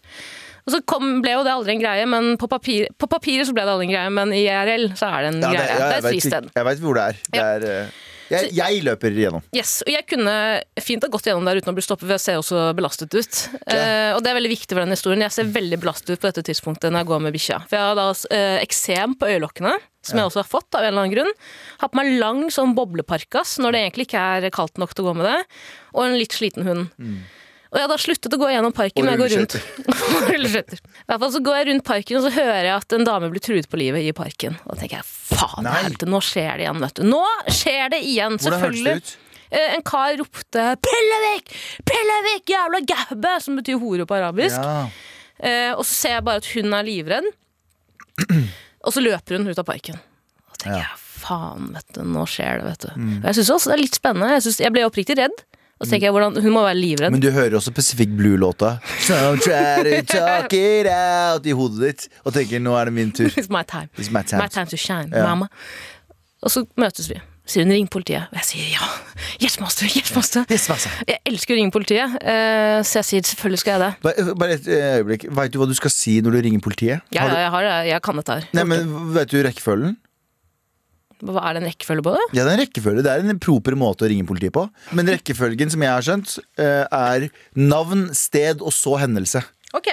Og 0.62 0.76
så 0.76 0.80
kom, 0.86 1.08
ble 1.26 1.32
jo 1.34 1.42
det 1.44 1.52
aldri 1.56 1.74
en 1.74 1.82
greie, 1.82 2.06
men 2.06 2.36
på, 2.38 2.46
papir, 2.52 2.86
på 3.02 3.08
papiret 3.10 3.48
så 3.50 3.54
ble 3.58 3.64
det 3.66 3.72
aldri 3.74 3.88
en 3.90 3.94
greie, 3.96 4.12
men 4.14 4.32
i 4.38 4.44
IRL 4.46 4.92
så 4.96 5.10
er 5.10 5.26
det 5.26 5.32
en 5.34 5.42
Ja, 5.42 5.52
greie. 5.58 5.68
ja, 5.68 5.78
det 5.82 5.96
er 5.96 5.98
et 6.06 6.10
fristed. 6.14 6.50
Jeg 6.56 6.68
veit 6.70 6.84
hvor 6.86 7.00
det 7.00 7.06
er. 7.10 7.22
Det 7.34 7.42
er 7.42 7.90
jeg, 8.32 8.52
jeg 8.58 8.82
løper 8.86 9.16
igjennom. 9.16 9.44
Yes, 9.56 9.80
og 9.86 9.92
jeg 9.94 10.06
kunne 10.10 10.34
fint 10.82 11.04
ha 11.06 11.10
gått 11.12 11.28
gjennom 11.30 11.48
der 11.48 11.60
uten 11.62 11.74
å 11.74 11.76
bli 11.78 11.84
stoppet, 11.86 12.08
for 12.08 12.16
jeg 12.16 12.24
ser 12.24 12.40
også 12.40 12.70
belastet 12.78 13.14
ut. 13.14 13.42
Eh, 13.72 14.12
og 14.16 14.22
det 14.24 14.32
er 14.32 14.38
veldig 14.38 14.52
viktig 14.52 14.74
for 14.74 14.84
den 14.84 14.96
historien. 14.96 15.24
Jeg 15.26 15.36
ser 15.36 15.52
veldig 15.54 15.80
belastet 15.82 16.14
ut 16.14 16.22
på 16.22 16.30
dette 16.30 16.46
tidspunktet 16.48 16.92
når 16.92 17.04
jeg 17.04 17.10
går 17.12 17.24
med 17.26 17.36
bikkja. 17.36 17.60
For 17.68 17.78
jeg 17.78 17.90
har 17.90 18.00
da 18.00 18.08
uh, 18.12 18.58
eksem 18.62 19.18
på 19.20 19.30
øyelokkene, 19.32 19.76
som 20.06 20.20
jeg 20.20 20.32
også 20.32 20.42
har 20.42 20.50
fått 20.50 20.78
av 20.78 20.86
en 20.86 20.90
eller 20.92 21.06
annen 21.06 21.14
grunn. 21.14 21.36
Har 21.84 21.92
på 21.92 22.00
meg 22.00 22.16
lang 22.22 22.42
sånn 22.54 22.74
bobleparkas 22.78 23.58
når 23.62 23.76
det 23.76 23.84
egentlig 23.86 24.08
ikke 24.10 24.26
er 24.40 24.50
kaldt 24.54 24.82
nok 24.82 24.96
til 24.96 25.06
å 25.06 25.12
gå 25.12 25.20
med 25.22 25.30
det. 25.30 25.38
Og 25.94 26.08
en 26.08 26.18
litt 26.20 26.36
sliten 26.36 26.68
hund. 26.68 26.90
Og 27.72 27.78
jeg 27.80 27.86
har 27.86 27.92
da 27.94 27.98
sluttet 28.04 28.34
å 28.36 28.40
gå 28.42 28.50
gjennom 28.52 28.74
parken. 28.76 29.08
Og 29.08 29.20
rulleskøyter. 29.22 30.80
I 30.84 31.06
hvert 31.08 31.22
fall 31.24 31.32
så 31.32 31.42
går 31.46 31.58
jeg 31.62 31.68
rundt 31.70 31.86
parken, 31.88 32.18
og 32.20 32.26
så 32.26 32.32
hører 32.36 32.66
jeg 32.68 32.76
at 32.76 32.96
en 32.98 33.06
dame 33.08 33.30
blir 33.32 33.44
truet 33.46 33.70
på 33.72 33.80
livet 33.80 34.04
i 34.04 34.12
parken. 34.18 34.58
Og 34.66 34.74
da 34.76 34.82
tenker 34.82 35.00
jeg 35.00 35.08
faen 35.08 35.70
helvete, 35.72 36.10
nå 36.12 36.20
skjer 36.28 36.60
det 36.60 36.66
igjen, 36.66 36.82
vet 36.84 37.00
du. 37.00 37.04
Nå 37.08 37.22
skjer 37.48 37.94
det 37.94 38.02
igjen, 38.04 38.36
Hvordan 38.42 38.66
hørtes 38.66 38.82
selvfølgelig. 38.82 38.96
det 39.00 39.14
ut? 39.16 39.28
Eh, 39.52 39.76
En 39.78 39.82
kar 39.88 40.18
ropte 40.20 40.66
'Pellevik! 40.84 41.54
Pellevik, 41.88 42.44
jævla 42.54 42.80
gabbe!' 42.88 43.34
Som 43.44 43.56
betyr 43.60 43.80
hore 43.80 44.06
på 44.08 44.16
arabisk. 44.20 44.56
Ja. 44.60 44.90
Eh, 45.40 45.72
og 45.76 45.84
så 45.88 45.94
ser 45.96 46.18
jeg 46.20 46.24
bare 46.28 46.44
at 46.44 46.52
hun 46.54 46.74
er 46.76 46.84
livredd. 46.88 47.32
Og 48.86 48.94
så 48.96 49.02
løper 49.04 49.38
hun 49.38 49.48
ut 49.52 49.60
av 49.62 49.66
parken. 49.68 50.00
Og 50.52 50.58
tenker 50.58 50.80
Ja. 50.82 50.84
Mm. 50.84 50.90
jeg 50.90 51.00
faen, 51.22 51.68
vet 51.76 51.92
du, 51.94 52.02
nå 52.04 52.24
skjer 52.26 52.58
det, 52.62 52.66
vet 52.66 52.86
du. 52.88 52.92
Og 53.22 53.26
jeg 53.30 53.36
syns 53.38 53.52
også 53.54 53.70
det 53.70 53.76
er 53.78 53.82
litt 53.84 53.98
spennende. 54.00 54.30
Jeg, 54.34 54.42
synes, 54.48 54.60
jeg 54.64 54.74
ble 54.74 54.86
oppriktig 54.88 55.18
redd. 55.20 55.44
Og 55.82 55.88
så 55.88 55.96
tenker 55.96 56.08
jeg 56.08 56.14
hvordan, 56.14 56.36
Hun 56.46 56.54
må 56.54 56.62
være 56.62 56.78
livredd. 56.78 57.12
Men 57.12 57.22
du 57.24 57.32
hører 57.34 57.56
også 57.58 57.72
Pacific 57.74 58.12
Blue-låta. 58.14 58.76
So 59.02 59.18
try 59.42 59.82
to 59.88 60.02
talk 60.14 60.54
it 60.54 60.86
out 60.88 61.46
i 61.50 61.56
hodet 61.58 61.82
ditt 61.88 62.08
og 62.24 62.36
tenker 62.38 62.62
nå 62.62 62.76
er 62.78 62.86
det 62.92 62.94
min 62.94 63.12
tur. 63.18 63.32
It's 63.34 63.50
my 63.50 63.64
time. 63.66 63.90
It's 63.98 64.12
my 64.14 64.22
time. 64.24 64.44
My 64.44 64.48
time 64.48 64.70
to 64.70 64.78
shine, 64.78 65.10
Ja. 65.12 65.26
mama. 65.26 65.48
Og 66.44 66.50
så 66.54 66.64
møtes 66.78 67.10
vi. 67.10 67.18
Sier 67.46 67.64
hun 67.66 67.72
'ring 67.74 67.88
politiet'. 67.90 68.30
Og 68.32 68.38
jeg 68.38 68.46
sier 68.46 68.68
ja. 68.78 68.86
Yes, 69.44 69.60
master. 69.60 69.86
Yes, 69.98 70.14
master. 70.16 70.46
Yes, 70.52 70.70
master. 70.70 70.92
Jeg 71.08 71.18
elsker 71.26 71.56
å 71.56 71.58
ringe 71.58 71.72
politiet, 71.74 72.14
eh, 72.22 72.82
så 72.86 73.02
jeg 73.02 73.06
sier 73.06 73.22
selvfølgelig 73.26 73.60
skal 73.60 73.72
jeg 73.74 73.82
det. 73.82 73.94
Bare, 74.04 74.36
bare 74.36 74.52
et 74.54 74.68
eh, 74.68 75.02
øyeblikk. 75.02 75.26
Veit 75.36 75.52
du 75.52 75.58
hva 75.60 75.68
du 75.68 75.74
skal 75.74 75.90
si 75.92 76.22
når 76.22 76.32
du 76.32 76.42
ringer 76.46 76.60
politiet? 76.62 77.02
Ja, 77.12 77.26
du- 77.28 77.36
jeg, 77.36 77.50
har, 77.50 77.62
det. 77.64 77.90
jeg 77.90 78.02
kan 78.02 78.16
dette 78.16 78.32
her. 78.38 78.44
Nei, 78.54 78.64
men 78.64 79.14
Vet 79.14 79.32
du 79.32 79.42
rekkefølgen? 79.44 79.98
Hva 81.22 81.44
er 81.46 81.56
det 81.56 81.62
en 81.62 81.70
rekkefølge 81.70 82.06
på 82.06 82.14
det? 82.16 82.24
Ja, 82.34 82.44
det 82.44 82.50
er 82.50 82.56
en 82.56 82.64
rekkefølge. 82.64 83.04
Det 83.06 83.12
er 83.14 83.26
en 83.34 83.42
proper 83.42 83.78
måte 83.78 84.06
å 84.08 84.10
ringe 84.12 84.26
politiet 84.30 84.56
på. 84.56 84.66
Men 84.98 85.10
rekkefølgen, 85.14 85.72
som 85.74 85.84
jeg 85.86 85.94
har 85.94 86.06
skjønt, 86.08 86.38
eh, 86.58 86.86
er 86.92 87.28
navn, 87.56 88.08
sted 88.18 88.62
og 88.62 88.74
så 88.76 88.98
hendelse. 89.02 89.44
Ok. 89.78 89.92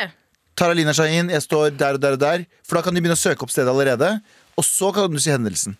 Taralina 0.58 0.94
Shahin, 0.96 1.28
jeg 1.30 1.44
står 1.44 1.76
der 1.78 1.98
og 1.98 2.00
der 2.02 2.16
og 2.16 2.22
der. 2.22 2.46
For 2.66 2.78
da 2.78 2.82
kan 2.82 2.96
de 2.96 3.02
begynne 3.04 3.18
å 3.18 3.20
søke 3.20 3.44
opp 3.46 3.52
stedet 3.54 3.70
allerede. 3.70 4.20
Og 4.58 4.64
så 4.66 4.92
kan 4.94 5.12
du 5.12 5.20
si 5.22 5.30
hendelsen. 5.30 5.76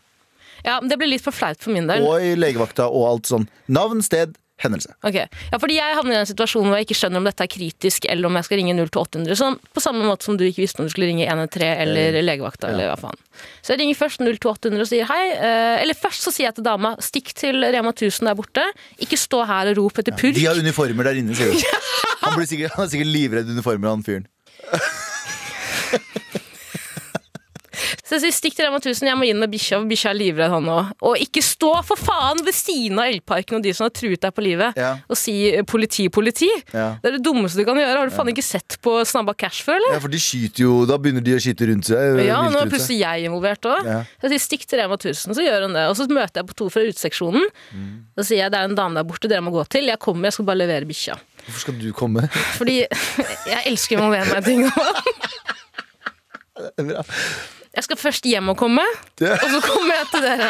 Ja, 0.65 0.81
men 0.81 0.89
Det 0.91 0.99
blir 0.99 1.11
litt 1.11 1.25
for 1.25 1.35
flaut 1.35 1.61
for 1.63 1.75
min 1.75 1.87
del. 1.91 2.03
Og 2.07 2.23
i 2.23 2.35
legevakta 2.39 2.87
og 2.91 3.07
alt 3.09 3.31
sånn. 3.31 3.49
Navn, 3.69 4.03
sted, 4.03 4.37
hendelse. 4.63 4.91
Ok, 5.07 5.15
ja, 5.23 5.59
fordi 5.63 5.77
Jeg 5.79 5.95
havner 5.99 6.17
i 6.17 6.21
en 6.23 6.27
situasjon 6.29 6.67
hvor 6.67 6.77
jeg 6.81 6.87
ikke 6.89 6.97
skjønner 6.99 7.21
om 7.23 7.27
dette 7.29 7.45
er 7.47 7.51
kritisk, 7.53 8.09
eller 8.11 8.27
om 8.27 8.35
jeg 8.41 8.47
skal 8.49 8.59
ringe 8.61 8.75
02800. 8.79 9.37
Sånn, 9.39 9.59
på 9.75 9.83
samme 9.85 10.03
måte 10.07 10.27
som 10.27 10.37
du 10.41 10.45
ikke 10.49 10.65
visste 10.65 10.83
om 10.83 10.89
du 10.89 10.93
skulle 10.93 11.07
ringe 11.11 11.27
113 11.29 11.83
eller 11.85 12.19
legevakta. 12.27 12.73
eller 12.73 12.91
hva 12.91 12.97
faen. 12.99 13.19
Så 13.63 13.75
jeg 13.75 13.83
ringer 13.85 13.99
først 14.01 14.19
02800 14.25 14.83
og 14.83 14.91
sier 14.91 15.07
hei. 15.07 15.25
eh, 15.37 15.83
eller 15.83 15.95
først 15.95 16.27
så 16.27 16.33
sier 16.35 16.49
jeg 16.49 16.59
til 16.59 16.67
dama 16.67 16.97
stikk 17.05 17.31
til 17.39 17.63
Rema 17.63 17.93
1000 17.95 18.27
der 18.27 18.35
borte. 18.39 18.65
Ikke 18.99 19.17
stå 19.21 19.45
her 19.47 19.71
og 19.73 19.79
rop 19.85 19.99
etter 20.03 20.17
purk. 20.19 20.35
De 20.35 20.47
har 20.49 20.59
uniformer 20.59 21.05
der 21.13 21.21
inne, 21.23 21.35
sier 21.39 21.55
du. 21.55 21.63
Han, 22.25 22.35
blir 22.35 22.49
sikkert, 22.51 22.75
han 22.75 22.85
er 22.85 22.91
sikkert 22.91 23.09
livredd 23.15 23.49
uniformer, 23.55 23.89
han 23.95 24.03
fyren. 24.05 24.27
Så 28.05 28.17
jeg 28.17 28.23
sier 28.27 28.35
stikk 28.37 28.57
til 28.59 28.67
Rema 28.67 28.79
1000, 28.81 29.07
jeg 29.11 29.19
må 29.21 29.27
inn 29.29 29.39
med 29.43 29.51
bikkja, 29.53 29.79
for 29.81 29.89
bikkja 29.91 30.11
er 30.13 30.19
livredd 30.19 30.53
han 30.55 30.69
òg. 30.73 30.91
Og 31.09 31.19
ikke 31.23 31.43
stå 31.45 31.71
for 31.87 32.01
faen 32.01 32.43
ved 32.47 32.57
siden 32.57 32.99
av 33.03 33.11
Elgparken 33.13 33.59
og 33.59 33.65
de 33.67 33.73
som 33.77 33.87
har 33.89 33.95
truet 33.97 34.21
deg 34.25 34.35
på 34.37 34.45
livet, 34.45 34.77
Ja. 34.81 34.95
og 35.09 35.17
si 35.21 35.35
eh, 35.53 35.63
politi, 35.69 36.09
politi. 36.13 36.49
Ja. 36.75 36.97
Det 37.03 37.13
er 37.13 37.17
det 37.19 37.23
dummeste 37.27 37.61
du 37.61 37.65
kan 37.69 37.77
gjøre. 37.79 37.97
Har 37.99 38.09
du 38.11 38.15
faen 38.17 38.33
ikke 38.33 38.45
sett 38.47 38.79
på 38.85 38.97
Snabba 39.09 39.35
Cash 39.39 39.63
før, 39.67 39.77
eller? 39.79 39.97
Ja, 39.99 40.01
for 40.05 40.09
de 40.13 40.21
skyter 40.23 40.65
jo 40.65 40.75
Da 40.89 40.97
begynner 40.99 41.23
de 41.25 41.37
å 41.37 41.41
skyte 41.43 41.69
rundt 41.71 41.89
seg. 41.91 42.23
Ja, 42.27 42.41
nå 42.51 42.59
er 42.63 42.71
plutselig 42.73 42.99
jeg 43.03 43.29
involvert 43.29 43.69
òg. 43.69 43.87
Ja. 43.87 44.01
Så 44.19 44.29
jeg 44.29 44.35
sier 44.37 44.45
stikk 44.47 44.67
til 44.71 44.81
Rema 44.83 44.97
1000, 44.99 45.35
så 45.37 45.45
gjør 45.45 45.67
hun 45.69 45.75
det. 45.79 45.87
Og 45.91 45.97
så 45.99 46.07
møter 46.11 46.43
jeg 46.43 46.49
på 46.51 46.57
to 46.59 46.69
fra 46.73 46.83
uteseksjonen. 46.89 47.47
Mm. 47.75 47.89
Så 48.19 48.27
sier 48.31 48.45
jeg 48.45 48.53
det 48.55 48.59
er 48.63 48.69
en 48.71 48.79
dame 48.79 48.99
der 48.99 49.07
borte 49.09 49.29
dere 49.31 49.45
må 49.45 49.53
gå 49.55 49.65
til. 49.71 49.87
Jeg 49.91 49.99
kommer, 50.03 50.29
jeg 50.31 50.39
skal 50.39 50.49
bare 50.49 50.63
levere 50.65 50.89
bikkja. 50.89 51.19
Hvorfor 51.47 51.61
skal 51.67 51.79
du 51.81 51.89
komme? 51.97 52.27
Fordi 52.59 52.81
jeg 53.53 53.63
elsker 53.71 53.97
å 53.97 54.03
involvere 54.03 54.29
meg 54.33 54.41
i 54.43 54.47
ting. 54.49 54.63
Bra. 56.89 57.05
Jeg 57.79 57.87
skal 57.87 57.99
først 58.01 58.27
hjem 58.27 58.49
og 58.51 58.57
komme, 58.59 58.83
Det- 59.21 59.31
og 59.39 59.51
så 59.55 59.61
kommer 59.63 59.95
jeg 60.01 60.07
til 60.11 60.25
dere. 60.27 60.49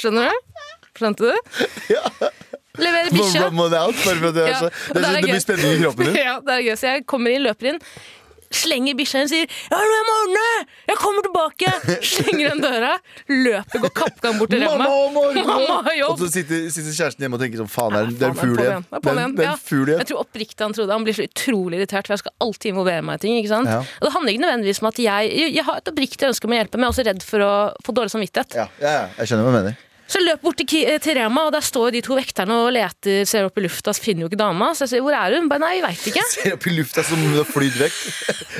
Skjønner 0.00 0.30
du? 0.30 0.38
Skjønte 0.98 1.30
du? 1.30 1.54
Levere 2.80 3.10
bikkja. 3.12 3.42
Det, 4.34 4.46
Ja, 4.50 4.60
det, 4.94 5.04
er 5.04 5.16
det 5.20 5.22
blir 5.28 5.42
spenning 5.44 5.72
i 5.76 5.80
kroppen 5.84 6.10
din. 6.10 6.16
Ja, 6.26 6.34
det 6.46 6.54
er 6.56 6.62
gøy. 6.66 6.74
Så 6.80 6.90
jeg 6.94 7.06
kommer 7.10 7.34
inn, 7.34 7.42
løper 7.46 7.70
inn, 7.74 7.80
slenger 8.50 8.96
bikkja 8.98 9.22
inn, 9.22 9.30
sier 9.30 9.46
'Ja, 9.46 9.78
nå 9.78 9.94
jeg 9.94 10.06
må 10.08 10.14
ordne! 10.24 10.46
Jeg 10.90 10.98
kommer 11.00 11.26
tilbake!' 11.26 11.72
Slenger 12.10 12.42
igjen 12.44 12.62
døra, 12.62 12.92
løper, 13.30 13.82
går 13.84 13.92
kappgang 13.94 14.38
bort 14.40 14.50
til 14.50 14.64
Rema. 14.64 14.86
Mamma 14.86 15.76
og 15.80 16.10
Og 16.10 16.22
så 16.24 16.30
sitter, 16.34 16.66
sitter 16.72 16.94
kjæresten 16.96 17.26
hjemme 17.26 17.38
og 17.38 17.44
tenker 17.44 17.62
sånn 17.62 17.70
Faen, 17.70 17.96
er 17.96 18.10
det 18.10 18.30
en 18.30 18.38
fugl 18.38 18.62
igjen. 18.64 18.86
Ja. 19.40 19.54
fugl. 19.56 19.92
Jeg 19.94 20.08
tror 20.10 20.24
oppriktig 20.24 20.66
han 20.66 20.74
trodde 20.76 20.96
Han 20.96 21.06
blir 21.06 21.16
så 21.16 21.26
utrolig 21.26 21.80
irritert, 21.80 22.08
for 22.08 22.16
jeg 22.16 22.24
skal 22.24 22.34
alltid 22.46 22.72
involvere 22.72 23.04
meg 23.06 23.20
i 23.20 23.24
ting. 23.26 23.36
ikke 23.38 23.52
sant? 23.54 23.70
Ja. 23.70 23.80
Og 24.00 24.08
det 24.08 24.14
handler 24.16 24.34
ikke 24.34 24.44
nødvendigvis 24.46 24.82
om 24.82 24.90
at 24.90 24.98
jeg 24.98 25.30
Jeg, 25.30 25.64
har 25.64 25.76
et 25.78 25.92
oppriktig 25.92 26.26
ønske 26.28 26.48
om 26.48 26.54
å 26.54 26.58
hjelpe, 26.58 26.78
men 26.78 26.86
jeg 26.86 26.90
er 26.90 26.94
også 26.96 27.06
redd 27.06 27.22
for 27.22 27.46
å 27.46 27.52
få 27.86 27.94
dårlig 27.96 28.12
samvittighet. 28.16 28.58
Ja, 28.58 28.66
ja, 28.80 28.90
ja, 28.98 29.06
jeg 29.20 29.30
skjønner 29.30 29.46
hva 29.46 29.54
du 29.54 29.58
mener. 29.60 29.78
Så 30.10 30.18
jeg 30.18 30.26
løp 30.26 30.40
bort 30.42 30.58
til, 30.58 30.88
til 30.98 31.14
Rema, 31.20 31.44
og 31.46 31.52
der 31.54 31.62
står 31.62 31.92
de 31.94 32.00
to 32.02 32.16
vekterne 32.18 32.56
og 32.64 32.72
leter, 32.74 33.22
ser 33.30 33.46
opp 33.46 33.60
i 33.60 33.62
lufta, 33.62 33.94
så 33.94 34.02
finner 34.02 34.24
jo 34.24 34.30
ikke 34.30 34.40
dama. 34.40 34.72
Så 34.74 34.88
jeg 34.88 34.94
sier 34.94 35.04
'hvor 35.06 35.14
er 35.14 35.36
hun?' 35.36 35.46
Bare, 35.50 35.62
Nei, 35.62 35.76
jeg 35.78 35.84
veit 35.84 36.08
ikke. 36.10 36.24
Ser 36.34 36.56
opp 36.56 36.66
i 36.66 36.74
lufta 36.74 37.04
som 37.06 37.22
hun 37.22 37.36
har 37.38 37.46
flydd 37.46 37.76
vekk. 37.78 37.98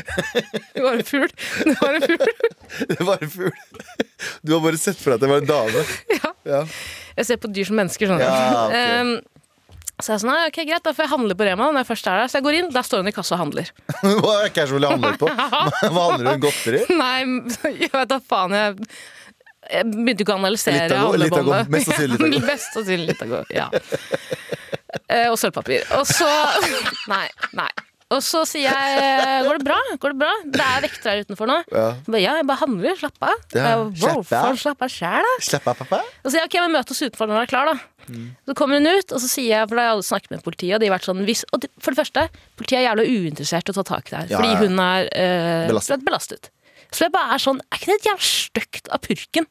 Det 0.74 0.84
var 0.84 0.94
en 0.94 1.08
fugl. 1.10 1.32
Det 1.66 1.76
var 1.80 1.98
en 1.98 2.06
fugl. 2.06 2.32
Det 2.94 3.06
var 3.08 3.18
en 3.26 3.30
fugl. 3.30 3.58
Du 4.46 4.54
har 4.54 4.62
bare 4.62 4.78
sett 4.78 5.00
for 5.00 5.10
deg 5.10 5.18
at 5.18 5.26
det 5.26 5.30
var 5.32 5.42
en 5.42 5.50
dame. 5.50 5.84
Ja. 6.14 6.32
Ja. 6.46 6.62
Jeg 7.16 7.26
ser 7.26 7.40
på 7.42 7.50
dyr 7.50 7.66
som 7.68 7.76
mennesker, 7.80 8.10
sånn. 8.10 8.22
Ja, 8.22 8.66
okay. 8.68 9.00
um, 9.00 9.40
så 10.00 10.14
jeg 10.14 10.16
er 10.16 10.22
sånn, 10.22 10.32
ok, 10.48 10.58
greit, 10.64 10.84
da 10.86 10.92
får 10.96 11.04
jeg 11.04 11.12
handle 11.12 11.36
på 11.36 11.46
Rema 11.46 11.68
når 11.68 11.82
jeg 11.82 11.88
først 11.90 12.08
er 12.08 12.20
der. 12.22 12.30
Så 12.32 12.38
jeg 12.38 12.46
går 12.46 12.58
inn, 12.60 12.68
der 12.72 12.86
står 12.86 13.02
hun 13.02 13.10
i 13.10 13.14
kassa 13.16 13.36
og 13.36 13.42
handler. 13.42 13.72
Hva 14.00 14.34
er 14.46 14.52
casual 14.56 14.86
jeg 14.86 14.96
handler 14.96 15.18
på? 15.20 15.28
Hva 15.28 16.04
handler 16.06 16.30
hun? 16.30 16.44
godteri? 16.46 16.84
Nei, 16.96 17.16
jeg 17.82 17.92
vet 17.92 18.12
da 18.12 18.20
faen. 18.24 18.56
Jeg, 18.56 18.92
jeg 19.72 19.90
begynte 19.90 20.24
ikke 20.24 20.34
å 20.34 20.40
analysere 20.40 20.86
Litago, 20.88 21.12
Litago, 21.16 21.52
handlebåndet. 21.52 21.70
mest 21.74 21.90
sannsynlig 21.90 22.18
Litago. 22.20 22.46
Mest 22.50 22.74
sannsynlig 22.78 23.12
Litago, 23.14 23.44
ja. 23.54 23.68
Eh, 25.10 25.28
og 25.30 25.38
sølvpapir. 25.38 25.86
Og 25.98 26.06
så 26.08 26.26
Nei, 27.12 27.26
nei. 27.58 27.70
Og 28.10 28.18
så 28.26 28.40
sier 28.42 28.66
jeg 28.74 29.42
'går 29.46 29.58
det 29.60 29.66
bra?' 29.68 29.76
Går 30.02 30.14
Det 30.16 30.18
bra? 30.18 30.30
Det 30.42 30.62
er 30.66 30.80
vektere 30.82 31.12
her 31.14 31.20
utenfor 31.22 31.46
nå. 31.46 31.58
Ja. 31.70 31.84
Jeg 31.94 32.10
bare, 32.10 32.22
ja, 32.24 32.32
jeg 32.40 32.46
bare 32.48 32.58
handler. 32.64 32.96
Slapp 32.98 33.22
av. 33.22 33.44
Ja. 33.54 33.68
Hvorfor 33.86 34.58
slapp 34.58 34.82
av 34.82 34.90
sjæl, 34.90 35.22
da? 35.28 35.34
Slapp 35.46 35.68
av, 35.70 35.76
pappa. 35.78 36.00
Og 36.02 36.26
så 36.26 36.32
sier 36.34 36.42
jeg 36.42 36.50
ok, 36.50 36.56
men 36.64 36.74
møt 36.74 36.90
oss 36.90 37.02
utenfor 37.06 37.30
når 37.30 37.38
du 37.38 37.42
er 37.44 37.52
klar, 37.52 37.70
da. 37.70 37.76
Mm. 38.10 38.24
Så 38.50 38.56
kommer 38.58 38.80
hun 38.82 38.90
ut, 38.90 39.12
og 39.14 39.22
så 39.22 39.28
sier 39.30 39.52
jeg, 39.54 39.68
for 39.70 39.78
da 39.78 39.84
har 39.84 39.88
jeg 39.92 39.94
alle 39.94 40.08
snakket 40.10 40.30
med 40.34 40.42
politiet, 40.42 40.74
og 40.74 40.80
de 40.82 40.88
har 40.90 40.96
vært 40.98 41.06
sånn 41.06 41.22
hvis, 41.28 41.44
Og 41.54 41.62
for 41.78 41.94
det 41.94 42.00
første, 42.02 42.24
politiet 42.58 42.78
er 42.80 42.86
jævla 42.88 43.04
uinteressert 43.06 43.70
i 43.70 43.70
å 43.70 43.78
ta 43.78 43.84
tak 43.94 44.10
i 44.10 44.10
det 44.10 44.18
her, 44.24 44.26
Ja, 44.34 44.40
fordi 44.42 44.58
hun 44.64 44.82
er 44.82 45.06
øh, 45.14 45.68
Belastet. 45.70 46.02
belastet. 46.10 46.50
Så 46.90 47.06
jeg 47.06 47.14
bare 47.14 47.36
er 47.36 47.42
sånn, 47.42 47.60
er 47.70 47.78
ikke 47.80 47.96
det 47.96 48.08
jævla 48.10 48.26
stygt 48.26 48.90
av 48.90 49.02
purken? 49.04 49.46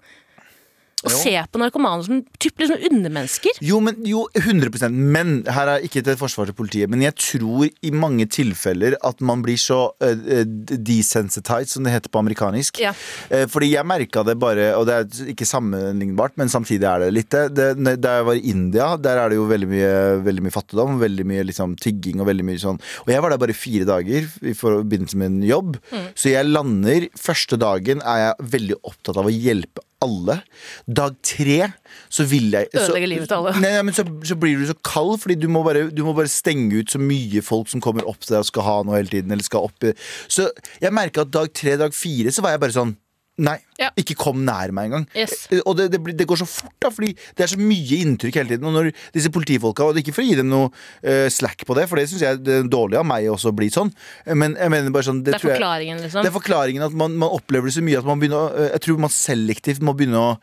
Å 1.08 1.12
se 1.14 1.32
på 1.48 1.60
narkomane 1.62 2.04
som 2.04 2.20
typ 2.44 2.60
liksom 2.60 2.82
undermennesker? 2.90 3.60
Jo, 3.64 3.78
men, 3.84 4.02
jo, 4.08 4.26
100% 4.36 4.92
Men 4.92 5.38
her 5.48 5.72
er 5.72 5.86
ikke 5.86 6.04
til 6.04 6.18
forsvar 6.20 6.50
til 6.50 6.58
politiet. 6.58 6.92
Men 6.92 7.06
jeg 7.06 7.16
tror 7.20 7.70
i 7.70 7.92
mange 7.96 8.28
tilfeller 8.28 8.98
at 9.08 9.24
man 9.24 9.44
blir 9.46 9.60
så 9.60 9.80
uh, 10.04 10.44
desensitized, 10.44 11.72
som 11.72 11.88
det 11.88 11.94
heter 11.96 12.12
på 12.12 12.20
amerikanisk. 12.20 12.82
Ja. 12.84 12.92
Uh, 13.32 13.46
fordi 13.52 13.72
jeg 13.78 13.88
merka 13.88 14.26
det 14.28 14.36
bare, 14.42 14.74
og 14.76 14.90
det 14.90 14.98
er 14.98 15.32
ikke 15.32 15.48
sammenlignbart, 15.48 16.36
men 16.40 16.52
samtidig 16.52 16.90
er 16.90 17.06
det 17.06 17.12
litt 17.16 17.38
det 17.56 17.96
da 18.02 18.18
jeg 18.20 18.28
var 18.28 18.40
i 18.40 18.52
India, 18.52 18.92
der 19.00 19.22
er 19.22 19.32
det 19.32 19.40
jo 19.40 19.48
veldig 19.48 19.70
mye, 19.72 19.92
veldig 20.26 20.46
mye 20.46 20.56
fattigdom, 20.56 21.00
veldig 21.00 21.28
mye 21.32 21.48
liksom, 21.48 21.78
tigging 21.80 22.20
og 22.20 22.28
veldig 22.30 22.48
mye 22.48 22.62
sånn. 22.62 22.82
Og 23.06 23.14
jeg 23.14 23.24
var 23.24 23.34
der 23.34 23.42
bare 23.42 23.56
fire 23.56 23.88
dager 23.88 24.28
i 24.44 24.56
forbindelse 24.58 25.20
med 25.22 25.32
en 25.32 25.44
jobb. 25.48 25.78
Mm. 25.94 26.08
Så 26.18 26.34
jeg 26.34 26.50
lander 26.50 27.08
Første 27.20 27.58
dagen 27.60 28.02
er 28.08 28.20
jeg 28.22 28.50
veldig 28.54 28.78
opptatt 28.88 29.18
av 29.20 29.28
å 29.30 29.34
hjelpe 29.34 29.84
alle. 30.02 30.40
Dag 30.88 31.16
tre 31.26 31.74
så 32.10 32.24
vil 32.30 32.52
jeg 32.56 32.70
så- 32.74 32.86
Ødelegge 32.88 33.10
livet 33.12 33.28
til 33.28 33.36
alle. 33.36 33.54
Nei, 33.60 33.72
nei, 33.76 33.82
men 33.84 33.94
så, 33.94 34.06
så 34.24 34.36
blir 34.40 34.58
du 34.60 34.66
så 34.70 34.78
kald, 34.84 35.20
fordi 35.20 35.36
du 35.40 35.48
må, 35.52 35.64
bare, 35.64 35.90
du 35.92 36.04
må 36.06 36.14
bare 36.16 36.32
stenge 36.32 36.80
ut 36.80 36.92
så 36.92 37.00
mye 37.02 37.42
folk 37.44 37.68
som 37.68 37.82
kommer 37.82 38.08
opp 38.08 38.20
til 38.24 38.36
deg 38.36 38.40
og 38.46 38.50
skal 38.52 38.68
ha 38.68 38.78
noe 38.84 38.96
hele 39.02 39.12
tiden. 39.12 39.32
Eller 39.32 39.44
skal 39.44 39.68
opp 39.70 39.90
Så 40.28 40.50
jeg 40.82 40.94
merka 40.96 41.22
at 41.22 41.32
dag 41.32 41.52
tre, 41.54 41.76
dag 41.78 41.94
fire, 41.94 42.32
så 42.32 42.42
var 42.42 42.52
jeg 42.56 42.60
bare 42.64 42.78
sånn 42.78 42.96
Nei, 43.40 43.56
Ja. 43.80 43.88
ikke 43.96 44.16
kom 44.20 44.42
nær 44.44 44.74
meg 44.76 44.90
engang. 44.90 45.06
Yes. 45.16 45.46
Og 45.64 45.78
det, 45.80 45.86
det, 45.94 46.00
det 46.20 46.26
går 46.28 46.42
så 46.42 46.48
fort, 46.50 46.74
da, 46.84 46.90
fordi 46.92 47.14
det 47.38 47.46
er 47.46 47.52
så 47.54 47.60
mye 47.62 48.00
inntrykk 48.04 48.36
hele 48.42 48.50
tiden. 48.52 48.68
Og 48.68 48.74
når 48.76 48.90
disse 49.16 49.32
politifolka, 49.32 49.86
og 49.88 49.96
det 49.96 50.02
er 50.02 50.06
ikke 50.10 50.16
for 50.18 50.26
å 50.26 50.28
gi 50.28 50.36
dem 50.42 50.50
noe 50.52 50.68
uh, 50.74 51.30
slack 51.32 51.64
på 51.70 51.78
det, 51.78 51.86
for 51.88 52.02
det 52.02 52.08
syns 52.12 52.26
jeg 52.26 52.42
det 52.44 52.58
er 52.58 52.68
dårlig 52.74 53.00
av 53.00 53.08
meg 53.08 53.30
også 53.32 53.54
å 53.54 53.56
bli 53.56 53.70
sånn, 53.72 53.94
men 54.36 54.58
jeg 54.60 54.74
mener 54.74 54.92
bare 54.92 55.08
sånn 55.08 55.22
Det 55.24 55.36
er 55.38 55.40
tror 55.40 55.54
jeg- 55.54 55.60
forklaringen, 55.62 56.02
liksom. 56.04 56.26
det 56.26 56.32
er 56.34 56.36
forklaringen 56.36 56.84
at 56.90 56.98
man, 57.00 57.16
man 57.22 57.32
opplever 57.40 57.72
det 57.72 57.78
så 57.78 57.84
mye 57.88 58.02
at 58.02 58.10
man 58.10 58.20
begynner 58.20 58.42
å, 58.50 58.50
eh, 58.60 58.70
Jeg 58.76 58.82
tror 58.88 59.00
man 59.06 59.14
selektivt 59.16 59.80
må 59.88 59.96
begynne 59.96 60.20
å 60.20 60.34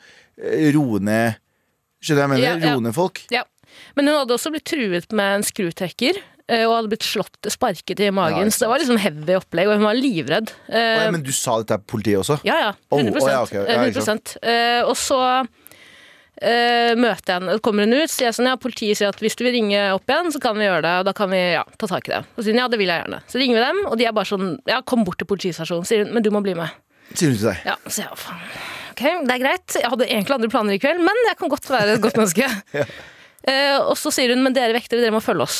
eh, 0.40 0.70
roe 0.76 0.98
ned 1.04 1.36
Skjønner 2.00 2.16
du 2.16 2.20
hva 2.20 2.24
jeg 2.26 2.32
mener? 2.32 2.46
Ja, 2.46 2.56
ja. 2.70 2.74
Roe 2.76 2.84
ned 2.84 2.94
folk. 2.96 3.20
Ja. 3.32 3.42
Men 3.96 4.06
hun 4.08 4.16
hadde 4.22 4.34
også 4.36 4.50
blitt 4.52 4.66
truet 4.68 5.12
med 5.16 5.38
en 5.40 5.44
skrutrekker. 5.44 6.18
Eh, 6.48 6.64
Og 6.66 6.74
hadde 6.76 6.90
blitt 6.92 7.06
slått, 7.06 7.38
sparket 7.52 8.00
i 8.06 8.10
magen. 8.14 8.46
Ja, 8.48 8.54
så 8.54 8.64
det 8.66 8.72
var 8.72 8.82
liksom 8.82 9.00
heavy 9.02 9.36
opplegg, 9.38 9.70
og 9.70 9.78
hun 9.80 9.86
var 9.88 9.98
livredd. 9.98 10.52
Eh, 10.68 11.04
ja, 11.04 11.10
men 11.14 11.24
du 11.26 11.32
sa 11.34 11.58
dette 11.62 11.78
til 11.78 11.86
politiet 11.94 12.22
også? 12.22 12.40
Ja, 12.46 12.58
ja. 12.68 12.72
Oh, 12.90 13.00
100 13.00 13.20
å, 13.22 13.30
ja, 13.30 13.42
okay. 13.46 13.62
Ja, 13.64 13.80
Eh, 13.82 13.92
100%. 13.92 14.36
Eh, 14.42 14.82
Og 14.86 14.96
så 15.00 15.18
uh, 16.42 16.92
møter 17.00 17.32
jeg 17.32 17.38
henne, 17.38 17.58
kommer 17.64 17.86
hun 17.86 17.96
ut, 17.96 18.12
sier 18.12 18.34
sånn, 18.36 18.50
ja, 18.50 18.56
politiet 18.60 18.98
sier 19.00 19.12
at 19.12 19.20
hvis 19.24 19.38
du 19.38 19.44
vil 19.46 19.54
ringe 19.56 19.80
opp 19.96 20.10
igjen, 20.10 20.32
så 20.34 20.40
kan 20.42 20.58
vi 20.58 20.66
gjøre 20.68 20.84
det, 20.84 20.94
og 21.00 21.06
da 21.08 21.14
kan 21.16 21.30
vi 21.32 21.40
ja, 21.56 21.64
ta 21.80 21.88
tak 21.90 22.10
i 22.10 22.14
det. 22.16 22.22
Og 22.34 22.40
så 22.42 22.48
sier 22.48 22.56
hun 22.56 22.64
ja, 22.64 22.70
det 22.72 22.80
vil 22.82 22.92
jeg 22.92 23.04
gjerne. 23.04 23.20
Så 23.32 23.40
ringer 23.42 23.58
vi 23.58 23.64
dem, 23.66 23.82
og 23.90 23.98
de 24.00 24.08
er 24.08 24.16
bare 24.16 24.30
sånn, 24.30 24.50
ja, 24.68 24.80
kom 24.84 25.04
bort 25.08 25.20
til 25.22 25.30
politistasjonen, 25.30 25.88
sier 25.88 26.04
hun, 26.04 26.12
men 26.16 26.24
du 26.26 26.32
må 26.34 26.42
bli 26.44 26.56
med. 26.58 26.74
Sier 27.14 27.32
hun 27.32 27.38
til 27.40 27.50
deg. 27.50 27.62
Ja, 27.68 27.76
så 27.86 28.06
ja, 28.06 28.14
faen. 28.20 28.42
Ok, 28.96 29.02
det 29.28 29.34
er 29.34 29.40
greit. 29.42 29.74
Jeg 29.76 29.90
hadde 29.92 30.06
egentlig 30.08 30.34
andre 30.38 30.48
planer 30.52 30.76
i 30.76 30.80
kveld, 30.80 31.02
men 31.04 31.18
jeg 31.28 31.36
kan 31.40 31.50
godt 31.52 31.66
være 31.68 31.98
et 31.98 32.04
godt 32.04 32.18
menneske. 32.22 32.48
Eh, 33.46 33.76
og 33.78 33.92
så 33.94 34.10
sier 34.10 34.32
hun, 34.34 34.40
men 34.42 34.54
dere 34.56 34.74
vektere, 34.74 34.98
dere 35.04 35.14
må 35.14 35.20
følge 35.22 35.44
oss. 35.44 35.58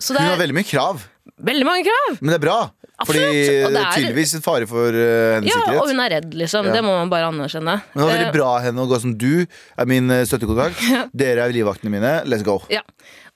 Så 0.00 0.14
det 0.14 0.20
Hun 0.22 0.28
har 0.30 0.36
er 0.38 0.42
veldig 0.46 0.54
mye 0.54 0.68
krav, 0.68 1.00
veldig 1.42 1.66
mange 1.66 1.84
krav. 1.88 2.18
men 2.20 2.30
det 2.32 2.36
er 2.38 2.44
bra. 2.46 2.58
Fordi 2.98 3.18
Absolutt, 3.22 3.64
og 3.66 3.70
det 3.70 3.74
det 3.74 3.78
er 3.78 3.86
er- 3.86 3.96
tydeligvis 3.98 4.34
en 4.34 4.42
fare 4.42 4.66
for 4.66 4.88
eh, 4.90 5.34
hennes 5.38 5.46
Ja, 5.52 5.58
og 5.58 5.66
sikkerhet. 5.68 5.88
hun 5.92 6.00
er 6.00 6.10
redd, 6.10 6.32
liksom. 6.34 6.66
Ja. 6.66 6.72
Det 6.72 6.82
må 6.82 6.94
man 6.98 7.10
bare 7.12 7.28
anerkjenne. 7.30 7.74
Men 7.94 7.94
det 7.94 8.06
var 8.06 8.10
Eh, 8.10 8.18
veldig 8.18 8.32
bra 8.34 8.48
av 8.56 8.62
henne 8.62 8.78
å 8.82 8.88
gå 8.90 9.00
som 9.00 9.12
du 9.18 9.46
er 9.78 9.86
min 9.86 10.10
eh, 10.10 10.24
støttekontakt. 10.26 10.82
Dere 11.14 11.46
er 11.46 11.52
livvaktene 11.54 11.90
mine. 11.94 12.12
Let's 12.26 12.42
go. 12.42 12.56
Ja. 12.70 12.80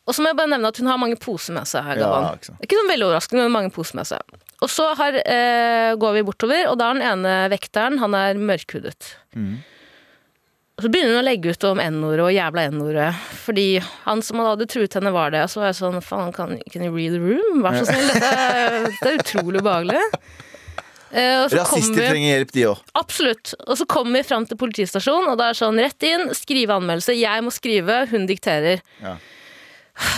Og 0.06 0.14
så 0.16 0.22
må 0.24 0.32
jeg 0.32 0.36
bare 0.36 0.50
nevne 0.50 0.66
at 0.66 0.76
hun 0.82 0.86
har 0.90 0.98
mange 0.98 1.14
poser 1.16 1.54
med 1.54 1.62
seg. 1.70 1.84
her, 1.84 1.96
Ja, 2.02 2.32
ikke 2.34 2.46
sant. 2.50 2.58
Ikke 2.66 2.74
sånn 2.80 2.90
veldig 2.90 3.06
overraskende, 3.06 3.42
men 3.46 3.52
mange 3.54 3.70
poser 3.70 3.94
med 4.00 4.06
seg. 4.10 4.18
Og 4.62 4.68
så 4.68 4.88
har, 4.98 5.14
eh, 5.14 5.94
går 5.94 6.12
vi 6.18 6.22
bortover, 6.26 6.66
og 6.70 6.78
da 6.78 6.90
er 6.90 6.94
den 6.98 7.06
ene 7.06 7.48
vekteren 7.50 7.98
han 8.02 8.14
er 8.14 8.34
mørkhudet. 8.34 9.14
Mm. 9.36 9.58
Og 10.82 10.88
så 10.88 10.90
begynner 10.90 11.12
hun 11.14 11.20
å 11.22 11.26
legge 11.28 11.52
ut 11.54 11.64
om 11.68 11.78
N-ordet 11.78 12.24
og 12.26 12.32
jævla 12.34 12.62
N-ordet. 12.72 13.10
Fordi 13.44 13.66
han 14.02 14.22
som 14.26 14.40
hadde 14.42 14.66
truet 14.66 14.96
henne, 14.98 15.12
var 15.14 15.30
det. 15.30 15.44
Og 15.46 15.52
så 15.52 15.60
var 15.62 15.68
jeg 15.70 15.76
sånn 15.78 16.00
Faen, 16.02 16.32
kan 16.34 16.56
can 16.72 16.82
you 16.82 16.90
read 16.90 17.14
the 17.14 17.20
room? 17.22 17.60
Vær 17.62 17.76
så 17.78 17.84
snill. 17.86 18.08
Dette, 18.10 18.80
dette 18.88 19.12
er 19.12 19.20
utrolig 19.20 19.62
ubehagelig. 19.62 20.00
Eh, 21.12 21.44
så 21.46 21.60
kommer 21.60 21.62
Rasister 21.68 22.00
vi- 22.00 22.08
trenger 22.08 22.32
hjelp, 22.34 22.52
de 22.56 22.66
òg. 22.72 22.82
Absolutt. 22.98 23.54
Og 23.68 23.78
så 23.78 23.86
kommer 23.86 24.18
vi 24.18 24.24
fram 24.26 24.46
til 24.50 24.58
politistasjonen, 24.58 25.30
og 25.30 25.38
da 25.38 25.50
er 25.52 25.58
sånn 25.60 25.78
rett 25.78 26.08
inn, 26.08 26.26
skrive 26.34 26.74
anmeldelse. 26.80 27.14
Jeg 27.20 27.44
må 27.46 27.52
skrive, 27.54 28.00
hun 28.10 28.26
dikterer. 28.26 28.82
Ja. 29.04 29.14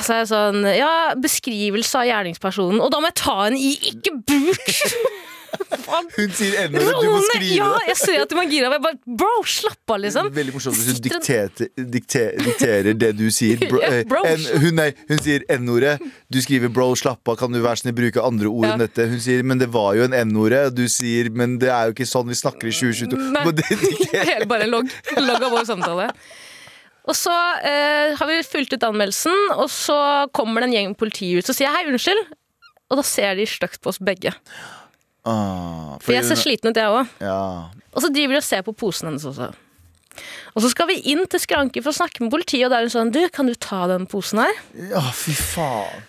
Så 0.07 0.15
er 0.15 0.21
jeg 0.23 0.29
sånn 0.31 0.61
Ja, 0.79 0.93
beskrivelse 1.19 1.99
av 1.99 2.07
gjerningspersonen. 2.09 2.81
Og 2.81 2.93
da 2.95 3.01
må 3.03 3.11
jeg 3.11 3.19
ta 3.21 3.37
henne 3.45 3.59
i 3.59 3.75
ikke 3.91 4.15
bruk! 4.25 4.75
Hun 6.15 6.33
sier 6.35 6.57
ennå 6.65 6.81
du 6.81 7.09
må 7.11 7.21
skrive 7.29 7.57
Ja, 7.59 7.69
jeg 7.89 7.97
ser 8.01 8.23
at 8.25 8.31
du 8.33 8.39
er 8.41 8.49
gira. 8.51 8.71
Jeg 8.73 8.83
bare, 8.85 8.99
bro, 9.21 9.33
slapp 9.49 9.95
av, 9.95 10.01
liksom. 10.03 10.31
Veldig 10.35 10.55
morsomt 10.57 10.79
hvis 10.79 10.91
hun 10.93 11.01
dikterer, 11.05 11.69
dikterer, 11.95 12.39
dikterer 12.49 12.99
det 12.99 13.11
du 13.19 13.27
sier. 13.35 13.61
Bro, 13.71 13.81
eh, 13.87 14.03
en, 14.31 14.47
hun, 14.63 14.79
nei, 14.79 14.89
hun 15.09 15.21
sier 15.23 15.45
N-ordet. 15.57 15.97
Du 16.33 16.41
skriver 16.45 16.73
'bro, 16.73 16.91
slapp 16.99 17.29
av', 17.31 17.39
kan 17.41 17.55
du 17.55 17.61
være 17.65 17.81
snill 17.83 17.95
bruke 17.97 18.23
andre 18.23 18.51
ord 18.51 18.69
enn 18.73 18.83
dette? 18.85 19.07
Hun 19.11 19.21
sier 19.23 19.45
'men 19.47 19.61
det 19.63 19.71
var 19.75 19.95
jo 19.99 20.07
en 20.09 20.17
N-ordet'. 20.25 20.75
Du 20.75 20.85
sier 20.91 21.31
'men 21.31 21.59
det 21.63 21.71
er 21.73 21.91
jo 21.91 21.97
ikke 21.97 22.09
sånn 22.09 22.29
vi 22.31 22.39
snakker 22.39 22.71
i 22.71 22.75
2022'. 22.75 23.31
Nei. 23.35 23.45
Det 23.55 24.25
Hele 24.31 24.49
bare 24.51 24.69
logg, 24.71 24.91
logg 25.19 25.43
av 25.43 25.55
vår 25.55 25.69
samtale. 25.69 26.11
Og 27.05 27.17
så 27.19 27.35
eh, 27.61 28.15
har 28.17 28.31
vi 28.31 28.41
fulgt 28.49 28.73
ut 28.73 28.87
anmeldelsen, 28.87 29.35
og 29.59 29.69
så 29.73 29.97
kommer 30.37 30.63
det 30.65 30.71
en 30.71 30.77
gjeng 30.79 30.95
politi 30.97 31.35
ut 31.37 31.51
og 31.51 31.57
sier 31.57 31.73
hei, 31.75 31.85
unnskyld. 31.91 32.23
Og 32.93 33.01
da 33.01 33.05
ser 33.07 33.37
de 33.37 33.47
stygt 33.49 33.83
på 33.85 33.93
oss 33.93 34.01
begge. 34.01 34.33
Ah, 35.29 35.97
For 36.05 36.13
jeg 36.17 36.25
ser 36.29 36.41
sliten 36.41 36.71
ut, 36.73 36.77
jeg 36.81 36.91
òg. 37.01 37.13
ja. 37.25 37.39
Og 37.95 38.03
så 38.03 38.09
driver 38.11 38.35
de 38.35 38.41
og 38.41 38.47
ser 38.47 38.63
på 38.67 38.73
posen 38.75 39.07
hennes 39.07 39.23
også. 39.29 39.53
Og 40.55 40.63
så 40.63 40.69
skal 40.71 40.87
vi 40.91 40.97
inn 41.11 41.25
til 41.31 41.41
skranken 41.43 41.83
for 41.83 41.91
å 41.91 41.97
snakke 41.97 42.23
med 42.23 42.31
politiet, 42.31 42.65
og 42.67 42.71
da 42.73 42.79
er 42.79 42.87
hun 42.87 42.93
sånn 42.93 43.11
Du, 43.15 43.21
kan 43.35 43.47
du 43.51 43.55
ta 43.59 43.85
den 43.91 44.05
posen 44.11 44.39
her? 44.43 44.53
ja, 44.91 45.03
fy 45.15 45.35
faen. 45.35 46.03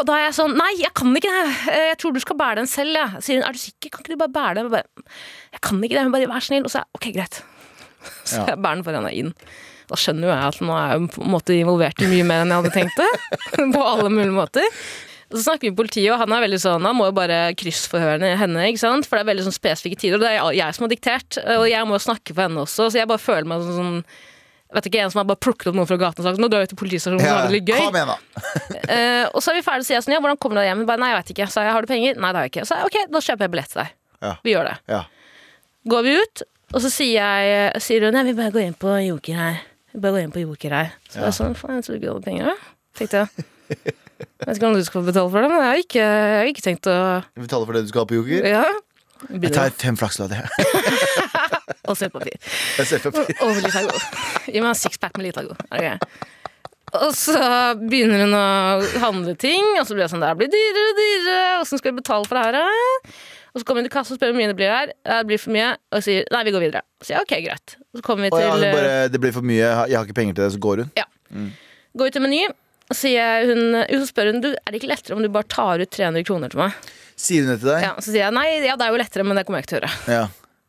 Og 0.00 0.06
da 0.08 0.16
er 0.16 0.22
jeg 0.28 0.36
sånn 0.38 0.54
Nei, 0.56 0.68
jeg 0.80 0.92
kan 0.96 1.12
ikke 1.16 1.32
det. 1.32 1.54
Eh, 1.72 1.86
Jeg 1.90 1.98
tror 2.00 2.12
du 2.16 2.20
skal 2.24 2.36
bære 2.40 2.60
den 2.62 2.68
selv, 2.70 2.92
jeg. 2.96 3.22
Sier 3.26 3.40
hun, 3.40 3.46
er 3.48 3.56
du 3.56 3.60
sikker? 3.60 3.90
Kan 3.92 4.04
ikke 4.04 4.14
du 4.14 4.20
bare 4.20 4.32
bære 4.36 4.54
den? 4.60 4.68
Jeg 4.68 4.72
bare, 4.76 5.12
jeg 5.56 5.60
kan 5.66 5.82
ikke 5.84 5.96
det. 5.98 6.04
Hun 6.06 6.12
bare, 6.14 6.28
vær 6.30 6.44
snill. 6.46 6.64
Og 6.64 6.72
så 6.72 6.80
er 6.80 6.84
jeg, 6.86 7.00
ok, 7.00 7.08
greit. 7.18 7.40
Så 8.30 8.36
Ja. 8.40 8.46
jeg 8.54 8.62
bærer 8.64 8.80
den 8.80 8.84
foran 8.86 9.04
henne 9.08 9.16
inn. 9.24 9.32
Da 9.90 9.98
skjønner 9.98 10.28
jo 10.28 10.32
jeg 10.32 10.46
at 10.54 10.60
nå 10.64 10.76
er 10.78 10.92
jeg 10.94 11.10
på 11.16 11.24
en 11.26 11.32
måte 11.34 11.56
involvert 11.58 12.00
i 12.04 12.08
mye 12.12 12.24
mer 12.28 12.44
enn 12.44 12.52
jeg 12.54 12.62
hadde 12.62 12.74
tenkt 12.76 13.00
det. 13.00 13.10
på 13.76 13.82
alle 13.84 14.08
mulige 14.12 14.32
måter. 14.36 14.80
Og 15.30 15.36
så 15.38 15.44
snakker 15.44 15.68
vi 15.68 15.70
med 15.70 15.78
politiet, 15.78 16.10
og 16.10 16.18
han 16.24 16.32
er 16.34 16.42
veldig 16.42 16.58
sånn 16.58 16.86
Han 16.88 16.96
må 16.98 17.04
jo 17.06 17.14
bare 17.14 17.36
kryssforhøre 17.58 18.32
henne, 18.40 18.64
ikke 18.66 18.82
sant? 18.82 19.06
for 19.06 19.16
det 19.16 19.22
er 19.22 19.30
veldig 19.30 19.46
sånn 19.46 19.54
spesifikke 19.54 20.00
tider. 20.00 20.18
Og 20.18 20.24
det 20.24 20.32
er 20.34 20.58
jeg 20.58 20.76
som 20.76 20.86
har 20.86 20.92
diktert, 20.92 21.38
og 21.54 21.68
jeg 21.70 21.86
må 21.86 21.96
jo 21.96 22.02
snakke 22.08 22.34
for 22.34 22.46
henne 22.48 22.64
også, 22.66 22.90
så 22.90 23.00
jeg 23.00 23.10
bare 23.10 23.22
føler 23.22 23.50
meg 23.50 23.64
sånn, 23.68 23.78
sånn 23.78 24.28
Vet 24.70 24.86
ikke, 24.86 25.00
En 25.02 25.10
som 25.10 25.18
har 25.18 25.26
bare 25.26 25.42
plukket 25.42 25.70
opp 25.70 25.78
noen 25.78 25.88
fra 25.90 25.96
gaten 25.98 26.22
og 26.22 26.28
sagt 26.28 26.38
nå 26.42 26.48
drar 26.50 26.62
vi 26.62 26.70
til 26.70 26.78
politistasjonen 26.78 27.24
Ja, 27.26 27.40
det 27.42 27.56
litt 27.56 27.70
gøy. 27.70 27.80
Kom 27.88 27.96
igjen, 27.98 28.12
da. 28.12 28.18
uh, 28.86 29.24
og 29.34 29.42
så 29.42 29.50
er 29.50 29.58
vi 29.58 29.64
ferdige, 29.66 29.86
så 29.88 29.94
jeg 29.96 30.04
sånn, 30.06 30.14
ja, 30.14 30.20
hvordan 30.22 30.38
kommer 30.38 30.58
du 30.58 30.62
deg 30.62 30.68
hjem? 30.70 30.84
Bare, 30.86 31.02
nei, 31.02 31.08
jeg 31.10 31.18
vet 31.18 31.32
ikke. 31.34 31.48
Så 31.50 31.64
jeg, 31.64 31.72
har 31.74 31.82
du 31.82 31.90
penger? 31.90 32.20
Nei, 32.22 32.30
det 32.30 32.38
har 32.38 32.46
jeg 32.46 32.52
ikke. 32.52 32.66
Så 32.68 32.78
jeg, 32.78 32.90
ok, 32.90 32.98
da 33.10 33.22
kjøper 33.26 33.46
jeg 33.46 33.52
billett 33.54 33.72
til 33.72 33.80
deg. 33.82 33.96
Ja. 34.20 34.32
Vi 34.46 34.54
gjør 34.54 34.68
det. 34.70 34.76
Ja. 34.92 35.00
Går 35.90 36.06
vi 36.06 36.12
ut, 36.20 36.44
og 36.70 36.84
så 36.84 36.92
sier, 36.94 37.34
jeg, 37.50 37.82
sier 37.82 38.06
hun, 38.06 38.20
ja, 38.20 38.22
vi 38.28 38.36
bare 38.38 38.54
går 38.54 38.68
inn 38.68 38.78
på 38.78 38.94
Joker 39.08 39.40
her. 39.40 39.58
Vi 39.90 40.04
bare 40.04 40.14
går 40.18 40.28
inn 40.28 40.36
på 40.36 40.44
Joker 40.44 40.76
her. 40.76 40.94
Så 41.10 41.24
jeg 41.24 41.38
sånn, 41.40 41.58
faen, 41.58 41.80
jeg 41.80 41.88
ikke 41.88 42.04
du 42.04 42.08
hadde 42.12 42.28
penger, 42.28 42.52
da. 42.52 42.76
Tenkte 43.00 43.24
jeg. 43.24 43.98
Jeg 44.20 44.46
vet 44.46 44.60
ikke 44.60 44.68
om 44.70 44.76
du 44.76 44.84
skal 44.86 45.04
betale 45.06 45.32
for 45.32 45.44
det, 45.44 45.50
men 45.52 45.62
jeg 45.62 45.70
har 45.70 45.82
ikke, 45.84 46.04
jeg 46.04 46.38
har 46.40 46.50
ikke 46.52 46.64
tenkt 46.66 46.88
å 46.90 46.96
Betale 47.40 47.68
for 47.68 47.76
det 47.76 47.84
du 47.86 47.92
skal 47.92 48.04
ha 48.04 48.08
på 48.10 48.18
Joker. 48.20 48.48
Ja. 48.48 48.64
Jeg 49.30 49.52
tar 49.52 49.72
fem 49.76 49.98
flakslodd, 50.00 50.32
jeg. 50.38 50.48
Og 51.90 51.96
sølvpapir. 51.98 52.36
Og 53.44 53.58
Litago. 53.60 53.96
Gi 54.46 54.60
meg 54.60 54.70
en 54.70 54.78
sixpack 54.78 55.18
med 55.18 55.28
Litago. 55.28 55.56
Det? 55.72 55.96
Og 57.00 57.12
så 57.14 57.36
begynner 57.78 58.24
hun 58.24 58.34
å 58.34 58.46
handle 59.02 59.34
ting, 59.38 59.62
og 59.78 59.84
så 59.86 59.94
blir 59.94 60.06
det 60.06 60.12
sånn 60.12 60.24
Det 60.24 60.32
blir 60.40 60.50
dyrere 60.50 60.86
og 60.88 60.98
dyrere. 60.98 61.42
Åssen 61.60 61.80
skal 61.80 61.92
vi 61.92 62.00
betale 62.00 62.26
for 62.26 62.38
det 62.40 62.64
her? 62.64 63.12
Og 63.50 63.60
så 63.60 63.66
kommer 63.66 63.82
hun 63.82 63.88
til 63.88 63.94
kassa 63.94 64.14
og 64.14 64.18
spør 64.20 64.32
hvor 64.32 64.38
mye 64.40 64.50
det 64.50 64.56
blir 64.58 64.70
her. 64.72 64.92
Det 65.06 65.20
blir 65.26 65.40
for 65.42 65.54
mye. 65.54 65.68
Og 65.94 66.04
sier 66.06 66.26
nei, 66.34 66.42
vi 66.46 66.54
går 66.54 66.64
videre. 66.66 66.82
Så 67.02 67.14
jeg 67.14 67.26
ok, 67.26 67.36
greit. 67.46 67.76
Og 67.90 68.00
så 68.00 68.06
kommer 68.06 68.26
vi 68.26 68.32
til 68.34 68.46
ja, 68.46 68.72
bare, 68.74 68.96
det 69.10 69.20
blir 69.22 69.34
for 69.34 69.46
mye, 69.46 69.62
jeg 69.62 69.98
har 69.98 70.06
ikke 70.06 70.18
penger 70.20 70.38
til 70.38 70.44
det, 70.46 70.50
så 70.54 70.62
går 70.66 70.84
hun. 70.84 70.92
Ja. 70.98 71.06
Går 71.98 72.10
vi 72.10 72.14
til 72.14 72.24
Meny, 72.26 72.42
sier 72.96 73.46
hun, 73.50 73.78
så 73.90 74.08
spør 74.08 74.32
hun 74.32 74.42
er 74.50 74.58
det 74.72 74.80
ikke 74.80 74.90
lettere 74.90 75.16
om 75.16 75.22
du 75.24 75.30
bare 75.32 75.48
tar 75.50 75.82
ut 75.82 75.90
300 75.94 76.26
kroner 76.26 76.52
til 76.52 76.62
meg. 76.62 76.90
Sier 77.20 77.44
hun 77.44 77.52
det 77.54 77.60
til 77.62 77.72
deg? 77.72 77.86
Ja, 77.86 77.94
Så 77.98 78.10
sier 78.10 78.24
jeg 78.24 78.36
nei, 78.36 78.46
ja, 78.64 78.76
det 78.80 78.86
er 78.86 78.94
jo 78.94 79.00
lettere, 79.00 79.26
men 79.26 79.38
det 79.38 79.46
kommer 79.46 79.60
jeg 79.60 79.68
ikke 79.68 79.74
til 79.74 79.80
å 79.80 79.82
gjøre. 79.84 80.18
Ja. 80.18 80.26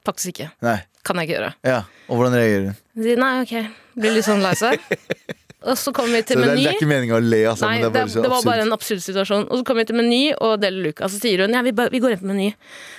Faktisk 0.08 0.34
ikke. 0.34 0.50
Nei. 0.66 0.80
Kan 1.08 1.22
jeg 1.22 1.30
ikke 1.30 1.38
gjøre. 1.40 1.54
Ja. 1.68 1.84
Og 2.10 2.20
hvordan 2.20 2.38
reagerer 2.38 2.72
hun? 2.72 2.82
Hun 2.98 3.08
sier 3.08 3.22
nei, 3.22 3.32
ok. 3.46 3.56
Blir 4.02 4.18
litt 4.18 4.28
sånn 4.28 4.44
lei 4.44 4.56
seg. 4.60 4.82
Og 5.62 5.78
så 5.78 5.92
kommer 5.94 6.18
vi 6.18 6.24
til 6.26 6.40
det, 6.42 6.48
Meny. 6.50 6.64
det 6.64 6.70
er 6.72 6.78
ikke 6.80 6.88
meninga 6.90 7.18
å 7.20 7.22
le, 7.22 7.40
altså. 7.52 7.68
Nei, 7.70 7.84
det 7.84 7.92
det, 7.94 8.06
det 8.24 8.30
var 8.32 8.46
bare 8.48 8.64
en 8.66 8.74
absurd 8.74 9.04
situasjon. 9.06 9.44
Og 9.46 9.60
så 9.60 9.66
kommer 9.68 9.84
vi 9.84 9.92
til 9.92 9.98
Meny 10.00 10.22
og 10.42 10.56
Deli 10.64 10.82
Luca. 10.88 11.06
Så 11.06 11.20
sier 11.22 11.44
hun 11.46 11.54
ja, 11.54 11.62
vi, 11.62 11.74
bare, 11.78 11.94
vi 11.94 12.02
går 12.02 12.16
inn 12.16 12.22
på 12.24 12.30
Meny. 12.32 12.48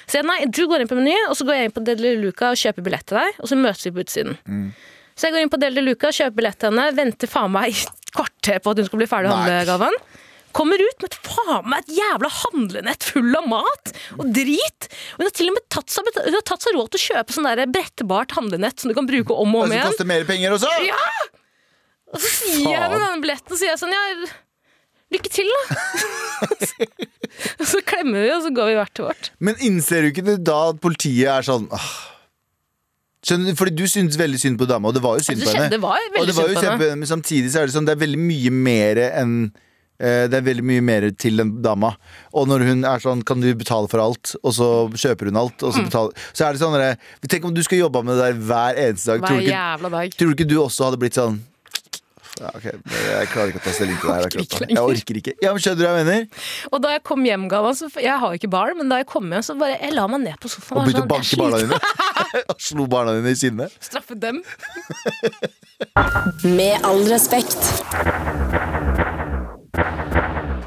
Så 0.07 0.21
jeg 0.21 0.29
nei, 0.29 0.37
du 0.47 0.61
går 0.71 0.85
inn 0.85 0.91
på 0.91 0.99
Meny, 0.99 1.17
og 1.27 1.35
så 1.39 1.47
går 1.49 1.59
jeg 1.59 1.71
inn 1.71 1.75
på 1.75 1.83
Deli 1.89 2.13
Luca 2.23 2.53
og 2.55 2.61
kjøper 2.63 2.87
billett 2.87 3.07
til 3.11 3.19
deg. 3.19 3.41
Og 3.43 3.51
så 3.51 3.59
møtes 3.59 3.83
vi 3.89 3.95
på 3.97 4.05
utsiden. 4.05 4.39
Mm. 4.47 4.69
Så 5.15 5.29
jeg 5.29 5.35
går 5.35 5.45
inn 5.45 5.53
på 5.53 5.61
Deli 5.61 5.85
Luca, 5.85 6.11
kjøper 6.15 6.39
billett 6.39 6.59
til 6.63 6.73
henne, 6.73 6.89
venter 6.97 7.31
faen 7.31 7.53
meg 7.53 7.73
i 7.73 7.81
et 7.85 8.13
kvarter 8.13 8.61
på 8.63 8.73
at 8.73 8.83
hun 8.83 8.89
skal 8.89 9.03
bli 9.03 9.09
ferdig 9.11 9.33
å 9.33 9.39
handlegaven. 9.41 9.97
handle. 9.97 10.29
Kommer 10.53 10.83
ut 10.85 10.99
med 11.01 11.09
et 11.09 11.19
faen 11.25 11.69
meg 11.73 11.85
et 11.85 11.95
jævla 11.97 12.29
handlenett 12.43 13.07
full 13.09 13.37
av 13.39 13.47
mat 13.49 13.93
og 14.19 14.27
drit. 14.37 14.89
Og 15.15 15.23
hun 15.23 15.29
har 15.29 15.37
til 15.39 15.49
og 15.49 15.57
med 15.57 15.69
tatt 15.73 15.93
seg, 15.93 16.11
hun 16.19 16.37
har 16.37 16.45
tatt 16.49 16.67
seg 16.67 16.77
råd 16.77 16.93
til 16.93 17.01
å 17.01 17.05
kjøpe 17.07 17.37
sånn 17.37 17.49
der 17.49 17.65
brettbart 17.73 18.37
handlenett 18.37 18.83
som 18.83 18.93
du 18.93 18.97
kan 18.99 19.09
bruke 19.09 19.33
om 19.33 19.57
og 19.57 19.67
om 19.67 19.73
igjen. 19.73 19.87
Som 19.89 19.97
koster 19.97 20.11
mer 20.13 20.27
penger 20.29 20.57
også! 20.59 20.73
Ja! 20.85 21.01
Og 22.13 22.21
så 22.21 22.29
sier 22.29 22.75
jeg 22.75 22.93
med 22.93 22.99
denne 22.99 23.23
billetten 23.25 23.57
sier 23.57 23.73
jeg 23.73 23.81
sånn 23.81 23.95
ja, 23.95 24.03
Lykke 25.13 25.29
til, 25.33 25.49
da! 25.49 25.79
og 27.61 27.67
så 27.69 27.81
klemmer 27.85 28.25
vi, 28.25 28.31
og 28.33 28.45
så 28.45 28.53
går 28.55 28.71
vi 28.71 28.79
hvert 28.79 28.95
til 28.97 29.09
vårt. 29.09 29.29
Men 29.45 29.61
innser 29.65 30.05
du 30.05 30.13
ikke 30.13 30.25
det 30.27 30.39
da 30.47 30.59
at 30.73 30.81
politiet 30.85 31.29
er 31.33 31.47
sånn 31.47 31.69
ah. 31.73 31.91
Skjønner. 33.23 33.55
Fordi 33.55 33.75
du 33.79 33.85
syntes 33.87 34.17
veldig 34.19 34.39
synd 34.43 34.59
på 34.59 34.67
dama, 34.67 34.89
og 34.89 34.95
det 34.95 35.03
var 35.05 35.19
jo 35.19 35.23
synd 35.27 35.43
på 35.45 35.53
henne. 35.55 35.69
det 35.71 35.81
var 35.83 35.99
Og 35.99 36.17
veldig 36.17 36.27
det 36.27 36.35
var 36.37 36.49
jo 36.49 36.55
synd 36.61 36.79
på 36.81 36.89
henne. 36.89 36.97
men 36.99 37.09
samtidig 37.09 37.51
så 37.55 37.61
er 37.63 37.67
det 37.71 37.75
sånn 37.77 37.87
Det 37.87 37.95
er 37.97 38.01
veldig 38.07 38.19
mye 38.19 38.51
mer 38.51 38.97
enn 39.13 39.37
eh, 40.03 40.27
det 40.27 40.35
er 40.35 40.43
veldig 40.43 40.65
mye 40.67 40.83
mer 40.83 41.11
til 41.15 41.37
den 41.39 41.63
dama. 41.63 41.93
Og 42.35 42.49
når 42.51 42.65
hun 42.67 42.85
er 42.85 42.99
sånn 42.99 43.23
'Kan 43.23 43.41
du 43.41 43.55
betale 43.55 43.87
for 43.89 44.01
alt?' 44.03 44.35
Og 44.43 44.53
så 44.53 44.91
kjøper 44.91 45.31
hun 45.31 45.37
alt, 45.37 45.59
Mm. 45.63 45.69
og 45.69 45.75
så 45.75 45.85
betaler 45.87 46.13
Så 46.35 46.49
er 46.49 46.53
det 46.53 46.61
sånn 46.61 46.73
derre, 46.75 46.97
Tenk 47.29 47.45
om 47.45 47.55
du 47.55 47.63
skal 47.63 47.79
jobbe 47.79 48.03
med 48.05 48.17
det 48.19 48.35
der 48.35 48.41
hver 48.43 48.75
eneste 48.75 49.07
dag. 49.07 49.21
Tror 49.23 49.39
du, 49.39 49.47
ikke, 49.47 49.55
jævla 49.55 49.91
dag. 49.91 50.11
tror 50.19 50.27
du 50.27 50.35
ikke 50.35 50.49
du 50.49 50.57
også 50.59 50.85
hadde 50.91 50.99
blitt 50.99 51.15
sånn 51.15 51.39
ja, 52.41 52.49
ok, 52.57 52.65
Jeg 52.65 53.29
klarer 53.29 53.51
ikke 53.53 53.61
å 53.61 53.65
ta 53.67 53.73
stilling 53.77 53.99
til 54.01 54.09
det 54.09 54.15
her. 54.17 54.69
Jeg 54.71 54.81
orker 54.81 55.19
ikke. 55.21 55.35
Ja, 55.45 55.53
men 55.53 55.61
Skjønner 55.63 55.79
du 55.79 55.85
hva 55.85 55.91
jeg 55.99 56.07
mener? 56.07 56.47
Og 56.73 56.81
da 56.85 56.95
jeg 56.95 57.03
kom 57.05 57.27
hjem, 57.29 57.45
Galvan, 57.53 57.77
så 57.77 57.91
Jeg 58.01 58.17
har 58.23 58.33
jo 58.33 58.41
ikke 58.41 58.51
barn, 58.53 58.79
men 58.79 58.89
da 58.89 59.03
jeg 59.03 59.09
kom 59.11 59.29
hjem, 59.29 59.45
så 59.45 59.57
bare 59.61 59.77
Jeg 59.77 59.93
la 59.93 60.07
meg 60.09 60.25
ned 60.25 60.39
på 60.41 60.49
sofaen. 60.53 60.81
Og 60.81 60.89
begynte 60.89 61.03
å 61.03 61.05
sånn, 61.05 61.13
banke 61.13 61.37
barna 61.43 61.61
dine. 61.61 61.77
Og 62.55 62.65
slo 62.65 62.89
barna 62.91 63.15
dine 63.19 63.35
i 63.35 63.39
sinne. 63.39 63.69
Straffe 63.89 64.17
dem. 64.17 64.41
Med 66.59 66.89
all 66.89 67.05
respekt. 67.11 67.59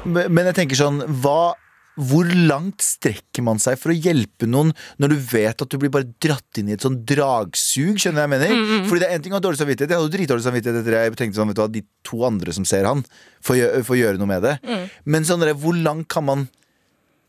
Men 0.06 0.30
men 0.30 0.46
jeg 0.52 0.54
tenker 0.60 0.78
sånn 0.78 1.00
hva, 1.22 1.56
Hvor 1.96 2.28
langt 2.28 2.82
strekker 2.84 3.40
man 3.46 3.56
seg 3.62 3.78
for 3.80 3.92
å 3.92 3.96
hjelpe 3.96 4.44
noen 4.48 4.74
når 5.00 5.14
du 5.14 5.16
vet 5.30 5.62
at 5.64 5.70
du 5.72 5.78
blir 5.80 5.92
bare 5.94 6.08
dratt 6.20 6.60
inn 6.60 6.68
i 6.68 6.74
et 6.76 6.84
sånn 6.84 6.98
dragsug? 7.08 7.96
Skjønner 8.02 8.26
jeg 8.26 8.32
mener? 8.34 8.52
Fordi 8.90 9.00
det 9.00 9.08
er 9.08 9.16
en 9.16 9.24
ting 9.24 9.32
å 9.32 9.38
ha 9.38 9.44
dårlig 9.46 9.60
samvittighet. 9.62 9.94
Jeg 9.94 10.02
hadde 10.02 10.12
dritdårlig 10.18 10.44
samvittighet 10.44 10.80
etter 10.82 10.96
det. 10.98 11.04
Jeg 11.06 11.16
tenkte 11.22 11.40
sånn, 11.40 11.48
vet 11.52 11.56
du 11.56 11.62
hva, 11.64 11.70
De 11.78 11.84
to 12.04 12.20
andre 12.28 12.52
som 12.56 12.66
ser 12.68 12.84
han, 12.90 13.00
får, 13.40 13.56
gjø- 13.62 13.82
får 13.88 14.00
gjøre 14.02 14.20
noe 14.20 14.30
med 14.34 14.44
det. 14.44 14.54
Men 15.08 15.24
sånn 15.28 15.46
hvor 15.56 15.76
langt 15.80 16.08
kan 16.12 16.24
man 16.28 16.46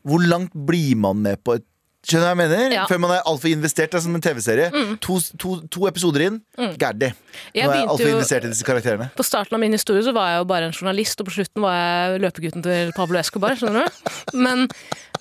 Hvor 0.08 0.22
langt 0.24 0.52
blir 0.54 0.94
man 0.96 1.18
med 1.24 1.40
på 1.44 1.56
et 1.58 1.64
Skjønner 2.06 2.22
du 2.22 2.28
hva 2.28 2.30
jeg 2.30 2.38
mener? 2.38 2.74
Ja. 2.76 2.84
Før 2.86 3.00
man 3.02 3.12
er 3.16 3.24
altfor 3.26 3.50
investert. 3.50 3.90
Det 3.90 3.98
er 3.98 4.04
som 4.04 4.14
en 4.14 4.22
TV-serie. 4.22 4.68
To, 5.02 5.16
to, 5.42 5.56
to 5.66 5.88
episoder 5.90 6.28
inn, 6.28 6.38
mm. 6.54 6.76
Jeg 6.78 6.94
Nå 7.00 7.72
er 7.72 7.80
jeg 7.80 7.88
altfor 7.90 8.12
investert 8.12 8.46
i 8.46 8.52
disse 8.52 8.66
karakterene. 8.66 9.08
På 9.18 9.26
starten 9.26 9.58
av 9.58 9.62
min 9.62 9.74
historie 9.74 10.04
så 10.06 10.14
var 10.14 10.30
jeg 10.30 10.44
jo 10.44 10.46
bare 10.52 10.70
en 10.70 10.76
journalist, 10.76 11.18
og 11.18 11.28
på 11.28 11.34
slutten 11.40 11.64
var 11.64 11.74
jeg 11.74 12.22
løpegutten 12.22 12.64
til 12.64 12.94
Pablo 12.96 13.18
Escobar. 13.20 13.58
skjønner 13.58 13.88
du? 13.88 14.00
Men, 14.46 14.68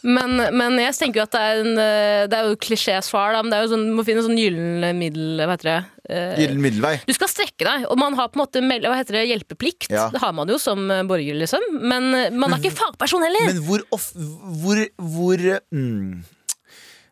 men, 0.06 0.38
men 0.54 0.76
jeg 0.78 0.94
tenker 0.94 1.22
jo 1.22 1.26
at 1.26 1.34
det 1.34 1.42
er, 1.42 1.60
en, 1.64 1.80
eh, 1.82 2.24
det 2.30 2.38
er 2.38 2.50
jo 2.52 2.58
klisjésvar, 2.62 3.34
da, 3.34 3.42
men 3.42 3.50
det 3.50 3.58
er 3.58 3.64
jo 3.66 3.72
sånn, 3.72 3.86
du 3.90 3.96
må 3.98 4.04
finne 4.06 4.22
en 4.22 4.28
sånn 4.28 4.38
gyllen 4.38 4.86
middel... 5.00 5.42
Hva 5.42 5.56
heter 5.56 5.70
det? 5.72 5.78
Eh, 6.12 6.36
Gyllen 6.44 6.62
middelvei. 6.62 6.94
Du 7.08 7.14
skal 7.18 7.32
strekke 7.32 7.66
deg, 7.66 7.88
og 7.90 7.98
man 8.00 8.16
har 8.20 8.30
på 8.30 8.38
en 8.38 8.44
måte 8.44 8.62
hva 8.62 8.94
heter 9.00 9.18
det, 9.18 9.26
hjelpeplikt. 9.32 9.90
Ja. 9.90 10.08
Det 10.14 10.22
har 10.22 10.36
man 10.38 10.52
jo 10.54 10.60
som 10.62 10.86
borger, 11.10 11.40
liksom. 11.42 11.66
Men 11.82 12.12
eh, 12.14 12.30
man 12.36 12.54
er 12.54 12.62
ikke 12.62 12.78
fagperson 12.78 13.26
heller! 13.26 13.50
Men 13.50 13.64
hvor 13.66 13.84
of, 13.98 14.12
Hvor, 14.62 14.84
hvor 15.02 15.48
mm, 15.74 16.22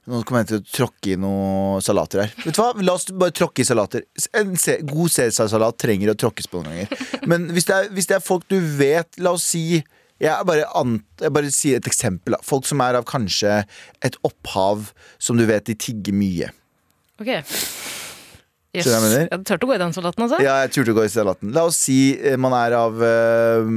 Nå 0.05 0.21
kommer 0.21 0.43
jeg 0.43 0.49
til 0.51 0.59
å 0.59 0.65
tråkke 0.69 1.13
i 1.15 1.17
noen 1.17 1.81
salater 1.81 2.21
her. 2.21 2.33
Vet 2.43 2.53
du 2.57 2.61
hva? 2.61 2.69
La 2.85 2.93
oss 2.93 3.07
bare 3.09 3.33
tråkke 3.33 3.63
i 3.63 3.67
salater. 3.67 4.05
En 4.37 4.53
se, 4.61 4.77
god 4.85 5.13
cæsarsalat 5.15 5.79
trenger 5.81 6.13
å 6.13 6.17
tråkkes 6.21 6.49
på 6.51 6.61
noen 6.61 6.85
ganger. 6.85 7.05
Men 7.31 7.49
hvis 7.55 7.65
det, 7.69 7.79
er, 7.79 7.89
hvis 7.95 8.09
det 8.11 8.19
er 8.19 8.25
folk 8.25 8.45
du 8.51 8.59
vet 8.77 9.17
La 9.17 9.33
oss 9.33 9.47
si 9.55 9.81
jeg 10.21 10.47
bare, 10.47 10.63
jeg 11.19 11.33
bare 11.35 11.49
sier 11.51 11.81
et 11.81 11.89
eksempel. 11.89 12.37
Folk 12.45 12.69
som 12.69 12.79
er 12.85 12.95
av 12.95 13.07
kanskje 13.09 13.57
et 14.05 14.15
opphav 14.23 14.93
som 15.19 15.35
du 15.35 15.43
vet 15.49 15.65
de 15.67 15.75
tigger 15.75 16.15
mye. 16.15 16.53
Ok 17.19 17.33
Yes. 18.75 18.89
Jeg 18.89 19.03
mener? 19.03 19.23
Jeg 19.25 19.31
hadde 19.31 19.47
turt 19.47 19.65
å 19.65 19.69
gå 19.69 19.75
i 19.75 19.81
den 19.81 19.95
salaten, 19.95 20.25
altså. 20.25 20.39
Ja, 20.43 20.57
jeg 20.65 20.73
turte 20.75 20.93
å 20.93 20.97
gå 20.97 21.05
i 21.07 21.11
salaten. 21.13 21.53
La 21.55 21.65
oss 21.69 21.79
si 21.87 21.97
eh, 22.19 22.37
man 22.41 22.55
er 22.57 22.75
av 22.77 23.01
eh, 23.05 23.73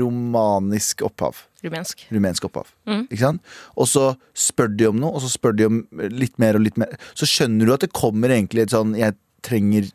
romanisk 0.00 1.04
opphav. 1.06 1.44
Rumensk. 1.60 2.06
rumensk 2.08 2.46
opphav. 2.48 2.70
Mm. 2.88 3.02
Ikke 3.10 3.20
sant? 3.20 3.56
Og 3.76 3.88
så 3.90 4.06
spør 4.32 4.70
de 4.72 4.86
om 4.88 5.00
noe, 5.02 5.12
og 5.18 5.24
så 5.24 5.28
spør 5.28 5.56
de 5.58 5.66
om 5.68 5.80
litt 6.08 6.38
mer 6.40 6.56
og 6.56 6.64
litt 6.64 6.80
mer. 6.80 6.94
Så 7.12 7.28
skjønner 7.28 7.68
du 7.68 7.74
at 7.76 7.84
det 7.84 7.92
kommer 7.96 8.32
egentlig 8.32 8.64
et 8.64 8.72
sånn 8.72 8.96
Jeg 8.96 9.18
trenger 9.44 9.90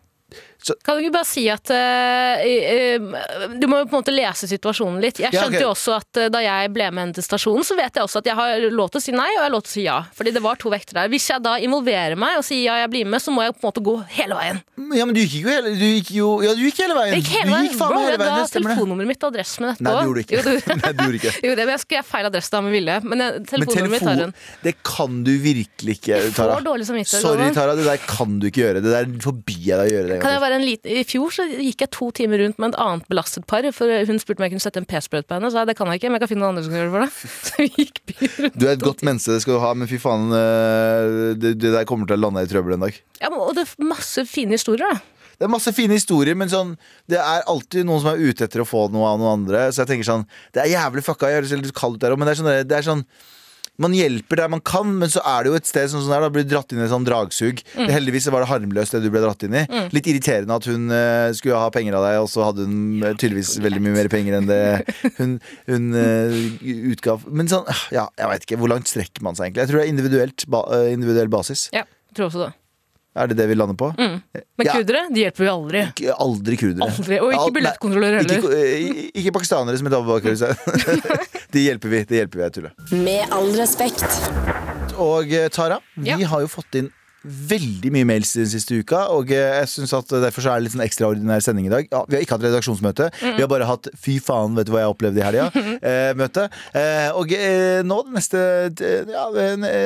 Kan 0.86 0.98
du 0.98 1.04
ikke 1.06 1.14
bare 1.14 1.28
si 1.30 1.44
at 1.54 1.70
uh, 1.70 3.54
Du 3.60 3.68
må 3.70 3.82
jo 3.84 3.88
på 3.90 3.96
en 3.98 4.02
måte 4.02 4.14
lese 4.16 4.48
situasjonen 4.50 5.00
litt. 5.04 5.20
Jeg 5.22 5.34
Ja, 5.34 5.44
skjønte 5.46 5.62
jo 5.62 5.72
også 5.74 5.96
at 6.00 6.20
uh, 6.22 6.28
da 6.34 6.42
jeg 6.42 6.72
ble 6.74 6.88
med 6.92 7.04
henne 7.04 7.16
til 7.18 7.26
stasjonen, 7.26 7.66
så 7.68 7.78
vet 7.78 7.94
jeg 8.00 8.06
også 8.08 8.22
at 8.24 8.30
jeg 8.32 8.38
har 8.40 8.66
lov 8.74 8.90
til 8.94 9.02
å 9.02 9.04
si 9.06 9.14
nei, 9.16 9.28
og 9.36 9.38
jeg 9.38 9.44
har 9.46 9.54
lov 9.54 9.64
til 9.66 9.72
å 9.72 9.76
si 9.76 9.84
ja. 9.86 9.98
Fordi 10.18 10.34
det 10.36 10.42
var 10.46 10.58
to 10.62 10.72
vekter 10.74 10.98
der. 11.00 11.12
Hvis 11.14 11.28
jeg 11.30 11.44
da 11.46 11.56
involverer 11.62 12.18
meg 12.20 12.40
og 12.40 12.46
sier 12.48 12.64
ja, 12.66 12.78
jeg 12.84 12.92
blir 12.96 13.06
med, 13.14 13.22
så 13.22 13.34
må 13.36 13.46
jeg 13.46 13.54
på 13.58 13.62
en 13.62 13.70
måte 13.70 13.84
gå 13.86 13.96
hele 14.18 14.40
veien. 14.40 14.62
Ja, 14.96 15.06
men 15.06 15.14
du 15.18 15.22
gikk 15.22 15.38
jo 15.46 15.52
hele, 15.54 15.74
du 15.78 15.86
gikk 15.86 16.12
jo, 16.18 16.30
ja, 16.46 16.56
du 16.58 16.64
gikk 16.66 16.82
hele 16.84 16.98
veien. 16.98 17.14
Jeg 17.18 17.24
gikk 17.26 17.34
hele 17.36 17.46
du 17.46 17.54
veien. 17.56 17.70
gikk 17.70 17.78
faen 17.80 17.94
meg 17.96 18.02
hele 18.06 18.16
jeg 18.16 18.22
ga 18.22 18.30
veien. 18.32 18.50
Stemmer 18.50 18.50
det. 18.50 18.76
telefonnummeret 18.76 19.12
mitt 19.14 19.24
og 19.26 19.32
adressen 19.34 19.66
min 19.66 19.72
etterpå. 19.76 19.86
Nei, 19.86 19.96
det 19.96 20.06
gjorde 20.06 20.16
du 20.16 20.26
ikke. 20.26 20.36
Jo, 20.36 20.42
du- 20.46 20.52
Nei, 20.82 20.92
det 20.96 21.06
gjorde 21.06 21.20
ikke. 21.22 21.34
Jo, 21.46 21.54
det, 21.56 21.66
men 21.70 21.74
jeg 21.76 21.84
skulle 21.86 22.02
ha 22.02 22.08
feil 22.10 22.30
adresse 22.32 22.54
da 22.56 22.62
med 22.66 22.76
vilje. 22.76 22.98
Men 23.06 23.24
jeg, 23.26 23.46
telefonnummeret 23.54 23.94
mitt 23.96 24.10
har 24.10 24.24
hun. 24.26 24.36
det 24.66 24.76
kan 24.86 25.22
du 25.26 25.32
virkelig 25.46 25.98
ikke, 26.00 26.20
Tara. 26.36 26.58
Sorry, 27.22 27.50
Tara, 27.56 27.76
det 27.78 27.86
der 27.88 28.02
kan 28.10 28.38
du 28.42 28.48
ikke 28.50 28.64
gjøre. 28.66 28.82
Det 28.86 28.92
der 28.96 29.10
forbi 29.26 29.58
jeg 29.66 29.78
deg 29.80 29.86
å 29.86 29.94
gjøre 29.96 30.10
det. 30.14 30.20
Liten, 30.64 30.92
I 30.92 31.04
fjor 31.04 31.34
så 31.34 31.44
gikk 31.50 31.82
jeg 31.84 31.92
to 31.92 32.08
timer 32.16 32.40
rundt 32.44 32.60
med 32.62 32.74
et 32.74 32.80
annet 32.80 33.08
belastet 33.12 33.46
par. 33.50 33.66
For 33.76 33.92
Hun 34.08 34.20
spurte 34.22 34.40
om 34.40 34.46
jeg 34.48 34.54
kunne 34.56 34.64
sette 34.64 34.80
en 34.80 34.88
p-sprøyte 34.88 35.28
på 35.28 35.36
henne. 35.40 35.50
Så 35.52 35.60
jeg, 35.60 35.68
det 35.72 35.76
kan 35.80 35.88
jeg 35.92 36.00
ikke, 36.00 36.12
men 36.14 36.20
jeg 36.20 36.24
kan 36.26 36.32
finne 36.32 36.46
noen 36.46 36.54
andre 36.56 36.64
som 36.64 36.72
kan 36.76 36.82
gjøre 36.84 36.92
det 36.92 36.96
for 36.96 37.04
deg. 37.04 37.12
Så 37.50 37.56
vi 37.60 37.70
gikk 37.84 38.00
byen 38.12 38.36
rundt. 38.46 38.60
Du 38.62 38.68
er 38.68 38.74
et 38.78 38.86
godt 38.86 39.04
menneske, 39.10 39.34
det 39.36 39.42
skal 39.46 39.58
du 39.58 39.64
ha, 39.66 39.74
men 39.82 39.90
fy 39.92 40.00
faen, 40.06 40.30
eh, 40.38 41.34
det, 41.42 41.56
det 41.60 41.74
der 41.76 41.90
kommer 41.90 42.08
til 42.10 42.18
å 42.20 42.24
lande 42.28 42.46
i 42.46 42.50
trøbbel 42.52 42.78
en 42.78 42.86
dag. 42.88 43.02
Ja, 43.20 43.30
men- 43.34 43.42
og 43.42 43.54
det 43.58 43.66
er 43.68 43.90
masse 43.92 44.24
fine 44.30 44.56
historier, 44.56 44.94
da. 44.96 45.02
Det 45.36 45.44
er 45.44 45.52
masse 45.52 45.74
fine 45.76 45.92
historier, 45.98 46.36
men 46.40 46.48
sånn, 46.48 46.78
det 47.12 47.18
er 47.20 47.42
alltid 47.52 47.84
noen 47.88 48.00
som 48.00 48.14
er 48.14 48.22
ute 48.24 48.46
etter 48.48 48.62
å 48.64 48.68
få 48.70 48.86
noe 48.94 49.10
av 49.12 49.20
noen 49.20 49.42
andre. 49.42 49.66
Så 49.76 49.84
jeg 49.84 49.90
tenker 49.90 50.08
sånn 50.08 50.24
Det 50.56 50.62
er 50.64 50.72
jævlig 50.72 51.04
fucka, 51.04 51.28
jeg 51.28 51.42
høres 51.42 51.52
litt 51.60 51.76
kaldt 51.76 52.00
der 52.00 52.16
òg, 52.16 52.22
men 52.22 52.30
det 52.30 52.38
er, 52.38 52.40
sånn, 52.40 52.68
det 52.70 52.78
er 52.78 52.86
sånn 52.88 53.04
man 53.82 53.96
hjelper 53.96 54.40
der 54.40 54.52
man 54.52 54.62
kan, 54.66 54.94
men 55.02 55.12
så 55.12 55.24
er 55.28 55.46
det 55.46 55.52
jo 55.52 55.60
et 55.60 55.70
sted 55.70 55.90
som 55.92 56.04
sånn 56.04 56.14
der, 56.16 56.26
da 56.26 56.32
blir 56.34 56.46
du 56.46 56.54
dratt 56.54 56.72
inn 56.72 56.82
i 56.82 56.86
et 56.86 56.92
sånn 56.94 57.08
dragsug. 57.08 57.62
Mm. 57.76 57.90
Heldigvis 57.92 58.30
var 58.32 58.46
det 58.46 58.50
harmløst 58.52 58.96
det 58.96 59.04
du 59.04 59.10
ble 59.14 59.24
dratt 59.24 59.46
inn 59.48 59.58
i. 59.60 59.66
Litt 59.96 60.10
irriterende 60.12 60.60
at 60.60 60.70
hun 60.70 60.88
uh, 60.94 61.30
skulle 61.36 61.60
ha 61.60 61.72
penger 61.76 61.98
av 62.00 62.08
deg, 62.08 62.20
og 62.24 62.30
så 62.32 62.48
hadde 62.48 62.68
hun 62.68 63.04
ja, 63.04 63.14
tydeligvis 63.14 63.56
veldig 63.64 63.84
mye 63.84 63.98
mer 63.98 64.12
penger 64.12 64.40
enn 64.40 64.50
det 64.52 64.62
hun, 65.20 65.38
hun 65.70 65.90
uh, 65.96 66.38
utgav. 66.94 67.26
Men 67.28 67.52
sånn, 67.52 67.68
ja, 67.96 68.08
jeg 68.16 68.32
veit 68.32 68.48
ikke. 68.48 68.62
Hvor 68.62 68.72
langt 68.72 68.92
strekker 68.92 69.26
man 69.26 69.38
seg 69.38 69.50
egentlig? 69.50 69.66
Jeg 69.66 69.74
tror 69.74 69.82
det 69.82 69.88
er 69.88 69.96
individuelt, 69.96 70.48
ba, 70.52 70.62
eh, 70.78 70.92
individuell 70.96 71.32
basis. 71.32 71.68
Ja, 71.76 71.84
jeg 71.84 72.18
tror 72.18 72.30
også 72.32 72.46
det. 72.48 72.54
Er 73.16 73.28
det 73.32 73.38
det 73.40 73.46
vi 73.48 73.56
lander 73.56 73.78
på? 73.80 73.94
Men 73.98 74.22
Ja. 74.66 74.74
kurdere, 74.76 75.06
de 75.14 75.22
hjelper 75.24 75.44
vi 75.46 75.48
aldri. 75.52 75.82
Ikke- 75.94 76.16
Aldri 76.20 76.58
kurdere. 76.60 76.90
Aldri. 76.90 77.20
Og 77.24 77.32
ikke 77.32 77.54
billettkontrollører 77.60 78.18
heller. 78.20 78.36
Ikke, 78.76 79.06
ikke 79.22 79.32
pakistanere 79.38 79.78
som 79.80 79.88
er 79.88 79.96
Abu 79.96 80.20
De 81.56 81.64
hjelper 81.64 81.90
vi. 81.90 82.04
Det 82.04 82.18
hjelper 82.20 82.36
vi, 82.36 82.44
jeg 82.44 82.54
tuller. 82.58 82.74
Med 82.92 83.32
all 83.32 83.52
respekt. 83.56 84.04
Og 85.00 85.32
eh, 85.32 85.48
Tara, 85.50 85.80
vi 85.96 86.10
Ja. 86.12 86.28
har 86.28 86.42
jo 86.44 86.48
fått 86.52 86.76
inn 86.76 86.92
veldig 87.26 87.92
mye 87.96 88.08
mails 88.08 88.34
den 88.38 88.50
siste 88.52 88.80
uka. 88.80 89.06
Og 89.16 89.32
eh, 89.34 89.60
jeg 89.62 89.72
synes 89.72 89.96
at 89.98 90.14
Derfor 90.26 90.42
så 90.46 90.54
er 90.54 90.60
det 90.60 90.68
litt 90.68 90.76
sånn 90.76 90.86
ekstraordinær 90.86 91.44
sending 91.44 91.68
i 91.68 91.74
dag. 91.74 91.88
Ja, 91.92 92.04
vi 92.08 92.18
har 92.18 92.24
ikke 92.26 92.38
hatt 92.38 92.46
redaksjonsmøte. 92.46 93.10
Vi 93.22 93.42
har 93.42 93.50
bare 93.52 93.68
hatt 93.68 93.90
'fy 94.00 94.18
faen, 94.24 94.56
vet 94.58 94.68
du 94.68 94.74
hva 94.74 94.86
jeg 94.86 94.94
opplevde 94.94 95.22
i 95.22 95.26
helga'? 95.26 95.50
eh, 95.90 96.12
møte. 96.18 96.48
Eh, 96.76 97.10
og 97.18 97.32
eh, 97.36 97.82
nå, 97.86 98.00
den 98.08 98.18
neste 98.18 98.42
eh, 98.70 99.12
ja, 99.12 99.26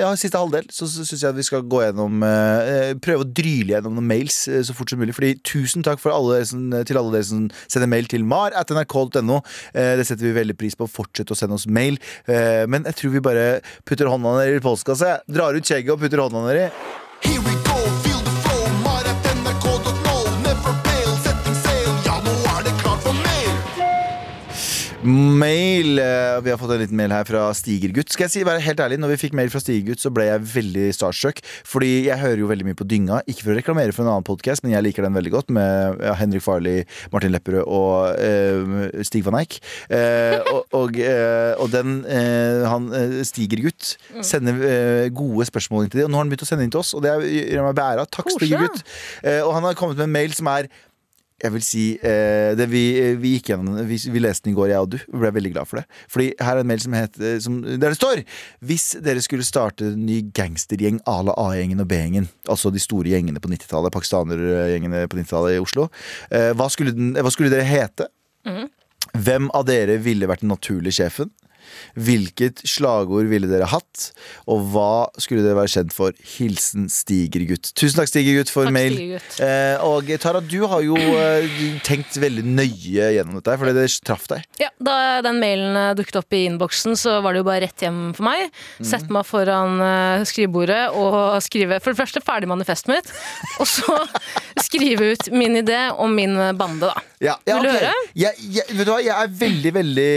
ja, 0.03 0.11
siste 0.19 0.39
halvdel, 0.39 0.69
så 0.73 0.87
syns 0.89 1.15
jeg 1.15 1.29
at 1.31 1.37
vi 1.37 1.47
skal 1.47 1.65
gå 1.69 1.83
gjennom 1.85 2.23
eh, 2.25 2.93
Prøve 2.99 3.25
å 3.25 3.27
dryle 3.27 3.75
gjennom 3.75 3.97
noen 3.97 4.09
mails 4.09 4.41
så 4.45 4.75
fort 4.75 4.91
som 4.91 5.01
mulig. 5.01 5.15
Fordi 5.17 5.33
tusen 5.45 5.85
takk 5.85 6.01
for 6.01 6.13
alle 6.15 6.41
til 6.87 6.99
alle 6.99 7.13
dere 7.15 7.27
som 7.27 7.49
sender 7.67 7.89
mail 7.91 8.09
til 8.11 8.25
mar 8.27 8.55
at 8.57 8.71
nrk.no. 8.73 9.41
Eh, 9.73 9.95
det 9.99 10.07
setter 10.07 10.29
vi 10.29 10.35
veldig 10.37 10.57
pris 10.59 10.77
på. 10.79 10.89
Fortsett 10.89 11.31
å 11.33 11.37
sende 11.37 11.57
oss 11.59 11.67
mail. 11.69 11.99
Eh, 12.29 12.65
men 12.69 12.87
jeg 12.89 12.99
tror 13.01 13.15
vi 13.17 13.25
bare 13.29 13.45
putter 13.89 14.09
hånda 14.11 14.39
nedi 14.39 14.59
i 14.59 14.65
postkassa. 14.65 15.19
Drar 15.29 15.57
ut 15.57 15.65
skjegget 15.65 15.95
og 15.95 16.01
putter 16.03 16.25
hånda 16.25 16.47
nedi. 16.47 16.67
Here 17.21 17.41
we 17.41 17.58
Mail. 25.03 25.97
eh, 25.97 26.41
Vi 26.43 26.49
har 26.51 26.57
fått 26.59 26.73
en 26.73 26.81
liten 26.81 26.97
mail 26.97 27.11
her 27.13 27.23
fra 27.23 27.53
Stigergutt. 27.55 28.11
Skal 28.11 28.25
jeg 28.25 28.31
si, 28.33 28.41
være 28.43 28.59
helt 28.59 28.81
ærlig, 28.83 28.97
når 28.99 29.13
vi 29.13 29.17
fikk 29.21 29.35
mail 29.37 29.47
fra 29.49 29.61
Stigergutt, 29.63 30.01
så 30.03 30.11
ble 30.11 30.25
jeg 30.27 30.41
veldig 30.43 30.87
starstruck. 30.91 31.39
Fordi 31.63 32.09
jeg 32.09 32.19
hører 32.19 32.41
jo 32.41 32.49
veldig 32.49 32.67
mye 32.67 32.75
på 32.75 32.83
Dynga. 32.83 33.21
Ikke 33.31 33.45
for 33.45 33.53
å 33.53 33.55
reklamere 33.55 33.95
for 33.95 34.03
en 34.03 34.11
annen 34.11 34.27
podkast, 34.27 34.65
men 34.65 34.73
jeg 34.73 34.83
liker 34.83 35.07
den 35.07 35.15
veldig 35.15 35.31
godt. 35.31 35.53
Med 35.55 36.03
ja, 36.03 36.17
Henrik 36.19 36.43
Farley, 36.43 36.83
Martin 37.13 37.31
Lepperød 37.31 37.63
og 37.63 38.19
uh, 38.19 39.03
Stig 39.07 39.23
van 39.23 39.39
Eijk. 39.39 39.61
Uh, 39.87 40.35
og, 40.51 40.75
og, 40.81 40.99
uh, 40.99 41.55
og 41.63 41.71
den 41.71 41.95
eh, 42.03 42.67
han 42.67 42.91
eh, 42.91 43.15
Stigergutt 43.23 43.93
sender 44.25 44.59
eh, 44.67 45.07
gode 45.15 45.47
spørsmål 45.47 45.87
inn 45.87 45.93
til 45.95 46.03
dem. 46.03 46.09
Og 46.09 46.11
nå 46.11 46.19
har 46.19 46.27
han 46.27 46.33
begynt 46.35 46.43
å 46.43 46.51
sende 46.51 46.67
inn 46.67 46.75
til 46.75 46.83
oss, 46.83 46.91
og 46.97 47.07
det 47.07 47.15
gjør 47.23 47.69
meg 47.69 47.79
beæra. 47.79 48.03
Takk. 48.11 48.33
Stigergutt. 48.35 48.83
Eh, 49.23 49.39
og 49.47 49.55
han 49.55 49.63
har 49.69 49.79
kommet 49.79 49.95
med 49.95 50.09
en 50.09 50.15
mail 50.19 50.35
som 50.35 50.51
er 50.51 50.67
jeg 51.39 51.53
vil 51.53 51.63
si 51.63 51.83
eh, 52.03 52.51
det 52.57 52.67
vi, 52.71 52.83
vi 53.19 53.35
gikk 53.35 53.51
gjennom 53.53 53.79
vi, 53.87 53.97
vi 54.11 54.21
leste 54.21 54.47
den 54.47 54.55
i 54.55 54.57
går, 54.57 54.71
jeg 54.73 54.85
og 54.85 54.91
du. 54.93 54.97
Vi 54.99 55.21
ble 55.21 55.31
veldig 55.37 55.53
glad 55.55 55.69
for 55.69 55.81
det. 55.81 55.85
Fordi 56.11 56.27
her 56.39 56.59
er 56.59 56.63
en 56.63 56.69
mail 56.69 56.83
som 56.83 56.97
heter 56.97 57.39
som, 57.43 57.59
Der 57.63 57.87
det 57.87 57.97
står 57.97 58.23
Hvis 58.65 58.87
dere 59.05 59.23
skulle 59.23 59.47
starte 59.47 59.87
en 59.91 60.05
ny 60.07 60.21
gangstergjeng 60.35 60.99
à 61.09 61.19
la 61.25 61.35
A-gjengen 61.39 61.83
og 61.83 61.89
B-gjengen, 61.91 62.29
altså 62.49 62.73
de 62.73 62.81
store 62.83 63.13
gjengene 63.13 63.41
på 63.41 63.51
90-tallet, 63.51 63.93
pakistanergjengene 63.95 65.05
på 65.09 65.21
90-tallet 65.21 65.57
i 65.57 65.63
Oslo, 65.63 65.89
eh, 66.31 66.51
hva, 66.57 66.69
skulle 66.71 66.95
den, 66.95 67.13
hva 67.15 67.31
skulle 67.33 67.53
dere 67.53 67.67
hete? 67.67 68.09
Hvem 69.15 69.49
av 69.55 69.65
dere 69.67 69.97
ville 70.03 70.27
vært 70.29 70.43
den 70.43 70.51
naturlige 70.53 70.99
sjefen? 70.99 71.31
Hvilket 71.99 72.61
slagord 72.67 73.29
ville 73.31 73.49
dere 73.49 73.67
hatt? 73.69 74.09
Og 74.49 74.63
hva 74.73 75.07
skulle 75.21 75.43
dere 75.45 75.57
være 75.57 75.71
kjent 75.73 75.95
for? 75.95 76.15
Hilsen 76.37 76.87
Stigergutt. 76.91 77.71
Tusen 77.77 77.99
takk, 77.99 78.11
Stigergutt, 78.11 78.51
for 78.53 78.67
Takk, 78.69 78.75
mail. 78.75 78.95
Stigergutt. 78.97 79.39
Eh, 79.45 79.85
og 79.85 80.09
Tara, 80.21 80.41
du 80.43 80.59
har 80.71 80.83
jo 80.85 80.97
eh, 80.97 81.59
tenkt 81.85 82.17
veldig 82.21 82.45
nøye 82.47 83.11
gjennom 83.15 83.39
dette, 83.39 83.57
fordi 83.61 83.75
det 83.77 83.87
traff 84.07 84.27
deg. 84.31 84.45
Ja, 84.61 84.71
Da 84.79 84.97
den 85.25 85.41
mailen 85.43 85.77
eh, 85.79 85.91
dukket 85.99 86.21
opp 86.21 86.37
i 86.37 86.45
innboksen, 86.49 86.97
så 86.99 87.19
var 87.25 87.35
det 87.35 87.43
jo 87.43 87.49
bare 87.49 87.65
rett 87.67 87.85
hjem 87.85 88.01
for 88.17 88.27
meg. 88.29 88.49
Sette 88.79 89.11
meg 89.13 89.27
foran 89.27 89.79
skrivebordet 90.27 90.81
og 90.97 91.37
skrive 91.43 91.79
for 91.83 91.93
det 91.93 91.99
første 91.99 92.23
ferdig 92.23 92.49
manifestet 92.51 92.91
mitt. 92.93 93.11
Og 93.59 93.67
så 93.69 93.95
skrive 94.65 95.13
ut 95.13 95.29
min 95.35 95.59
idé 95.59 95.89
om 95.95 96.13
min 96.15 96.35
bande, 96.59 96.89
da. 96.89 97.05
Ja, 97.19 97.33
ja, 97.43 97.57
Vil 97.57 97.65
du 97.65 97.69
ok. 97.73 97.75
høre? 97.81 98.03
Jeg, 98.15 98.43
jeg, 98.55 98.63
vet 98.77 98.87
du 98.87 98.91
hva, 98.93 98.99
jeg 99.03 99.11
er 99.11 99.31
veldig, 99.41 99.71
veldig, 99.75 100.11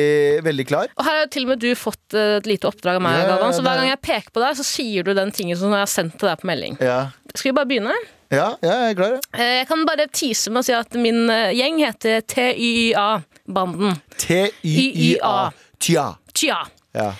veldig 0.46 0.66
klar. 0.68 0.92
Og 0.94 1.06
her 1.08 1.22
er 1.24 1.30
til 1.34 1.41
og 1.46 1.52
med 1.52 1.60
du 1.62 1.68
fått 1.78 2.14
eh, 2.18 2.36
et 2.40 2.46
lite 2.50 2.68
oppdrag 2.70 2.98
av 2.98 3.02
meg, 3.04 3.18
Ja, 3.20 3.26
Galvan. 3.34 3.54
Så 3.56 3.62
hver 3.64 3.78
gang 3.80 3.88
jeg 3.90 4.00
peker 4.02 4.30
på 4.34 4.42
deg, 4.44 4.56
så 4.58 4.64
sier 4.66 5.02
du 5.06 5.12
den 5.14 5.30
tingen 5.34 5.56
som 5.58 5.72
jeg 5.74 5.82
har 5.84 5.90
sendt 5.90 6.18
til 6.20 6.28
deg 6.30 6.40
på 6.42 6.48
melding. 6.50 6.76
Ja, 6.80 7.00
Skal 7.34 7.50
vi 7.52 7.56
bare 7.60 7.70
begynne? 7.70 7.94
ja, 8.32 8.46
jeg 8.64 8.90
er 8.90 8.94
klar. 8.96 9.18
Eh, 9.36 9.58
Jeg 9.60 9.66
kan 9.68 9.84
bare 9.86 10.06
tease 10.08 10.50
med 10.50 10.62
å 10.62 10.64
si 10.64 10.72
at 10.76 10.94
min 10.96 11.28
eh, 11.30 11.50
gjeng 11.58 11.78
heter 11.84 12.22
TYA-banden. 12.32 13.98
T-y-y-a. 14.18 15.50
Tja. 15.82 16.06
Tja. 16.32 16.62
Ja. 16.96 17.10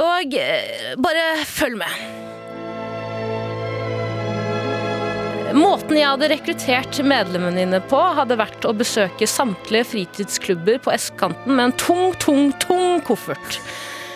Og 0.00 0.34
bare 1.04 1.26
følg 1.46 1.76
med. 1.78 2.43
Måten 5.54 5.94
jeg 5.94 6.08
hadde 6.10 6.26
rekruttert 6.32 6.98
medlemmene 7.06 7.60
dine 7.62 7.78
på, 7.86 7.98
hadde 8.16 8.34
vært 8.40 8.64
å 8.66 8.72
besøke 8.74 9.28
samtlige 9.30 9.86
fritidsklubber 9.92 10.80
på 10.82 10.90
østkanten 10.96 11.54
med 11.54 11.68
en 11.68 11.74
tung, 11.78 12.08
tung, 12.18 12.48
tung 12.64 12.98
koffert. 13.06 13.60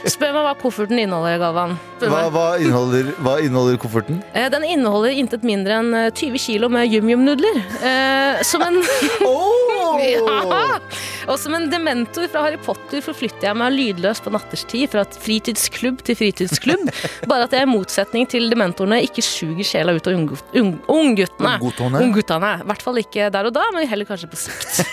Spør 0.07 0.31
meg 0.37 0.45
hva 0.47 0.53
kofferten 0.61 0.99
inneholder, 1.03 1.39
Galvan. 1.43 1.73
Hva, 1.99 2.21
hva, 2.31 2.45
inneholder, 2.63 3.09
hva 3.25 3.33
inneholder 3.43 3.79
kofferten? 3.83 4.21
Eh, 4.37 4.47
Den 4.53 4.63
inneholder 4.69 5.11
intet 5.19 5.43
mindre 5.47 5.81
enn 5.81 5.91
eh, 5.99 6.11
20 6.15 6.39
kilo 6.39 6.69
med 6.71 6.93
yum-yum-nudler. 6.95 7.59
Eh, 7.83 8.43
som 8.47 8.63
en 8.63 8.79
Ja! 9.99 10.79
Og 11.29 11.37
som 11.41 11.55
en 11.57 11.67
dementor 11.73 12.29
fra 12.31 12.45
Harry 12.47 12.59
Potter 12.63 13.03
forflytter 13.05 13.49
jeg 13.49 13.59
meg 13.59 13.75
lydløst 13.75 14.23
på 14.25 14.31
natterstid 14.33 14.93
fra 14.93 15.03
fritidsklubb 15.11 16.01
til 16.07 16.17
fritidsklubb. 16.21 16.87
Bare 17.31 17.49
at 17.49 17.57
jeg 17.57 17.67
i 17.67 17.71
motsetning 17.73 18.29
til 18.31 18.47
dementorene 18.53 19.01
ikke 19.05 19.25
suger 19.27 19.67
sjela 19.67 19.97
ut 19.97 20.07
av 20.09 20.15
ungguttene. 20.15 20.63
ung- 20.63 20.79
ungguttene. 20.93 22.53
I 22.63 22.69
hvert 22.71 22.85
fall 22.87 23.03
ikke 23.03 23.29
der 23.35 23.51
og 23.51 23.57
da, 23.59 23.67
men 23.75 23.89
heller 23.91 24.09
kanskje 24.09 24.31
på 24.31 24.39
sikt. 24.47 24.85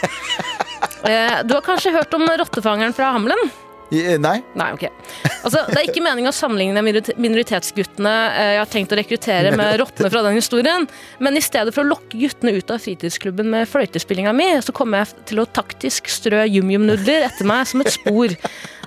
Eh, 1.06 1.44
Du 1.46 1.54
har 1.54 1.62
kanskje 1.62 1.94
hørt 1.94 2.13
om 2.18 2.26
rottefangeren 2.41 2.96
fra 2.98 3.12
Hamlen? 3.13 3.46
Eh, 3.93 4.15
Nei? 4.19 4.39
Nei, 4.58 4.69
ok. 4.74 4.86
Altså, 5.45 5.62
det 5.69 5.78
er 5.78 5.89
ikke 5.91 6.02
meningen 6.04 6.32
å 6.32 6.36
sammenligne 6.36 6.82
minoritetsguttene 7.21 8.13
eh, 8.34 8.52
jeg 8.56 8.62
har 8.63 8.71
tenkt 8.71 8.95
å 8.95 9.00
rekruttere 9.00 9.52
med 9.58 9.76
rottene 9.82 10.10
fra 10.13 10.24
den 10.26 10.39
historien, 10.39 10.88
men 11.21 11.38
i 11.38 11.43
stedet 11.43 11.74
for 11.76 11.86
å 11.86 11.91
lokke 11.93 12.17
guttene 12.17 12.56
ut 12.58 12.71
av 12.74 12.82
fritidsklubben 12.82 13.50
med 13.52 13.69
fløytespillinga 13.69 14.34
mi, 14.36 14.48
så 14.65 14.74
kommer 14.76 15.04
jeg 15.04 15.28
til 15.34 15.43
å 15.43 15.50
taktisk 15.50 16.10
strø 16.12 16.45
yum-yum-nudler 16.48 17.28
etter 17.30 17.45
meg 17.50 17.67
som 17.69 17.84
et 17.86 17.93
spor. 17.93 18.34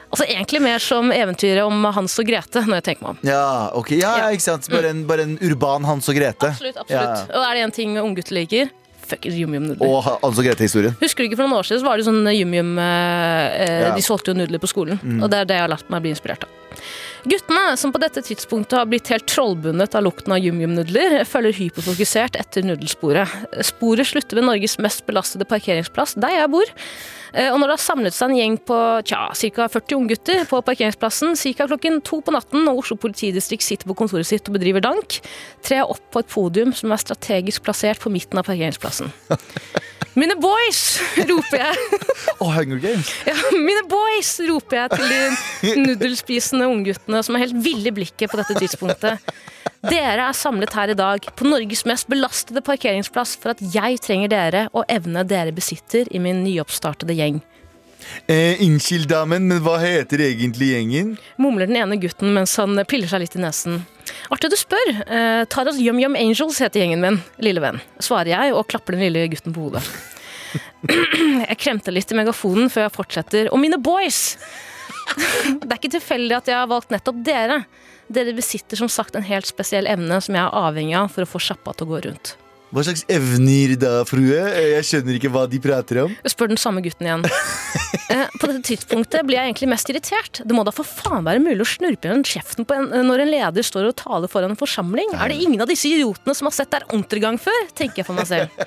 Altså 0.08 0.24
Egentlig 0.24 0.62
mer 0.64 0.80
som 0.80 1.10
eventyret 1.12 1.60
om 1.68 1.82
Hans 1.92 2.14
og 2.18 2.24
Grete, 2.30 2.62
når 2.64 2.78
jeg 2.80 2.84
tenker 2.86 3.04
meg 3.04 3.10
om. 3.12 3.18
Ja, 3.28 3.42
ok. 3.76 3.90
Ja, 4.00 4.14
Ja. 4.22 4.28
ikke 4.32 4.46
sant. 4.46 4.68
Bare 4.72 4.88
en, 4.94 5.02
bare 5.06 5.26
en 5.28 5.34
urban 5.44 5.84
Hans 5.84 6.08
og 6.08 6.16
Grete. 6.16 6.48
Absolutt, 6.54 6.78
absolutt. 6.80 7.28
Ja. 7.28 7.36
Og 7.36 7.44
er 7.44 7.58
det 7.58 7.64
én 7.66 7.74
ting 7.76 7.98
unggutter 8.00 8.38
liker? 8.38 8.70
Fuckings 9.08 9.38
yum-yum-nudler. 9.40 9.88
Og 9.88 10.06
altså 10.24 10.44
Grete-historien. 10.46 10.94
Husker 11.00 11.24
du 11.24 11.30
ikke 11.30 11.40
for 11.40 11.48
noen 11.48 11.58
år 11.62 11.68
siden 11.68 11.82
så 11.82 11.88
var 11.88 11.98
det 12.00 12.06
sånn 12.08 12.22
yum-yum 12.30 12.74
eh, 12.82 13.88
Ja. 13.88 13.92
De 13.96 14.04
solgte 14.04 14.32
jo 14.34 14.38
nudler 14.38 14.62
på 14.62 14.70
skolen. 14.70 15.00
Og 15.18 15.28
det 15.32 15.42
er 15.42 15.48
det 15.50 15.58
jeg 15.58 15.66
har 15.66 15.72
latt 15.74 15.90
meg 15.92 16.04
bli 16.04 16.14
inspirert 16.14 16.46
av. 16.46 16.54
Guttene, 17.28 17.76
som 17.80 17.90
på 17.92 17.98
dette 18.00 18.22
tidspunktet 18.22 18.76
har 18.78 18.86
blitt 18.88 19.08
helt 19.10 19.26
trollbundet 19.28 19.96
av 19.98 20.04
lukten 20.06 20.32
av 20.36 20.38
yum-yum-nudler, 20.44 21.18
følger 21.28 21.56
hyperfokusert 21.58 22.38
etter 22.38 22.64
nudelsporet. 22.68 23.32
Sporet 23.66 24.06
slutter 24.12 24.38
ved 24.38 24.46
Norges 24.46 24.78
mest 24.82 25.02
belastede 25.08 25.48
parkeringsplass, 25.50 26.14
der 26.20 26.36
jeg 26.38 26.52
bor. 26.54 26.70
Eh, 27.34 27.50
Og 27.52 27.58
når 27.60 27.66
det 27.72 27.76
har 27.76 27.84
samlet 27.84 28.16
seg 28.16 28.30
en 28.30 28.38
gjeng 28.38 28.56
på 28.68 28.78
tja, 29.08 29.26
ca. 29.34 29.68
40 29.68 29.96
unggutter 29.98 30.44
på 30.48 30.60
parkeringsplassen 30.64 31.36
ca. 31.36 31.66
klokken 31.68 32.00
to 32.06 32.20
på 32.24 32.34
natten, 32.34 32.66
og 32.70 32.82
Oslo 32.84 32.96
politidistrikt 33.00 33.66
sitter 33.66 33.88
på 33.90 33.96
kontoret 33.98 34.26
sitt 34.28 34.48
og 34.48 34.56
bedriver 34.58 34.84
dank, 34.84 35.20
trer 35.64 35.82
jeg 35.82 35.90
opp 35.92 36.04
på 36.14 36.22
et 36.24 36.32
podium 36.32 36.72
som 36.76 36.92
er 36.94 37.02
strategisk 37.02 37.62
plassert 37.66 38.00
på 38.00 38.12
midten 38.12 38.38
av 38.40 38.46
parkeringsplassen. 38.48 39.12
Mine 40.18 40.34
boys! 40.40 40.98
roper 41.28 41.60
jeg. 41.60 41.98
Og 42.42 42.48
Hunger 42.56 42.80
Games. 42.82 43.10
Ja, 43.28 43.34
mine 43.54 43.84
boys! 43.86 44.32
roper 44.48 44.80
jeg 44.80 44.96
til 44.96 45.12
de 45.12 45.76
nudelspisende 45.84 46.66
ungguttene 46.66 47.20
som 47.22 47.36
er 47.38 47.44
helt 47.44 47.60
ville 47.62 47.92
i 47.92 47.94
blikket 47.94 48.32
på 48.32 48.40
dette 48.40 48.56
tidspunktet. 48.58 49.22
Dere 49.88 50.24
er 50.28 50.34
samlet 50.36 50.74
her 50.74 50.90
i 50.90 50.96
dag 50.98 51.28
på 51.38 51.46
Norges 51.46 51.84
mest 51.86 52.08
belastede 52.10 52.62
parkeringsplass 52.66 53.36
for 53.38 53.54
at 53.54 53.62
jeg 53.74 54.00
trenger 54.02 54.32
dere 54.32 54.64
og 54.72 54.88
evne 54.90 55.22
dere 55.28 55.54
besitter 55.54 56.10
i 56.10 56.20
min 56.22 56.42
nyoppstartede 56.46 57.14
gjeng. 57.18 57.38
Eh, 58.30 58.60
Unnskyld, 58.64 59.06
damen, 59.10 59.46
men 59.50 59.60
hva 59.64 59.76
heter 59.82 60.22
egentlig 60.24 60.70
gjengen? 60.72 61.16
Mumler 61.40 61.68
den 61.68 61.78
ene 61.80 61.98
gutten 62.00 62.32
mens 62.34 62.54
han 62.60 62.78
piller 62.88 63.10
seg 63.10 63.24
litt 63.24 63.36
i 63.36 63.42
nesen. 63.42 63.82
Artig 64.32 64.50
du 64.52 64.56
spør. 64.58 64.92
Eh, 65.04 65.42
Taras 65.52 65.80
Yum 65.82 66.00
Yum 66.02 66.16
Angels 66.18 66.60
heter 66.62 66.82
gjengen 66.82 67.04
min, 67.04 67.20
lille 67.44 67.62
venn. 67.62 67.82
Svarer 68.02 68.32
jeg 68.32 68.54
og 68.56 68.66
klapper 68.70 68.96
den 68.96 69.04
lille 69.06 69.26
gutten 69.32 69.54
på 69.54 69.68
hodet. 69.68 69.84
Jeg 70.88 71.56
kremter 71.60 71.92
litt 71.92 72.08
i 72.14 72.16
megafonen 72.16 72.70
før 72.72 72.86
jeg 72.86 72.92
fortsetter. 72.94 73.48
Og 73.52 73.58
mine 73.60 73.76
boys! 73.82 74.38
Det 75.62 75.70
er 75.70 75.78
ikke 75.78 75.94
tilfeldig 75.96 76.36
at 76.38 76.50
jeg 76.50 76.58
har 76.58 76.70
valgt 76.70 76.92
nettopp 76.94 77.22
dere. 77.26 77.62
Dere 78.12 78.34
besitter 78.36 78.80
som 78.80 78.90
sagt 78.92 79.16
en 79.16 79.26
helt 79.26 79.48
spesiell 79.48 79.88
evne 79.90 80.20
som 80.24 80.36
jeg 80.36 80.44
er 80.44 80.60
avhengig 80.66 80.96
av 80.98 81.10
for 81.12 81.24
å 81.24 81.30
få 81.30 81.42
sjappa 81.50 81.74
til 81.76 81.88
å 81.88 81.94
gå 81.94 82.04
rundt. 82.08 82.36
Hva 82.68 82.82
slags 82.84 83.04
evner 83.08 83.72
da, 83.80 83.92
frue? 84.08 84.36
Eh, 84.36 84.74
Jeg 84.76 84.84
skjønner 84.84 85.16
ikke 85.16 85.30
hva 85.32 85.46
de 85.48 85.60
prater 85.64 86.02
om. 86.04 86.12
Spør 86.28 86.50
den 86.52 86.60
samme 86.60 86.82
gutten 86.84 87.08
igjen. 87.08 87.24
Eh, 88.08 88.24
På 88.40 88.48
dette 88.48 88.62
tidspunktet 88.64 89.24
blir 89.28 89.36
jeg 89.36 89.50
egentlig 89.50 89.66
mest 89.68 89.88
irritert. 89.92 90.38
Det 90.40 90.54
må 90.56 90.62
da 90.64 90.72
for 90.72 90.84
faen 90.88 91.26
være 91.26 91.42
mulig 91.44 91.60
å 91.60 91.66
snurpe 91.68 92.08
igjen 92.08 92.22
kjeften 92.24 92.64
på 92.68 92.72
en, 92.76 92.86
når 93.04 93.20
en 93.20 93.30
leder 93.34 93.64
står 93.64 93.90
og 93.90 93.96
taler 94.00 94.30
foran 94.32 94.54
en 94.54 94.60
forsamling. 94.60 95.12
Er 95.12 95.28
det 95.28 95.36
ingen 95.44 95.60
av 95.60 95.68
disse 95.68 95.90
idiotene 95.90 96.32
som 96.36 96.48
har 96.48 96.54
sett 96.56 96.72
der 96.72 96.86
Untergang 96.96 97.36
før? 97.40 97.58
tenker 97.76 98.00
jeg 98.00 98.08
for 98.08 98.16
meg 98.16 98.28
selv. 98.30 98.48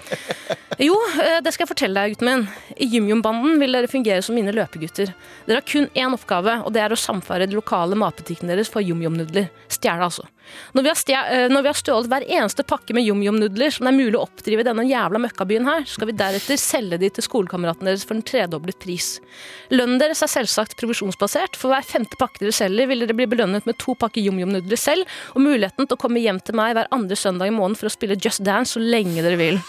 Jo, 0.82 0.96
eh, 1.22 1.40
det 1.46 1.52
skal 1.54 1.66
jeg 1.68 1.70
fortelle 1.74 2.02
deg, 2.06 2.14
gutten 2.16 2.26
min. 2.30 2.44
I 2.82 2.88
YumYum-banden 2.96 3.60
vil 3.62 3.76
dere 3.76 3.90
fungere 3.92 4.22
som 4.26 4.34
mine 4.38 4.54
løpegutter. 4.56 5.12
Dere 5.46 5.60
har 5.60 5.66
kun 5.68 5.90
én 5.94 6.16
oppgave, 6.16 6.56
og 6.66 6.72
det 6.74 6.82
er 6.82 6.94
å 6.96 6.98
samfare 6.98 7.46
de 7.50 7.58
lokale 7.58 7.98
matbutikkene 8.02 8.54
deres 8.56 8.72
for 8.72 8.82
YumYum-nudler. 8.82 9.50
Stjele, 9.70 10.08
altså. 10.08 10.26
Eh, 10.74 11.48
når 11.52 11.62
vi 11.62 11.70
har 11.70 11.78
stjålet 11.78 12.10
hver 12.12 12.26
eneste 12.28 12.66
pakke 12.68 12.96
med 12.96 13.06
YumYum-nudler 13.06 13.74
som 13.74 13.88
det 13.88 13.92
er 13.92 13.98
mulig 13.98 14.18
å 14.20 14.26
oppdrive 14.26 14.64
i 14.64 14.68
denne 14.68 14.86
jævla 14.88 15.22
møkkabyen 15.26 15.68
her, 15.68 15.86
skal 15.90 16.10
vi 16.10 16.18
deretter 16.18 16.60
selge 16.62 17.00
de 17.02 17.12
til 17.14 17.26
skolekameratene 17.26 17.92
deres 17.92 18.06
for 18.08 18.18
en 18.18 18.26
tredoblet 18.26 18.80
pris. 18.82 19.14
Lønnen 19.74 20.02
deres 20.02 20.24
er 20.26 20.32
selvsagt 20.32 20.78
provisjonsbasert. 20.80 21.60
For 21.60 21.74
hver 21.74 21.88
femte 21.88 22.20
pakke 22.20 22.44
dere 22.44 22.56
selger, 22.56 22.90
vil 22.92 23.06
dere 23.06 23.18
bli 23.18 23.30
belønnet 23.32 23.68
med 23.70 23.80
to 23.82 23.96
pakker 24.00 24.24
YumYum-nudler 24.24 24.80
selv, 24.80 25.10
og 25.36 25.46
muligheten 25.46 25.88
til 25.88 25.98
å 25.98 26.02
komme 26.02 26.24
hjem 26.24 26.42
til 26.44 26.58
meg 26.60 26.78
hver 26.78 26.92
andre 26.96 27.20
søndag 27.20 27.52
i 27.52 27.56
måneden 27.56 27.80
for 27.80 27.92
å 27.92 27.96
spille 27.96 28.20
Just 28.20 28.46
Dance 28.48 28.76
så 28.76 28.84
lenge 28.84 29.24
dere 29.26 29.40
vil. 29.40 29.60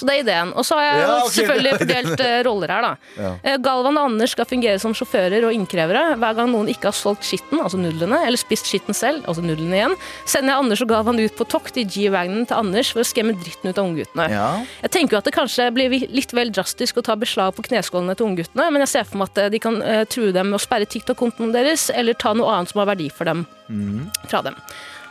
Så 0.00 0.06
det 0.08 0.14
er 0.16 0.22
ideen. 0.24 0.50
Og 0.56 0.64
så 0.64 0.78
har 0.78 0.86
jeg 0.86 1.00
Ja, 1.04 1.14
ok, 1.20 1.32
selvfølgelig 1.36 1.70
det 1.70 1.76
var 1.76 1.82
fordelt 1.84 2.20
eh, 2.24 2.36
roller 2.46 2.70
her, 2.72 2.86
da. 2.86 2.92
Ja. 3.20 3.32
Eh, 3.44 3.56
Galvan 3.60 3.98
og 4.00 4.06
Anders 4.10 4.32
skal 4.32 4.46
fungere 4.48 4.80
som 4.80 4.94
sjåfører 4.96 5.44
og 5.44 5.52
innkrevere. 5.52 6.04
Hver 6.16 6.36
gang 6.38 6.48
noen 6.54 6.70
ikke 6.72 6.88
har 6.88 6.96
solgt 6.96 7.26
skitten, 7.28 7.60
altså 7.60 7.76
nudlene, 7.80 8.22
eller 8.24 8.40
spist 8.40 8.70
skitten 8.70 8.96
selv, 8.96 9.26
altså 9.28 9.44
nudlene 9.44 9.76
igjen, 9.76 9.96
sender 10.24 10.54
jeg 10.54 10.62
Anders 10.64 10.80
og 10.86 10.88
Galvan 10.94 11.20
ut 11.20 11.36
på 11.36 11.46
tokt 11.52 11.76
i 11.76 11.84
G-wagnen 11.84 12.46
til 12.48 12.56
Anders 12.56 12.92
for 12.94 13.04
å 13.04 13.06
skremme 13.06 13.34
dritten 13.36 13.68
ut 13.74 13.76
av 13.82 13.84
ungguttene. 13.90 14.28
Ja. 14.32 14.46
Jeg 14.86 14.94
tenker 14.96 15.18
jo 15.18 15.20
at 15.20 15.28
det 15.28 15.34
kanskje 15.36 15.68
blir 15.76 15.90
vi- 15.92 16.08
litt 16.08 16.32
vel 16.32 16.50
drastisk 16.56 16.96
å 16.96 17.04
ta 17.04 17.14
beslag 17.20 17.52
på 17.58 17.66
kneskålene 17.68 18.16
til 18.16 18.30
ungguttene, 18.30 18.70
men 18.72 18.80
jeg 18.86 18.92
ser 18.96 19.04
for 19.04 19.20
meg 19.20 19.28
at 19.34 19.42
eh, 19.44 19.50
de 19.52 19.58
kan 19.60 19.82
eh, 19.84 20.04
true 20.08 20.32
dem 20.32 20.48
med 20.54 20.58
å 20.58 20.64
sperre 20.64 20.88
TikTok-kontoen 20.88 21.52
deres, 21.52 21.90
eller 21.92 22.14
ta 22.16 22.32
noe 22.32 22.48
annet 22.56 22.72
som 22.72 22.80
har 22.80 22.88
verdi 22.94 23.10
for 23.12 23.28
dem 23.28 23.44
fra 24.30 24.40
dem. 24.48 24.56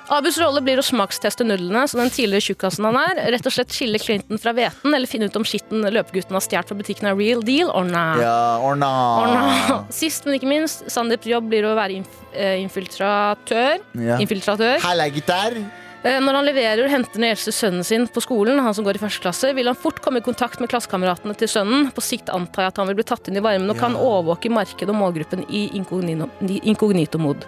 Abus 0.09 0.39
rolle 0.41 0.61
blir 0.65 0.79
å 0.81 0.83
smaksteste 0.85 1.45
nudlene, 1.45 1.83
som 1.89 1.99
den 2.01 2.09
tidligere 2.09 2.41
tjukkasen 2.47 2.87
han 2.87 2.97
er, 2.97 3.19
rett 3.35 3.45
og 3.45 3.53
slett 3.53 3.73
skille 3.75 3.99
Clinton 4.01 4.41
fra 4.41 4.53
hveten, 4.57 4.89
eller 4.89 5.09
finne 5.09 5.29
ut 5.29 5.37
om 5.37 5.45
skitten 5.45 5.85
løpegutten 5.85 6.33
har 6.33 6.41
stjålet 6.45 6.71
fra 6.71 6.77
butikken 6.79 7.11
er 7.11 7.17
real 7.19 7.43
deal 7.45 7.69
or 7.69 7.85
not. 7.85 8.21
Ja, 8.23 8.39
orna. 8.65 8.89
Or 9.21 9.33
not. 9.35 9.93
Sist, 9.93 10.25
men 10.25 10.39
ikke 10.39 10.49
minst, 10.49 10.87
Sandeeps 10.89 11.29
jobb 11.29 11.51
blir 11.51 11.67
å 11.69 11.75
være 11.77 11.99
inf 11.99 12.17
eh, 12.33 12.57
infiltratør. 12.63 13.85
Ja. 14.01 14.17
Infiltratør. 14.23 14.81
Halla, 14.87 15.05
gutter. 15.13 15.61
Eh, 16.03 16.19
Når 16.23 16.37
han 16.37 16.47
leverer 16.47 16.79
og 16.85 16.91
henter 16.93 17.19
den 17.19 17.27
eldste 17.27 17.51
sønnen 17.51 17.83
sin 17.83 18.05
på 18.07 18.21
skolen, 18.23 18.61
han 18.63 18.75
som 18.75 18.85
går 18.87 18.95
i 18.95 19.01
første 19.01 19.23
klasse, 19.25 19.51
vil 19.55 19.67
han 19.67 19.75
fort 19.75 19.99
komme 20.03 20.21
i 20.21 20.23
kontakt 20.23 20.61
med 20.63 20.71
klassekameratene 20.71 21.35
til 21.35 21.51
sønnen. 21.51 21.89
På 21.95 22.03
sikt 22.03 22.31
antar 22.31 22.65
jeg 22.67 22.73
at 22.73 22.79
han 22.79 22.87
vil 22.87 22.99
bli 23.01 23.07
tatt 23.09 23.27
inn 23.27 23.39
i 23.39 23.43
varmen 23.43 23.69
og 23.73 23.79
kan 23.81 23.97
overvåke 23.99 24.51
markedet 24.53 24.93
og 24.93 24.99
målgruppen 25.01 25.43
i 25.49 25.67
inkognito- 25.75 26.31
i 26.47 26.61
inkognito-mod. 26.71 27.43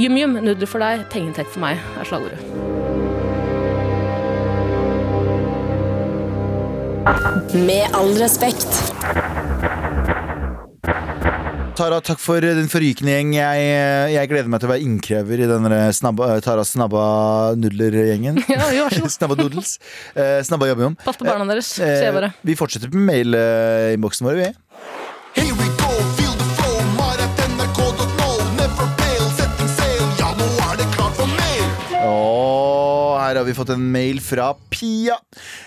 Yum-yum, 0.00 0.40
nudler 0.40 0.70
for 0.70 0.80
deg, 0.80 1.04
pengeinntekt 1.12 1.52
for 1.52 1.60
meg, 1.66 1.80
er 2.00 2.08
slagordet. 2.08 2.40
Med 7.52 7.96
all 7.96 8.14
respekt. 8.20 9.39
Tara, 11.80 11.96
takk 12.04 12.18
for 12.20 12.44
den 12.44 12.66
forrykende 12.68 13.14
gjeng. 13.14 13.30
Jeg, 13.38 13.68
jeg 14.12 14.28
gleder 14.28 14.50
meg 14.52 14.60
til 14.60 14.68
å 14.68 14.72
være 14.74 14.84
innkrever 14.84 15.40
i 15.40 15.46
denne 15.48 15.78
snabba, 15.96 16.26
Taras 16.44 16.74
snabba 16.74 17.04
nudler-gjengen. 17.56 18.42
Ja, 18.76 18.84
snabba 19.16 19.38
doodles. 19.38 19.78
Eh, 20.12 20.42
snabba 20.44 20.68
jobber 20.68 20.90
om. 20.90 20.98
Pass 21.00 21.16
på 21.16 21.24
barna 21.24 21.48
deres, 21.48 21.72
sier 21.78 22.10
jeg 22.10 22.16
bare. 22.18 22.34
vi 22.44 22.58
fortsetter 22.60 22.92
med 22.92 23.08
mailinnboksen 23.08 24.28
vår, 24.28 24.42
vi. 24.42 24.50
Here 25.40 25.59
har 33.40 33.46
vi 33.48 33.54
fått 33.56 33.70
en 33.72 33.84
mail 33.92 34.20
fra 34.20 34.50
Pia. 34.72 35.16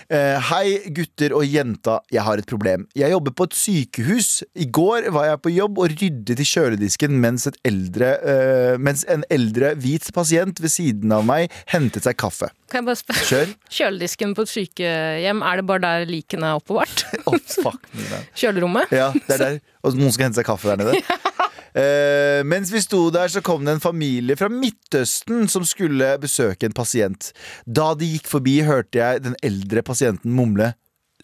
Eh, 0.08 0.38
Hei, 0.50 0.76
gutter 0.94 1.34
og 1.34 1.42
jenta. 1.48 1.98
Jeg 2.12 2.22
har 2.22 2.38
et 2.38 2.46
problem. 2.46 2.86
Jeg 2.94 3.10
jobber 3.10 3.34
på 3.34 3.48
et 3.48 3.56
sykehus. 3.58 4.28
I 4.54 4.68
går 4.70 5.08
var 5.14 5.26
jeg 5.32 5.40
på 5.42 5.52
jobb 5.54 5.80
og 5.82 5.96
ryddet 5.96 6.38
i 6.38 6.46
kjøledisken 6.46 7.18
mens, 7.22 7.48
et 7.50 7.58
eldre, 7.66 8.12
eh, 8.22 8.78
mens 8.78 9.02
en 9.10 9.26
eldre 9.34 9.74
hvit 9.80 10.06
pasient 10.14 10.62
ved 10.62 10.70
siden 10.70 11.12
av 11.14 11.26
meg 11.26 11.50
hentet 11.72 12.06
seg 12.06 12.18
kaffe. 12.20 12.52
Kan 12.70 12.82
jeg 12.82 12.90
bare 12.92 13.02
spørre? 13.02 13.26
Kjør. 13.32 13.54
Kjøledisken 13.80 14.38
på 14.38 14.46
et 14.46 14.54
sykehjem, 14.54 15.42
er 15.42 15.60
det 15.60 15.66
bare 15.66 15.84
der 15.84 16.10
likene 16.10 16.52
er 16.52 16.62
oppbevart? 16.62 17.06
oh, 17.26 17.38
fuck. 17.58 17.90
Kjølerommet? 18.38 18.94
Ja, 18.94 19.10
det 19.14 19.40
er 19.40 19.46
der. 19.48 19.62
Og 19.84 19.98
noen 19.98 20.14
skal 20.14 20.30
hente 20.30 20.40
seg 20.40 20.46
kaffe 20.48 20.70
der 20.70 20.84
nede. 20.84 21.02
Eh, 21.74 22.40
mens 22.46 22.70
vi 22.70 22.82
sto 22.82 23.08
der, 23.10 23.28
så 23.32 23.42
kom 23.42 23.64
det 23.66 23.76
en 23.76 23.82
familie 23.82 24.36
fra 24.38 24.50
Midtøsten 24.52 25.48
som 25.50 25.66
skulle 25.66 26.12
besøke 26.22 26.68
en 26.68 26.76
pasient. 26.76 27.32
Da 27.66 27.92
de 27.98 28.12
gikk 28.14 28.30
forbi, 28.30 28.60
hørte 28.66 29.00
jeg 29.00 29.24
den 29.26 29.38
eldre 29.42 29.82
pasienten 29.86 30.34
mumle 30.34 30.74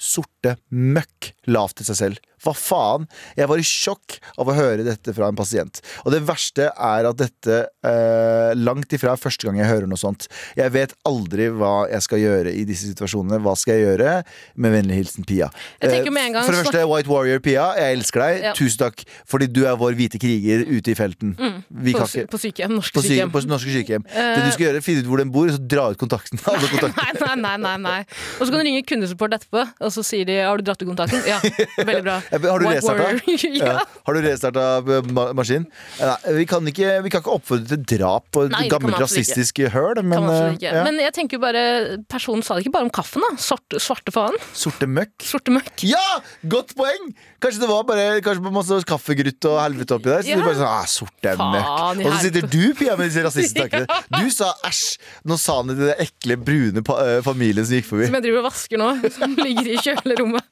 sorte 0.01 0.57
møkk 0.73 1.35
lavt 1.51 1.79
til 1.81 1.91
seg 1.91 1.99
selv. 1.99 2.21
Hva 2.45 2.55
faen? 2.57 3.07
Jeg 3.37 3.49
var 3.51 3.61
i 3.61 3.65
sjokk 3.67 4.19
av 4.41 4.49
å 4.49 4.55
høre 4.57 4.85
dette 4.87 5.13
fra 5.17 5.29
en 5.31 5.37
pasient. 5.39 5.81
Og 6.07 6.15
det 6.15 6.23
verste 6.29 6.71
er 6.73 7.09
at 7.11 7.19
dette 7.21 7.59
eh, 7.87 8.53
langt 8.57 8.93
ifra 8.97 9.15
er 9.15 9.21
første 9.21 9.47
gang 9.49 9.59
jeg 9.61 9.69
hører 9.69 9.91
noe 9.91 10.01
sånt. 10.01 10.29
Jeg 10.59 10.73
vet 10.75 10.95
aldri 11.09 11.51
hva 11.53 11.87
jeg 11.91 12.07
skal 12.07 12.23
gjøre 12.23 12.55
i 12.57 12.65
disse 12.69 12.89
situasjonene. 12.91 13.41
Hva 13.45 13.55
skal 13.59 13.77
jeg 13.79 13.87
gjøre? 13.91 14.15
Med 14.61 14.75
vennlig 14.77 15.01
hilsen 15.03 15.27
Pia. 15.29 15.51
Eh, 15.81 16.01
med 16.11 16.23
en 16.25 16.39
gang 16.39 16.47
For 16.47 16.57
det 16.57 16.65
første, 16.65 16.85
White 16.91 17.13
Warrior 17.13 17.43
Pia, 17.45 17.71
jeg 17.79 17.99
elsker 17.99 18.25
deg. 18.25 18.41
Ja. 18.51 18.55
Tusen 18.57 18.85
takk. 18.87 19.05
Fordi 19.29 19.51
du 19.51 19.63
er 19.69 19.77
vår 19.81 19.97
hvite 19.99 20.21
kriger 20.23 20.65
ute 20.69 20.95
i 20.95 20.97
felten. 20.99 21.37
Vi 21.69 21.95
På, 21.97 22.07
på 22.07 22.41
sykehjem, 22.41 22.73
norske 22.79 22.97
på, 22.97 23.05
sy 23.05 23.15
sykehjem. 23.15 23.33
på 23.35 23.45
norske 23.51 23.75
sykehjem. 23.75 24.05
det 24.09 24.45
du 24.47 24.51
skal 24.55 24.67
gjøre, 24.69 24.83
finne 24.85 25.05
ut 25.05 25.11
hvor 25.11 25.21
den 25.21 25.33
bor, 25.35 25.49
og 25.51 25.57
så 25.57 25.61
dra 25.61 25.89
ut 25.93 26.01
kontakten. 26.01 26.41
Nei, 26.51 27.13
nei, 27.21 27.35
nei, 27.41 27.57
nei, 27.61 27.77
nei. 27.81 27.99
Og 28.39 28.47
så 28.47 28.51
kan 28.53 28.61
du 28.61 28.67
ringe 28.67 28.83
kundesupport 28.87 29.35
etterpå, 29.37 29.63
og 29.81 29.93
så 29.95 30.03
sier 30.07 30.27
de 30.29 30.37
'har 30.43 30.59
du 30.59 30.67
dratt 30.67 30.81
ut 30.83 30.89
kontakten'? 30.89 31.23
Ja, 31.29 31.39
veldig 31.89 32.03
bra. 32.07 32.17
Har 32.31 32.63
du 32.63 32.67
restarta? 32.69 33.09
Ja. 33.61 33.67
Ja. 33.71 33.85
Har 34.07 34.15
du 34.17 34.21
restarta 34.25 34.65
maskinen? 34.87 35.37
maskin? 35.37 35.65
Nei, 36.01 36.35
vi, 36.39 36.45
kan 36.49 36.67
ikke, 36.71 36.91
vi 37.05 37.11
kan 37.13 37.23
ikke 37.23 37.33
oppfordre 37.35 37.79
til 37.81 37.99
drap 37.99 38.27
på 38.35 38.45
et 38.47 38.53
Nei, 38.55 38.63
gammelt 38.71 38.99
rasistisk 39.01 39.61
høl, 39.75 40.01
men, 40.07 40.27
eh, 40.31 40.57
ja. 40.63 40.85
Men 40.87 40.99
jeg 41.03 41.13
tenker 41.17 41.39
jo 41.39 41.43
bare 41.43 41.63
personen 42.11 42.45
sa 42.47 42.57
det 42.57 42.65
ikke 42.65 42.75
bare 42.79 42.89
om 42.89 42.93
kaffen, 42.95 43.25
da. 43.27 43.33
Svarte, 43.41 43.81
svarte 43.83 44.15
faen. 44.15 44.37
sorte 44.57 44.89
møkk. 44.91 45.15
Sorte 45.27 45.55
møkk. 45.55 45.85
Ja! 45.91 46.03
Godt 46.51 46.75
poeng! 46.79 47.11
Kanskje 47.43 47.63
det 47.65 47.71
var 47.71 47.85
bare 47.89 48.07
Kanskje 48.25 48.53
masse 48.53 48.81
kaffegrutt 48.89 49.47
og 49.51 49.59
helvete 49.63 49.97
oppi 49.97 50.11
der. 50.13 50.23
Så 50.25 50.33
Ja. 50.35 50.37
du 50.41 50.45
bare 50.47 50.59
sånn, 50.61 50.71
ah, 50.71 50.87
sorte 50.91 51.37
Faen 51.41 51.55
møkk 51.57 52.07
Og 52.07 52.13
så 52.15 52.21
sitter 52.27 52.47
du, 52.47 52.63
Pia, 52.79 52.97
med 52.97 53.11
disse 53.11 53.25
rasisttankene. 53.27 53.87
Du 54.21 54.31
sa 54.35 54.53
æsj. 54.67 54.99
Nå 55.31 55.39
sa 55.41 55.61
han 55.61 55.71
det 55.73 55.79
til 55.81 55.89
den 55.91 56.05
ekle, 56.07 56.37
brune 56.37 56.83
eh, 56.85 57.21
familien 57.27 57.67
som 57.67 57.79
gikk 57.79 57.89
forbi. 57.89 58.09
Som 58.11 58.19
jeg 58.21 58.27
driver 58.29 58.43
og 58.45 58.49
vasker 58.51 58.81
nå. 58.81 58.91
Som 59.19 59.37
ligger 59.39 59.71
i 59.75 59.79
kjølerommet. 59.81 60.47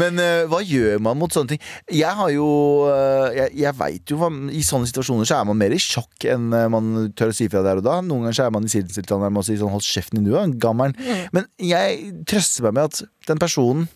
Men 0.00 0.20
uh, 0.20 0.44
hva 0.50 0.60
gjør 0.64 1.02
man 1.04 1.18
mot 1.20 1.32
sånne 1.34 1.54
ting? 1.54 1.62
Jeg 1.92 2.16
har 2.18 2.30
jo 2.32 2.46
uh, 2.88 3.28
Jeg, 3.34 3.52
jeg 3.60 3.76
veit 3.78 4.12
jo 4.12 4.18
hva 4.20 4.30
I 4.54 4.62
sånne 4.64 4.88
situasjoner 4.90 5.28
så 5.28 5.40
er 5.40 5.48
man 5.48 5.60
mer 5.60 5.74
i 5.74 5.80
sjokk 5.82 6.28
enn 6.34 6.48
uh, 6.54 6.66
man 6.72 7.10
tør 7.18 7.34
å 7.34 7.36
si 7.36 7.48
fra 7.52 7.64
der 7.66 7.82
og 7.82 7.86
da. 7.86 7.98
Noen 8.04 8.26
ganger 8.26 8.38
så 8.38 8.46
er 8.46 8.54
man 8.54 8.68
i 8.68 8.72
sidetilstand 8.72 9.26
der 9.26 9.34
med 9.34 9.44
å 9.44 9.46
si 9.46 9.58
sånn 9.60 9.72
hold 9.74 9.84
kjeften 9.84 10.22
i 10.22 10.24
nua, 10.24 10.44
er 10.44 10.56
gammel. 10.60 10.96
Men 11.34 11.46
jeg 11.60 12.14
trøster 12.30 12.68
meg 12.68 12.78
med 12.78 12.90
at 12.90 13.28
den 13.28 13.42
personen 13.42 13.86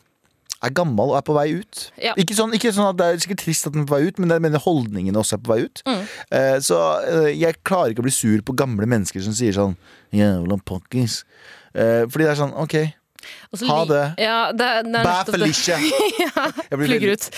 er 0.64 0.75
gammel 0.75 1.12
og 1.12 1.18
er 1.18 1.25
på 1.27 1.35
vei 1.37 1.47
ut. 1.61 1.83
Ja. 2.03 2.14
Ikke, 2.18 2.35
sånn, 2.37 2.55
ikke 2.57 2.72
sånn 2.75 2.91
at 2.91 2.99
Det 2.99 3.07
er 3.07 3.20
sikkert 3.22 3.45
trist 3.45 3.68
at 3.68 3.75
den 3.77 3.85
er 3.85 3.91
på 3.91 3.95
vei 3.95 4.09
ut, 4.11 4.18
men 4.18 4.35
jeg 4.35 4.45
mener 4.45 4.62
holdningene 4.62 5.20
også 5.20 5.39
er 5.39 5.43
på 5.45 5.53
vei 5.53 5.61
ut. 5.68 5.83
Eh, 6.35 6.57
så 6.64 6.79
jeg 7.31 7.61
klarer 7.68 7.95
ikke 7.95 8.03
å 8.03 8.09
bli 8.09 8.14
sur 8.14 8.43
på 8.43 8.57
gamle 8.59 8.89
mennesker 8.91 9.22
som 9.25 9.37
sier 9.37 9.55
sånn 9.55 9.77
Jævla 10.14 10.59
pokkis. 10.66 11.20
Eh, 11.77 12.09
fordi 12.09 12.25
det 12.25 12.33
er 12.33 12.41
sånn, 12.41 12.57
OK, 12.59 12.77
Ha 13.69 13.79
det. 13.89 14.03
Ja, 14.23 14.53
det, 14.53 14.69
det 14.93 15.03
bæ. 15.05 15.14
Felicia. 15.33 15.79
ja, 16.25 16.45
plugger 16.71 17.14
ut. 17.16 17.29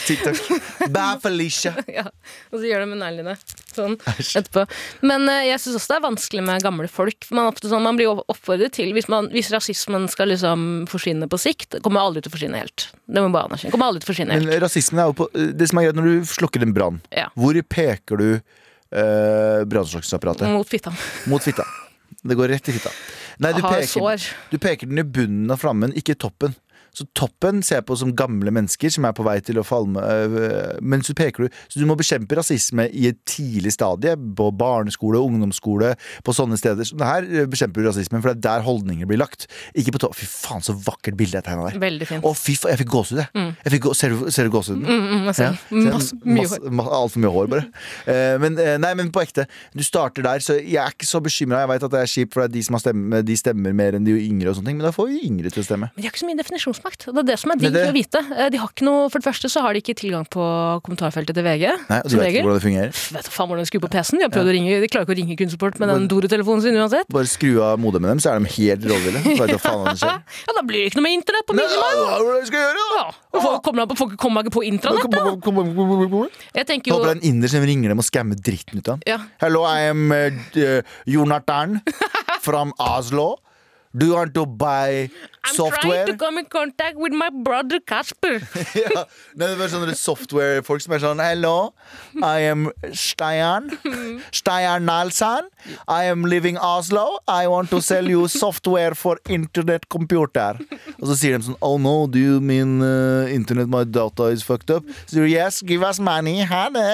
Bæ 0.97 1.07
Felicia. 1.22 1.72
Ja, 1.91 2.05
og 2.51 2.59
så 2.59 2.64
gjør 2.66 2.85
det 2.85 2.89
med 2.93 3.01
neglene. 3.03 3.35
Sånn 3.70 3.97
etterpå. 4.03 4.64
Men 5.07 5.26
uh, 5.31 5.41
jeg 5.47 5.61
syns 5.62 5.78
også 5.81 5.93
det 5.93 5.99
er 6.01 6.05
vanskelig 6.09 6.45
med 6.47 6.64
gamle 6.66 6.89
folk. 6.91 7.28
Man, 7.35 7.51
sånn, 7.62 7.85
man 7.87 7.99
blir 8.01 8.22
oppfordret 8.31 8.74
til 8.76 8.93
hvis, 8.97 9.09
man, 9.12 9.31
hvis 9.35 9.51
rasismen 9.55 10.09
skal 10.12 10.33
liksom 10.35 10.87
forsvinne 10.91 11.28
på 11.31 11.41
sikt, 11.41 11.78
kommer 11.85 12.05
aldri 12.05 12.24
til 12.24 12.33
å 12.33 12.37
forsvinne 12.37 12.62
helt. 12.62 12.89
Det 13.07 13.22
må 13.24 13.31
bare 13.35 13.51
anerkjenne. 13.51 13.74
Kommer 13.74 13.91
aldri 13.93 14.03
til 14.05 14.11
å 14.11 14.12
forsvinne 14.12 14.39
Men 14.39 14.49
helt. 14.51 14.62
rasismen 14.66 15.03
er 15.05 15.11
jo 15.12 15.18
på 15.22 15.28
Det 15.35 15.70
som 15.70 15.81
er 15.81 15.89
greit 15.89 15.99
når 16.01 16.11
du 16.11 16.33
slukker 16.35 16.66
en 16.66 16.74
brann, 16.76 17.01
Ja. 17.14 17.28
hvor 17.39 17.57
peker 17.70 18.20
du 18.20 18.26
uh, 18.37 19.62
brannslukningsapparatet? 19.70 20.51
Mot 20.51 20.68
fitta. 20.68 20.93
Mot 21.31 21.43
fitta. 21.45 21.66
Det 22.23 22.37
går 22.37 22.49
rett 22.53 22.68
i 22.68 22.73
fitta. 22.77 22.91
Nei, 23.41 23.53
du 23.57 23.62
peker, 23.64 24.27
du 24.51 24.59
peker 24.61 24.91
den 24.91 25.01
i 25.01 25.05
bunnen 25.05 25.51
av 25.51 25.62
flammen, 25.62 25.95
ikke 25.97 26.18
toppen. 26.21 26.55
Så 26.97 27.07
toppen 27.14 27.61
ser 27.62 27.81
jeg 27.81 27.87
på 27.87 27.97
som 27.99 28.12
gamle 28.18 28.51
mennesker 28.55 28.91
som 28.93 29.07
er 29.07 29.14
på 29.16 29.24
vei 29.26 29.37
til 29.45 29.61
å 29.61 29.64
falme. 29.66 30.03
Men 30.83 31.05
så 31.07 31.14
peker 31.16 31.47
du 31.47 31.61
Så 31.70 31.78
du 31.78 31.87
må 31.89 31.97
bekjempe 31.99 32.35
rasisme 32.39 32.89
i 32.91 33.07
et 33.11 33.20
tidlig 33.28 33.74
stadie. 33.76 34.16
På 34.37 34.51
barneskole, 34.55 35.20
ungdomsskole, 35.22 35.95
på 36.26 36.35
sånne 36.35 36.59
steder. 36.61 36.89
Så 36.89 36.99
her 36.99 37.26
øh, 37.26 37.47
bekjemper 37.51 37.83
du 37.83 37.89
rasismen, 37.89 38.22
for 38.22 38.33
det 38.33 38.41
er 38.41 38.43
der 38.49 38.66
holdninger 38.66 39.09
blir 39.09 39.20
lagt. 39.20 39.47
Ikke 39.78 39.95
på 39.95 40.03
topp. 40.03 40.16
Fy 40.18 40.26
faen, 40.28 40.64
så 40.66 40.74
vakkert 40.74 41.18
bilde 41.20 41.39
jeg 41.39 41.47
tegna 41.47 41.68
der. 41.68 41.78
Veldig 41.83 42.09
fint. 42.11 42.26
Å, 42.26 42.35
fy 42.37 42.57
faen, 42.59 42.74
jeg 42.74 42.83
fikk 42.83 42.93
gåsehud, 42.97 43.22
jeg. 43.22 43.55
jeg 43.64 43.74
fikk 43.76 43.87
gå, 43.87 43.95
ser, 44.01 44.14
du, 44.14 44.26
ser 44.35 44.49
du 44.49 44.55
gåsehuden? 44.55 44.85
Mm, 44.87 45.07
mm, 45.07 45.31
altså, 45.33 45.51
Ja. 45.51 45.87
Masse, 45.91 46.18
mye 46.26 46.49
hår. 46.51 46.91
Altfor 47.01 47.22
mye 47.22 47.33
hår, 47.35 47.51
bare. 47.55 47.66
Eh, 48.11 48.35
men, 48.43 48.59
eh, 48.61 48.76
nei, 48.83 48.93
men 48.99 49.12
på 49.14 49.22
ekte. 49.22 49.47
Du 49.76 49.85
starter 49.87 50.26
der, 50.26 50.43
så 50.45 50.59
jeg 50.59 50.81
er 50.83 50.95
ikke 50.95 51.09
så 51.09 51.22
bekymra. 51.24 51.62
Jeg 51.64 51.72
vet 51.74 51.89
at 51.89 51.95
det 51.95 52.03
er 52.03 52.12
kjipt, 52.14 52.35
for 52.35 52.45
det 52.45 52.51
er 52.51 52.57
de 52.59 52.66
som 52.66 52.76
har 52.76 52.85
stemme, 52.85 53.22
de 53.26 53.39
stemmer 53.39 53.76
mer 53.76 53.99
enn 53.99 54.07
de 54.07 54.16
yngre, 54.18 54.51
og 54.51 54.59
sånne 54.59 54.72
ting 54.72 54.81
men 54.81 54.89
da 54.89 54.95
får 54.97 55.11
vi 55.11 55.20
yngre 55.28 55.53
til 55.53 55.62
å 55.62 55.66
stemme. 55.66 55.91
Men 55.93 56.01
de 56.01 56.09
har 56.09 56.14
ikke 56.14 56.22
så 56.22 56.28
mye 56.31 56.41
definisjonsmakt. 56.71 57.07
Det 57.11 57.18
er 57.23 57.27
det 57.31 57.37
som 57.41 57.51
er 57.53 57.57
digg 57.61 57.73
det. 57.75 57.85
å 57.91 57.95
vite. 57.95 58.21
Eh, 58.37 58.49
De 58.51 58.59
har 58.61 58.68
ikke 58.71 58.85
noe, 58.87 59.09
for 59.11 59.18
det 59.21 59.27
første 59.27 59.51
så 59.51 59.62
har 59.64 59.75
de 59.75 59.81
ikke 59.83 59.95
tilgang 59.99 60.25
på 60.31 60.43
kommentarfeltet 60.87 61.35
til 61.37 61.45
VG. 61.45 61.66
Nei, 61.91 61.99
og 62.05 62.11
de 62.11 62.16
vet 62.21 62.31
ikke 62.33 62.45
hvordan 62.47 62.59
det 62.61 62.64
fungerer. 62.66 62.93
Vet 63.16 63.25
du 63.25 63.31
faen 63.35 63.49
hvordan 63.51 63.64
de 63.64 63.71
skrur 63.71 63.83
på 63.85 63.91
PC-en? 63.93 64.18
De 64.21 64.27
har 64.27 64.33
prøvd 64.35 64.51
å 64.51 64.55
ringe, 64.57 64.81
de 64.81 64.89
klarer 64.91 65.07
ikke 65.09 65.14
å 65.16 65.18
ringe 65.21 65.37
kunstsupport 65.41 65.81
med 65.83 65.93
den 65.93 66.09
Doro-telefonen 66.11 66.62
sin 66.64 66.79
uansett. 66.79 67.09
Bare 67.11 67.31
skru 67.31 67.61
av 67.64 67.81
modemet 67.83 68.14
dem, 68.14 68.23
så 68.23 68.33
er 68.35 68.41
de 68.41 68.53
helt 68.57 68.87
rådville. 68.91 69.25
Skjer. 70.01 70.23
Ja, 70.47 70.55
da 70.57 70.62
blir 70.64 70.85
det 70.85 70.91
ikke 70.91 71.01
noe 71.01 71.07
med 71.09 71.16
internett 71.18 71.47
på 71.49 71.57
minimum! 71.59 71.81
Hva 71.81 72.14
er 72.16 72.41
det 72.41 72.47
skal 72.51 72.62
gjøre, 72.64 72.87
da? 72.95 73.05
Ja, 73.35 73.41
folk 73.45 73.62
kommer, 73.66 73.87
på- 73.91 74.11
ikke 74.11 74.55
på 74.55 74.64
intranett, 74.66 75.11
da! 75.11 76.27
Jeg 76.55 76.66
tenker 76.68 76.93
Håper 76.95 77.05
det 77.05 77.11
jo 77.11 77.11
er 77.11 77.18
en 77.18 77.27
inder 77.27 77.49
som 77.53 77.64
ringer 77.66 77.93
dem 77.93 78.01
og 78.03 78.07
skammer 78.07 78.39
dritten 78.39 78.81
ut 78.81 78.89
av 78.89 78.99
dem. 79.01 79.07
Ja. 79.11 79.18
Hello, 79.43 79.64
I 79.66 79.89
am 79.91 80.11
uh, 80.12 80.83
Jonathan 81.07 81.81
from 82.47 82.73
Oslo. 82.79 83.37
Do 83.93 84.07
you 84.07 84.14
want 84.14 84.34
to 84.34 84.47
buy 84.47 85.11
I'm 85.43 85.55
software? 85.55 86.05
trying 86.05 86.07
to 86.07 86.24
come 86.24 86.38
in 86.38 86.45
contact 86.47 86.97
with 86.97 87.12
my 87.12 87.28
brother 87.28 87.80
Kasper. 87.80 88.38
ja. 88.78 89.03
Det 89.34 89.49
var 89.59 89.70
sånne 89.72 89.97
software-folk 89.99 90.84
som 90.84 90.95
er 90.95 91.03
sånn 91.03 91.22
Hello, 91.24 91.72
I 92.22 92.45
am 92.53 92.68
Stian, 92.95 93.66
Stian 94.38 94.86
Nalsan. 94.86 95.49
I 95.91 96.05
am 96.12 96.22
living 96.30 96.55
Oslo. 96.62 97.18
I 97.26 97.49
want 97.51 97.70
to 97.74 97.80
sell 97.82 98.07
you 98.07 98.28
software 98.30 98.95
for 98.95 99.18
internet 99.28 99.88
computer. 99.91 100.61
Og 101.01 101.11
så 101.11 101.18
sier 101.24 101.41
de 101.41 101.49
sånn 101.51 101.59
Oh 101.61 101.74
no, 101.82 102.07
do 102.07 102.22
you 102.22 102.38
mean 102.38 102.78
uh, 102.84 103.26
internet 103.34 103.66
my 103.74 103.82
data 103.82 104.30
is 104.30 104.47
fucked 104.47 104.70
up? 104.70 104.86
Så 105.09 105.16
sier 105.18 105.26
de 105.26 105.34
yes, 105.34 105.62
give 105.66 105.82
us 105.82 105.99
money. 105.99 106.45
Ha 106.47 106.68
det. 106.78 106.86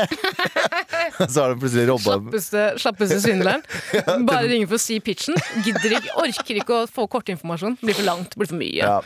Så 1.33 1.43
har 1.43 1.53
de 1.53 1.61
plutselig 1.61 1.87
robba 1.89 2.17
Slappeste, 2.17 2.65
slappeste 2.83 3.19
svindleren. 3.25 3.65
Bare 4.29 4.49
ringer 4.51 4.71
for 4.71 4.79
å 4.79 4.83
si 4.83 4.99
pitchen. 5.05 5.39
Gidder 5.65 5.97
ikke, 5.99 6.15
orker 6.23 6.61
ikke 6.63 6.77
å 6.77 6.87
få 6.91 7.07
kortinformasjon. 7.13 7.79
Blir 7.83 7.97
for 7.99 8.09
langt, 8.09 8.37
blir 8.39 8.51
for 8.51 8.61
mye. 8.61 8.81
Ja. 8.81 8.99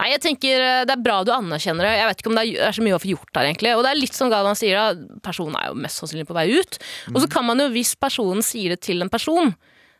Nei, 0.00 0.08
jeg 0.14 0.22
tenker 0.24 0.62
eh, 0.64 0.82
Det 0.88 0.96
er 0.96 1.04
bra 1.04 1.20
du 1.26 1.32
anerkjenner 1.34 1.86
det. 1.88 1.92
Jeg 1.98 2.08
vet 2.10 2.22
ikke 2.22 2.32
om 2.32 2.38
det 2.38 2.46
er, 2.46 2.62
er 2.68 2.78
så 2.78 2.86
mye 2.86 2.96
å 2.96 3.02
få 3.02 3.12
gjort 3.12 3.38
her, 3.38 3.50
egentlig. 3.50 3.74
Og 3.76 3.84
det 3.86 3.92
er 3.92 4.00
litt 4.00 4.16
som 4.16 4.32
Galvan 4.32 4.58
sier, 4.58 4.78
da. 4.78 5.18
Personen 5.24 5.58
er 5.60 5.70
jo 5.70 5.78
mest 5.84 6.02
sannsynlig 6.02 6.28
på 6.28 6.36
vei 6.38 6.48
ut. 6.54 6.80
Og 7.12 7.20
så 7.24 7.30
kan 7.30 7.46
man 7.48 7.62
jo, 7.62 7.68
hvis 7.74 7.94
personen 8.00 8.44
sier 8.46 8.74
det 8.74 8.82
til 8.86 9.04
en 9.04 9.12
person, 9.12 9.52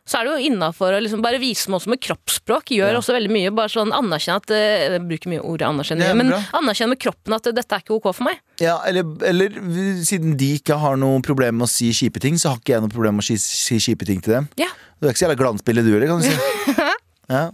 så 0.03 0.19
er 0.19 0.27
det 0.27 0.33
jo 0.35 0.49
innafor 0.51 0.91
å 0.97 0.99
liksom 0.99 1.21
bare 1.23 1.39
vise 1.39 1.69
meg 1.71 1.79
også 1.79 1.91
med 1.93 2.01
kroppsspråk. 2.03 2.73
Gjør 2.75 2.97
også 2.99 3.13
veldig 3.15 3.31
mye. 3.31 3.51
Bare 3.55 3.71
sånn 3.71 3.93
anerkjenne 3.95 4.41
at 4.41 4.51
eh, 4.51 4.85
Jeg 4.97 5.03
bruker 5.07 5.31
mye 5.31 5.43
ordet 5.47 5.69
anerkjenne, 5.69 6.09
er 6.11 6.17
men 6.19 6.33
anerkjenne 6.59 6.91
med 6.95 6.99
kroppen 7.05 7.37
at 7.37 7.47
dette 7.55 7.77
er 7.77 7.85
ikke 7.85 7.95
ok 7.95 8.09
for 8.11 8.27
meg. 8.27 8.41
Ja, 8.59 8.79
eller, 8.89 9.07
eller 9.23 9.55
siden 10.03 10.35
de 10.39 10.51
ikke 10.59 10.75
har 10.81 10.99
noe 10.99 11.21
problem 11.23 11.61
med 11.61 11.69
å 11.69 11.71
si 11.71 11.91
kjipe 11.95 12.19
ting, 12.23 12.35
så 12.41 12.51
har 12.51 12.59
ikke 12.59 12.75
jeg 12.75 12.83
noe 12.83 12.91
problem 12.91 13.15
med 13.19 13.23
å 13.23 13.29
si, 13.31 13.39
si 13.39 13.79
kjipe 13.79 14.07
ting 14.09 14.19
til 14.23 14.35
dem. 14.41 14.49
Ja. 14.59 14.67
Du 14.99 15.07
er 15.07 15.15
ikke 15.15 15.23
så 15.23 15.29
jævla 15.29 15.39
glansbilde 15.39 15.85
du 15.87 15.93
heller, 15.95 16.11
kan 16.11 16.19
du 16.23 16.27
si. 16.27 16.75
Ja. 17.31 17.45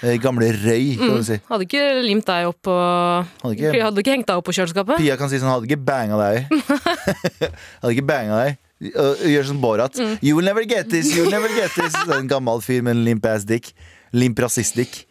Eh, 0.00 0.14
Gamle 0.18 0.46
røy, 0.56 0.94
kan 0.96 1.18
du 1.20 1.24
si. 1.28 1.36
Hadde 1.50 1.66
ikke 1.66 1.82
limt 2.02 2.24
deg 2.26 2.46
opp 2.48 2.56
på 2.64 2.72
Hadde 2.72 3.52
ikke- 3.52 3.82
Hadde 3.84 4.00
ikke 4.00 4.14
hengt 4.16 4.26
deg 4.30 4.40
opp 4.40 4.46
på 4.48 4.54
kjøleskapet? 4.56 4.96
Pia 5.04 5.18
kan 5.20 5.28
si 5.28 5.36
sånn, 5.38 5.52
hadde 5.52 5.68
ikke 5.68 5.76
banga 5.84 6.16
deg. 6.16 6.48
hadde 7.84 7.92
ikke 7.92 8.06
banga 8.08 8.38
deg. 8.40 8.56
Gjør 8.80 9.44
sånn 9.50 9.60
Borat. 9.60 9.98
Mm. 10.00 10.16
You'll 10.24 10.46
never 10.46 10.64
get 10.64 10.88
this, 10.92 11.12
you'll 11.14 11.30
never 11.32 11.50
get 11.52 11.74
this. 11.76 11.94
En 12.16 12.28
gammel 12.30 12.62
fyr 12.64 12.82
med 12.86 12.96
en 12.96 13.04
limp 13.04 13.26
ass 13.28 13.44
dick. 13.48 13.74
Limp 14.16 14.40
rasist-dick. 14.40 15.04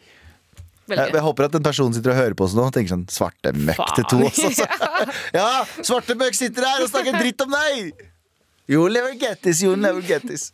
Jeg, 0.90 1.12
jeg 1.14 1.22
håper 1.22 1.46
at 1.46 1.54
den 1.54 1.62
personen 1.62 1.94
sitter 1.94 2.10
og 2.10 2.18
hører 2.18 2.34
på 2.34 2.48
oss 2.48 2.54
nå 2.58 2.64
og 2.66 2.72
tenker 2.74 2.90
sånn 2.90 3.04
Svarte 3.14 3.52
møkk 3.54 3.92
til 3.94 4.06
to. 4.10 4.24
Faen. 4.26 4.48
Altså. 4.50 4.66
Ja, 5.38 5.50
svarte 5.86 6.16
møkk 6.18 6.34
sitter 6.34 6.66
her 6.66 6.82
og 6.82 6.90
snakker 6.90 7.14
dritt 7.20 7.44
om 7.46 7.54
deg! 7.54 8.08
You 8.70 8.82
will 8.82 8.92
never 8.92 9.14
get 9.14 9.42
this, 9.42 9.62
you'll 9.62 9.76
never 9.76 10.00
get 10.00 10.22
this. 10.22 10.52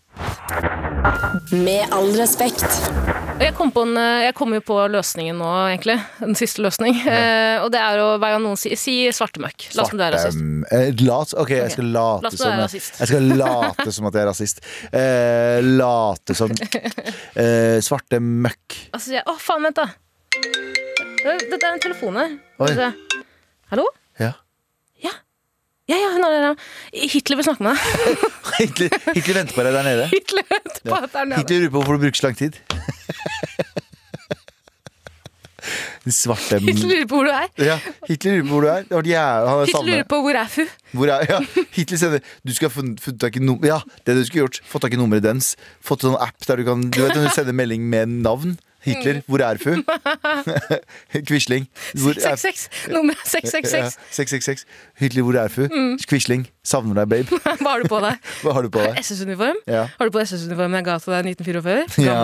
Med 1.52 1.92
all 1.92 2.08
respekt. 2.16 2.64
Jeg 3.36 3.52
kom, 3.58 3.68
på 3.68 3.82
en, 3.84 3.92
eh, 4.00 4.22
jeg 4.24 4.34
kom 4.38 4.54
jo 4.56 4.62
på 4.64 4.78
løsningen 4.88 5.36
nå, 5.36 5.50
egentlig. 5.66 5.98
Den 6.22 6.32
siste 6.40 6.64
løsning. 6.64 6.96
Eh, 6.96 7.60
og 7.60 7.68
det 7.74 7.82
er 7.82 8.00
å 8.00 8.06
hver 8.16 8.38
gang 8.38 8.40
noen 8.40 8.56
sier 8.56 8.80
si 8.80 8.94
svarte 9.12 9.42
møkk. 9.44 9.66
La 9.76 9.84
som 9.84 10.00
du 10.00 10.04
er 10.06 10.16
rasist. 10.16 10.40
Eh, 10.72 10.88
lat, 11.04 11.34
ok, 11.36 11.52
jeg 11.58 11.74
skal 11.74 11.92
La 11.92 12.06
late 12.24 12.32
okay. 12.32 12.40
som 12.40 12.64
jeg, 12.64 12.82
jeg 13.02 13.10
skal 13.12 13.28
late 13.42 13.86
som 13.98 14.08
at 14.08 14.16
jeg 14.16 14.24
er 14.24 14.30
rasist. 14.30 14.64
Eh, 15.02 15.68
late 15.76 16.38
som 16.40 16.56
eh, 17.44 17.76
Svarte 17.84 18.22
møkk. 18.24 18.80
Jeg 18.96 19.26
å, 19.28 19.36
faen, 19.36 19.68
vent, 19.68 19.84
da. 19.84 19.90
Dette 21.20 21.60
er 21.60 21.70
en 21.74 21.84
telefon 21.84 22.16
her. 22.22 22.96
Hallo? 23.68 23.90
Ja. 25.88 25.96
Ja. 26.02 26.08
Hun 26.16 26.24
er 26.26 26.30
der. 26.34 26.46
ja. 26.48 27.06
Hitler 27.12 27.36
vil 27.38 27.46
snakke 27.46 27.62
med 27.62 27.76
deg. 27.76 27.82
Hitler, 28.60 28.96
Hitler 29.14 29.36
venter 29.40 29.54
på 29.54 29.66
deg 29.66 29.76
der 29.76 29.86
nede. 29.86 30.06
Hitler 30.10 30.46
venter 30.50 30.80
på 30.82 30.96
deg 31.02 31.10
det 31.12 31.20
er 31.22 31.28
nede. 31.30 31.38
Hitler 31.44 31.60
lurer 31.62 31.70
på 31.76 31.78
hvorfor 31.82 31.98
du 32.00 32.06
bruker 32.06 32.20
så 32.22 32.26
lang 32.30 32.38
tid. 32.40 32.58
Den 36.06 36.14
svarte 36.14 36.60
Hitler 36.62 36.86
lurer 36.92 37.06
på 37.10 37.16
hvor 37.18 37.26
du 37.26 37.32
er. 37.34 37.48
ja, 37.66 37.76
Hitler 38.06 38.36
lurer 38.36 38.44
på 38.46 38.52
hvor 38.54 38.62
du 38.66 38.68
er. 38.70 38.84
Det 38.86 38.94
var 38.94 39.08
jævla, 39.10 39.48
han 39.50 39.62
er 39.62 39.66
Hitler 39.70 39.88
lurer 39.90 40.04
på 40.12 40.20
hvor 40.22 40.38
er 40.38 40.50
fu. 40.52 40.62
Hvor 40.94 41.10
er, 41.10 41.24
ja, 41.32 41.38
Hitler 41.74 41.98
sender 42.02 42.20
Du 42.46 42.52
skal 42.54 42.70
få 42.70 42.84
tak 43.18 43.36
i 43.40 43.42
num 43.42 43.64
Ja, 43.66 43.80
det 44.06 44.14
du 44.14 44.22
skulle 44.28 44.44
gjort. 44.44 44.60
Fått 44.70 44.86
tak 44.86 44.94
i 44.94 45.00
nummeret 45.00 45.24
dens. 45.26 45.54
Fått 45.82 46.06
sånn 46.06 46.14
app 46.22 46.46
der 46.46 46.62
du 46.62 46.68
kan 46.68 46.84
Du 46.94 47.00
vet 47.02 47.16
når 47.18 47.26
du 47.26 47.34
sender 47.34 47.56
melding 47.58 47.82
med 47.90 48.14
navn. 48.22 48.54
Hitler, 48.86 49.20
hvor 49.26 49.42
er 49.44 49.58
fu? 49.62 49.74
Quisling. 51.28 51.66
Er 51.94 51.98
666. 51.98 52.68
Nummer 52.94 53.16
er 53.16 53.28
666. 53.28 53.98
666. 54.16 54.66
Hitler, 55.02 55.26
hvor 55.26 55.38
er 55.42 55.52
fu? 55.52 55.66
Quisling. 56.08 56.46
Savner 56.66 56.98
deg, 57.02 57.10
babe. 57.12 57.40
Hva 57.62 57.74
har 57.74 57.84
du 57.84 57.90
på 57.90 58.00
deg? 58.02 58.30
Hva 58.42 58.54
har 58.56 58.66
du 58.66 58.70
på 58.74 58.82
deg? 58.82 58.98
SS-uniform? 59.02 59.58
Ja. 59.70 59.84
Har 59.98 60.08
du 60.08 60.14
på 60.14 60.22
SS-uniformen 60.24 60.80
jeg 60.80 60.86
ga 60.88 60.96
til 61.02 61.14
deg 61.14 61.28
i 61.30 61.34
1944? 61.36 62.06
Ja. 62.06 62.16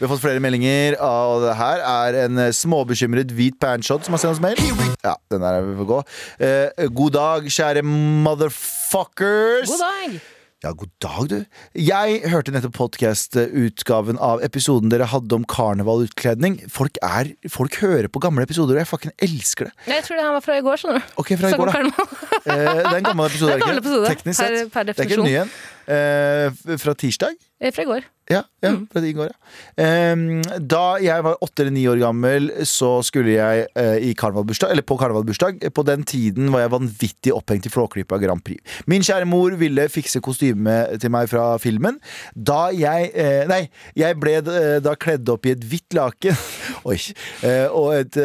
Vi 0.00 0.04
har 0.06 0.12
fått 0.14 0.24
flere 0.24 0.42
meldinger, 0.42 0.96
og 1.06 1.44
det 1.46 1.54
her 1.60 1.84
er 1.92 2.18
en 2.24 2.42
eh, 2.46 2.50
småbekymret 2.56 3.30
hvit 3.36 3.60
pantshot 3.62 4.06
som 4.06 4.16
har 4.16 4.24
sendt 4.24 4.38
oss 4.38 4.42
mail. 4.42 4.58
Ja, 5.04 5.14
den 5.30 5.46
der 5.46 5.62
vil 5.70 5.88
gå. 5.92 6.02
Eh, 6.42 6.88
god 6.98 7.16
dag, 7.18 7.48
kjære 7.50 7.86
motherfuckers. 7.86 9.70
God 9.70 9.86
dag! 9.86 10.20
Ja, 10.60 10.74
god 10.76 10.90
dag, 11.00 11.28
du. 11.30 11.36
Jeg 11.80 12.16
hørte 12.28 12.52
nettopp 12.52 12.74
podkast-utgaven 12.76 14.18
av 14.20 14.42
episoden 14.44 14.90
dere 14.92 15.06
hadde 15.08 15.38
om 15.38 15.46
karnevalutkledning. 15.48 16.58
Folk, 16.68 16.98
er, 17.00 17.30
folk 17.48 17.78
hører 17.80 18.10
på 18.12 18.20
gamle 18.20 18.44
episoder, 18.44 18.76
og 18.76 18.82
jeg 18.82 18.90
fucking 18.90 19.14
elsker 19.24 19.70
det. 19.70 19.72
Jeg 19.88 20.04
tror 20.04 20.20
det 20.20 20.26
her 20.26 20.34
var 20.36 20.44
fra 20.44 20.58
i 20.60 20.64
går, 20.66 20.82
skjønner 20.82 21.00
du. 21.00 21.14
Ok, 21.22 21.32
fra 21.40 21.54
i 21.54 21.56
går, 21.56 21.72
da. 21.72 22.04
Eh, 22.40 22.60
det 22.60 22.92
er 22.92 22.98
en 22.98 23.08
gammel 23.08 23.30
episode, 23.30 23.56
er 23.56 23.64
det 23.64 23.80
ikke? 23.80 24.04
Teknisk 24.10 24.40
sett. 24.42 24.76
det 24.76 24.94
er 24.98 25.08
ikke 25.08 25.18
en 25.22 25.26
ny 25.30 25.34
en. 25.46 25.50
Eh, 25.90 26.76
fra 26.80 26.94
tirsdag. 26.94 27.36
Eh, 27.60 27.72
Fra 27.76 27.82
i 27.84 27.88
går. 27.90 28.06
Ja, 28.30 28.44
ja 28.62 28.70
fra 28.92 29.00
i 29.02 29.10
går, 29.12 29.32
ja. 29.32 30.54
Da 30.62 30.82
jeg 31.02 31.24
var 31.26 31.40
åtte 31.42 31.64
eller 31.64 31.74
ni 31.74 31.82
år 31.90 31.98
gammel, 31.98 32.44
så 32.68 33.00
skulle 33.02 33.32
jeg 33.34 33.64
eh, 33.74 33.96
i 34.06 34.12
karnevalbursdag, 34.16 34.70
eller 34.70 34.86
på 34.86 34.94
karnevalbursdag. 35.00 35.58
På 35.74 35.82
den 35.84 36.04
tiden 36.06 36.52
var 36.54 36.62
jeg 36.62 36.70
vanvittig 36.76 37.32
opphengt 37.34 37.66
i 37.66 37.72
Flåklypa 37.74 38.20
Grand 38.22 38.44
Prix. 38.46 38.62
Min 38.86 39.02
kjære 39.02 39.26
mor 39.28 39.56
ville 39.58 39.88
fikse 39.90 40.22
kostyme 40.22 40.76
til 41.02 41.10
meg 41.12 41.26
fra 41.32 41.48
filmen. 41.60 41.98
Da 42.38 42.68
jeg 42.70 43.10
Nei, 43.50 43.64
jeg 43.98 44.16
ble 44.22 44.36
da 44.84 44.94
kledd 44.94 45.28
opp 45.34 45.48
i 45.50 45.56
et 45.56 45.66
hvitt 45.66 45.96
laken 45.98 46.38
Oi. 46.90 46.96
og, 47.74 47.90
et, 47.98 48.16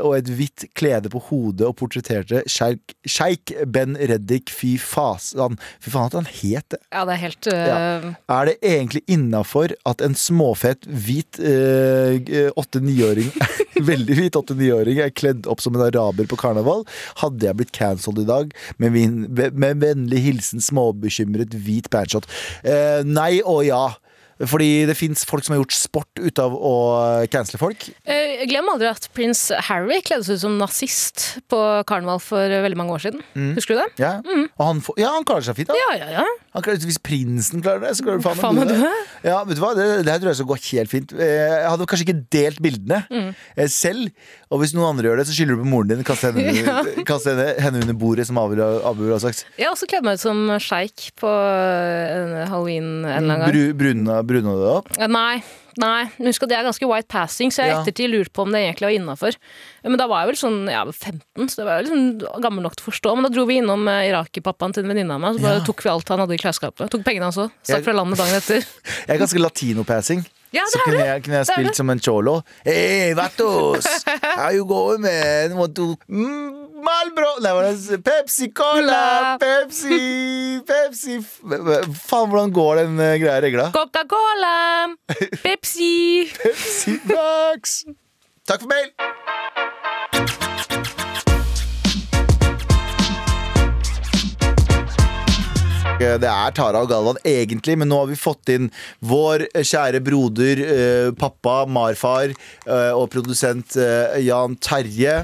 og 0.00 0.16
et 0.16 0.32
hvitt 0.32 0.64
klede 0.78 1.12
på 1.12 1.20
hodet 1.28 1.68
og 1.68 1.76
portretterte 1.78 2.40
sjeik 2.48 3.52
Ben 3.68 3.98
Reddik. 4.00 4.48
Fy 4.50 4.74
fasan. 4.80 5.60
Fy 5.82 5.92
faen 5.92 6.08
at 6.08 6.18
han 6.22 6.30
het 6.40 6.72
det. 6.72 6.80
Ja, 6.88 7.01
det 7.08 7.14
er 7.14 7.22
helt 7.22 7.48
eh, 7.52 8.06
Er 8.32 8.48
det 8.48 8.56
egentlig 8.66 9.02
innafor 9.10 9.74
at 9.88 10.02
en 10.04 10.16
småfett 10.18 10.86
hvit 10.86 11.40
eh, 11.40 12.50
åtte-niåring 12.58 13.32
Veldig 13.92 14.18
hvit 14.18 14.38
åtte-niåring 14.38 15.00
er 15.02 15.14
kledd 15.14 15.48
opp 15.50 15.62
som 15.64 15.76
en 15.76 15.86
araber 15.86 16.28
på 16.30 16.38
karneval? 16.40 16.84
Hadde 17.22 17.48
jeg 17.48 17.58
blitt 17.58 17.74
cancelled 17.74 18.22
i 18.22 18.28
dag 18.28 18.52
med, 18.82 18.94
min, 18.94 19.16
med 19.32 19.82
vennlig 19.82 20.20
hilsen 20.26 20.62
småbekymret 20.62 21.56
hvit 21.64 21.88
pantshot? 21.90 22.28
Uh, 22.62 23.00
nei 23.08 23.40
og 23.40 23.64
ja. 23.66 23.88
Fordi 24.40 24.70
det 24.88 24.96
fins 24.98 25.24
folk 25.28 25.44
som 25.46 25.54
har 25.54 25.60
gjort 25.62 25.74
sport 25.76 26.22
ut 26.22 26.40
av 26.42 26.54
å 26.56 26.72
cancele 27.32 27.60
folk. 27.60 27.88
eh, 28.08 28.42
Glem 28.50 28.68
aldri 28.72 28.88
at 28.90 29.08
prins 29.14 29.44
Harry 29.68 30.00
kledde 30.02 30.24
seg 30.26 30.38
ut 30.40 30.44
som 30.46 30.56
nazist 30.58 31.26
på 31.52 31.58
karneval 31.88 32.18
for 32.22 32.42
eh, 32.42 32.62
veldig 32.64 32.78
mange 32.80 32.96
år 32.96 33.04
siden. 33.04 33.22
Husker 33.58 33.76
du 33.76 33.82
det? 33.82 33.88
Ja, 34.02 34.14
og 34.24 34.64
han, 34.66 34.82
ja, 34.98 35.12
han 35.14 35.26
klarer 35.28 35.46
seg 35.46 35.58
fint. 35.60 35.70
Da. 35.70 35.78
Ja, 35.78 35.92
ja, 36.00 36.08
ja. 36.20 36.26
Han 36.56 36.64
klarer, 36.64 36.82
hvis 36.84 36.98
prinsen 37.00 37.62
klarer 37.64 37.80
det, 37.86 37.94
så 37.96 38.04
klarer 38.04 38.20
du 38.20 38.26
faen 38.26 38.40
Faen 38.42 38.58
meg 38.58 38.68
du 38.68 38.74
det. 38.76 38.90
Ja, 39.24 39.38
vet 39.46 39.56
du 39.56 39.62
hva? 39.62 39.72
Det, 39.78 39.86
det 40.04 40.12
her 40.12 40.20
tror 40.20 40.32
jeg 40.32 40.40
skal 40.40 40.50
gå 40.50 40.58
helt 40.66 40.90
fint. 40.92 41.14
Eh, 41.16 41.34
Jeg 41.62 41.68
hadde 41.70 41.86
kanskje 41.88 42.06
ikke 42.08 42.18
delt 42.34 42.60
bildene 42.64 43.02
mm. 43.08 43.30
selv. 43.72 44.10
Og 44.52 44.60
hvis 44.60 44.74
noen 44.76 44.90
andre 44.92 45.08
gjør 45.08 45.22
det, 45.22 45.28
så 45.30 45.36
skylder 45.36 45.56
du 45.56 45.62
på 45.62 45.70
moren 45.70 45.92
din. 45.94 46.02
Kast 46.04 46.26
henne, 46.26 46.42
henne, 46.52 47.46
henne 47.62 47.84
under 47.86 47.96
bordet, 47.96 48.26
som 48.28 48.36
Abu 48.42 48.56
ville 48.58 49.14
ha 49.16 49.22
sagt. 49.22 49.46
Jeg 49.56 49.68
har 49.68 49.72
også 49.76 49.88
kledd 49.88 50.04
meg 50.04 50.18
ut 50.18 50.24
som 50.24 50.42
sjeik 50.60 51.08
på 51.20 51.30
eh, 51.30 52.42
halloween 52.50 52.90
en 53.04 53.06
eller 53.06 53.16
annen 53.22 53.44
gang. 53.46 53.52
Bru, 53.52 53.62
bruna, 53.80 54.18
bruna 54.32 54.54
det 54.58 54.70
opp. 54.76 54.88
Eh, 54.98 55.10
Nei. 55.12 55.42
Nei, 55.80 56.02
husk 56.20 56.42
at 56.44 56.50
det 56.50 56.56
er 56.58 56.66
ganske 56.66 56.84
white 56.84 57.08
passing, 57.08 57.48
så 57.48 57.62
jeg 57.64 57.70
Ja. 57.72 57.78
ettertid 57.80 58.10
lurte 58.12 58.28
på 58.36 58.42
om 58.44 58.50
det 58.52 58.60
egentlig 58.60 58.84
var 58.90 58.92
innafor. 58.98 59.36
Men 59.86 59.96
da 59.96 60.04
var 60.06 60.26
jeg 60.26 60.34
vel 60.34 60.40
sånn 60.42 60.58
ja, 60.68 60.82
15, 60.84 61.48
så 61.48 61.56
det 61.56 61.64
var 61.64 61.78
jeg 61.80 61.86
liksom 61.86 62.42
gammel 62.44 62.62
nok 62.66 62.76
til 62.76 62.84
å 62.84 62.90
forstå. 62.92 63.14
Men 63.16 63.24
da 63.24 63.30
dro 63.32 63.46
vi 63.48 63.56
innom 63.62 63.88
eh, 63.88 64.10
Iraki-pappaen 64.10 64.74
til 64.76 64.84
en 64.84 64.90
venninne 64.92 65.16
av 65.16 65.20
meg, 65.24 65.38
så 65.38 65.46
bare 65.46 65.60
Ja. 65.62 65.64
tok 65.64 65.80
vi 65.82 65.88
alt 65.94 66.08
han 66.12 66.18
hadde 66.20 66.36
i 66.36 66.42
klesskapet. 66.44 66.90
Tok 66.92 67.02
pengene 67.08 67.24
hans 67.30 67.38
òg. 67.40 67.50
Stakk 67.64 67.84
fra 67.88 67.94
landet 67.96 68.18
dagen 68.20 68.36
etter. 68.36 68.60
Jeg 69.08 69.16
er 69.16 69.22
ganske 69.24 69.40
latino-passing. 69.40 70.26
Ja, 70.52 70.62
Så 70.68 70.82
kunne 70.84 71.04
jeg, 71.04 71.22
kunne 71.24 71.38
jeg 71.40 71.46
spilt 71.48 71.76
som 71.76 71.90
en 71.90 72.00
cholo. 72.02 72.40
Hey, 72.64 73.14
vatos! 73.16 73.86
How 74.38 74.50
you 74.52 74.66
going, 74.68 75.00
man? 75.00 75.56
Want 75.56 75.76
to 75.76 75.96
mm, 76.08 76.62
Malbro 76.82 77.30
Nei, 77.40 77.52
hva 77.54 77.62
er 77.64 77.78
det? 77.78 78.00
Pepsi 78.04 78.50
Cola! 78.52 78.82
Cola. 78.82 79.38
Pepsi 79.40 79.98
Pepsi 80.70 81.18
Faen, 81.22 82.28
hvordan 82.32 82.52
går 82.52 82.82
den 82.82 83.00
eh, 83.00 83.16
greia 83.22 83.40
regla? 83.44 83.70
Coca-Cola! 83.74 84.92
Pepsi! 85.46 86.28
Pepsi 86.36 86.98
Max! 87.08 87.82
Takk 88.48 88.66
for 88.66 88.74
mail! 88.74 88.92
Det 96.22 96.28
er 96.28 96.54
Tara 96.56 96.82
og 96.82 96.90
Galvan 96.90 97.20
egentlig, 97.26 97.76
men 97.78 97.90
nå 97.90 98.02
har 98.02 98.10
vi 98.10 98.18
fått 98.18 98.50
inn 98.52 98.70
vår 99.06 99.46
kjære 99.54 100.02
broder, 100.04 100.62
eh, 100.66 101.08
pappa, 101.18 101.62
marfar 101.70 102.32
eh, 102.32 102.92
og 102.92 103.08
produsent 103.12 103.76
eh, 103.78 104.18
Jan 104.26 104.56
Terje. 104.62 105.20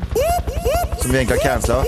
Som 0.98 1.12
vi 1.12 1.20
egentlig 1.20 1.38
har 1.38 1.58
cancela. 1.58 1.82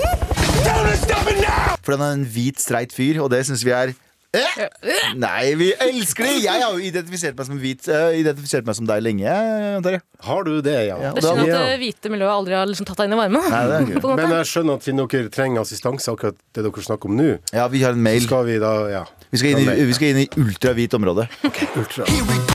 For 1.81 1.95
han 1.95 2.05
er 2.05 2.15
en 2.19 2.27
hvit, 2.29 2.61
streit 2.61 2.93
fyr, 2.95 3.21
og 3.23 3.31
det 3.33 3.45
syns 3.47 3.65
vi 3.65 3.73
er 3.75 3.95
eh? 4.33 5.13
Nei, 5.19 5.53
vi 5.59 5.71
elsker 5.75 6.27
det! 6.27 6.35
Jeg 6.45 6.63
har 6.63 6.75
jo 6.75 6.81
identifisert 6.83 7.37
meg 7.37 7.47
som 7.49 7.59
hvit. 7.61 7.87
Uh, 7.89 8.11
identifisert 8.15 8.67
meg 8.67 8.77
som 8.77 8.87
deg 8.89 9.03
lenge, 9.03 9.35
antar 9.77 9.97
jeg. 9.97 10.03
Har 10.27 10.45
du 10.47 10.53
det, 10.63 10.77
ja? 10.87 10.97
Ja, 11.01 11.11
Det 11.15 11.23
er 11.23 11.27
synd 11.27 11.43
at 11.43 11.71
det 11.71 11.79
hvite 11.81 12.11
miljøet 12.13 12.33
aldri 12.35 12.55
har 12.55 12.69
liksom 12.69 12.87
tatt 12.87 13.01
deg 13.01 13.09
inn 13.09 13.17
i 13.17 13.21
varmen. 13.21 13.49
Nei. 13.51 14.13
Men 14.21 14.35
jeg 14.39 14.51
skjønner 14.53 14.79
at 14.79 14.87
siden 14.87 15.03
dere 15.03 15.33
trenger 15.33 15.65
assistanse, 15.65 16.13
akkurat 16.13 16.37
det 16.55 16.63
dere 16.67 16.85
snakker 16.87 17.11
om 17.11 17.17
nå, 17.19 17.31
Ja, 17.51 17.67
vi 17.71 17.83
har 17.83 17.97
en 17.97 18.03
mail. 18.03 18.23
skal 18.27 18.45
vi 18.47 18.59
da 18.61 18.75
Ja. 18.91 19.03
Vi 19.31 19.39
skal 19.39 19.53
inn 19.55 19.69
i, 19.71 19.83
vi 19.87 19.93
skal 19.95 20.09
inn 20.11 20.17
i 20.25 20.29
ultrahvit 20.41 20.93
område. 20.97 21.23
Ultra. 21.79 22.03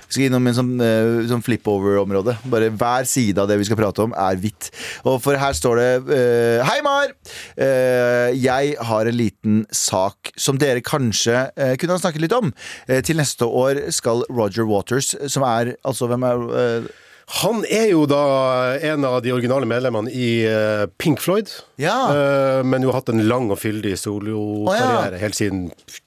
Vi 0.07 0.15
skal 0.15 0.29
innom 0.29 0.47
en 0.47 0.57
sånn, 0.57 0.75
eh, 0.83 1.27
sånn 1.31 1.43
flip-over-område. 1.45 2.37
Bare 2.51 2.71
Hver 2.71 3.07
side 3.09 3.43
av 3.43 3.49
det 3.51 3.59
vi 3.59 3.67
skal 3.69 3.79
prate 3.81 4.05
om, 4.05 4.15
er 4.15 4.39
hvitt. 4.39 4.71
Og 5.05 5.19
for 5.23 5.39
her 5.39 5.55
står 5.57 5.81
det 5.81 5.91
uh, 6.07 6.65
Hei, 6.67 6.79
Mar! 6.85 7.11
Uh, 7.59 8.31
jeg 8.35 8.77
har 8.79 9.07
en 9.07 9.17
liten 9.17 9.65
sak 9.75 10.33
som 10.39 10.61
dere 10.61 10.85
kanskje 10.85 11.49
uh, 11.57 11.75
kunne 11.81 11.97
ha 11.97 12.03
snakket 12.03 12.23
litt 12.23 12.37
om. 12.37 12.53
Til 12.87 13.19
neste 13.19 13.47
år 13.47 13.87
skal 13.95 14.23
Roger 14.31 14.67
Waters, 14.69 15.15
som 15.33 15.45
er 15.47 15.75
Altså, 15.87 16.07
hvem 16.09 16.23
er 16.27 16.87
Han 17.43 17.65
er 17.67 17.89
jo 17.91 18.05
da 18.07 18.77
en 18.87 19.05
av 19.05 19.19
de 19.25 19.33
originale 19.35 19.67
medlemmene 19.67 20.13
i 20.15 20.47
Pink 20.99 21.21
Floyd. 21.21 21.51
Ja. 21.83 22.63
Men 22.63 22.85
jo 22.85 22.93
har 22.93 23.01
hatt 23.01 23.11
en 23.11 23.25
lang 23.27 23.51
og 23.51 23.59
fyldig 23.59 23.97
solokarriere 23.99 25.17
ja. 25.19 25.23
helt 25.25 25.39
siden 25.39 25.65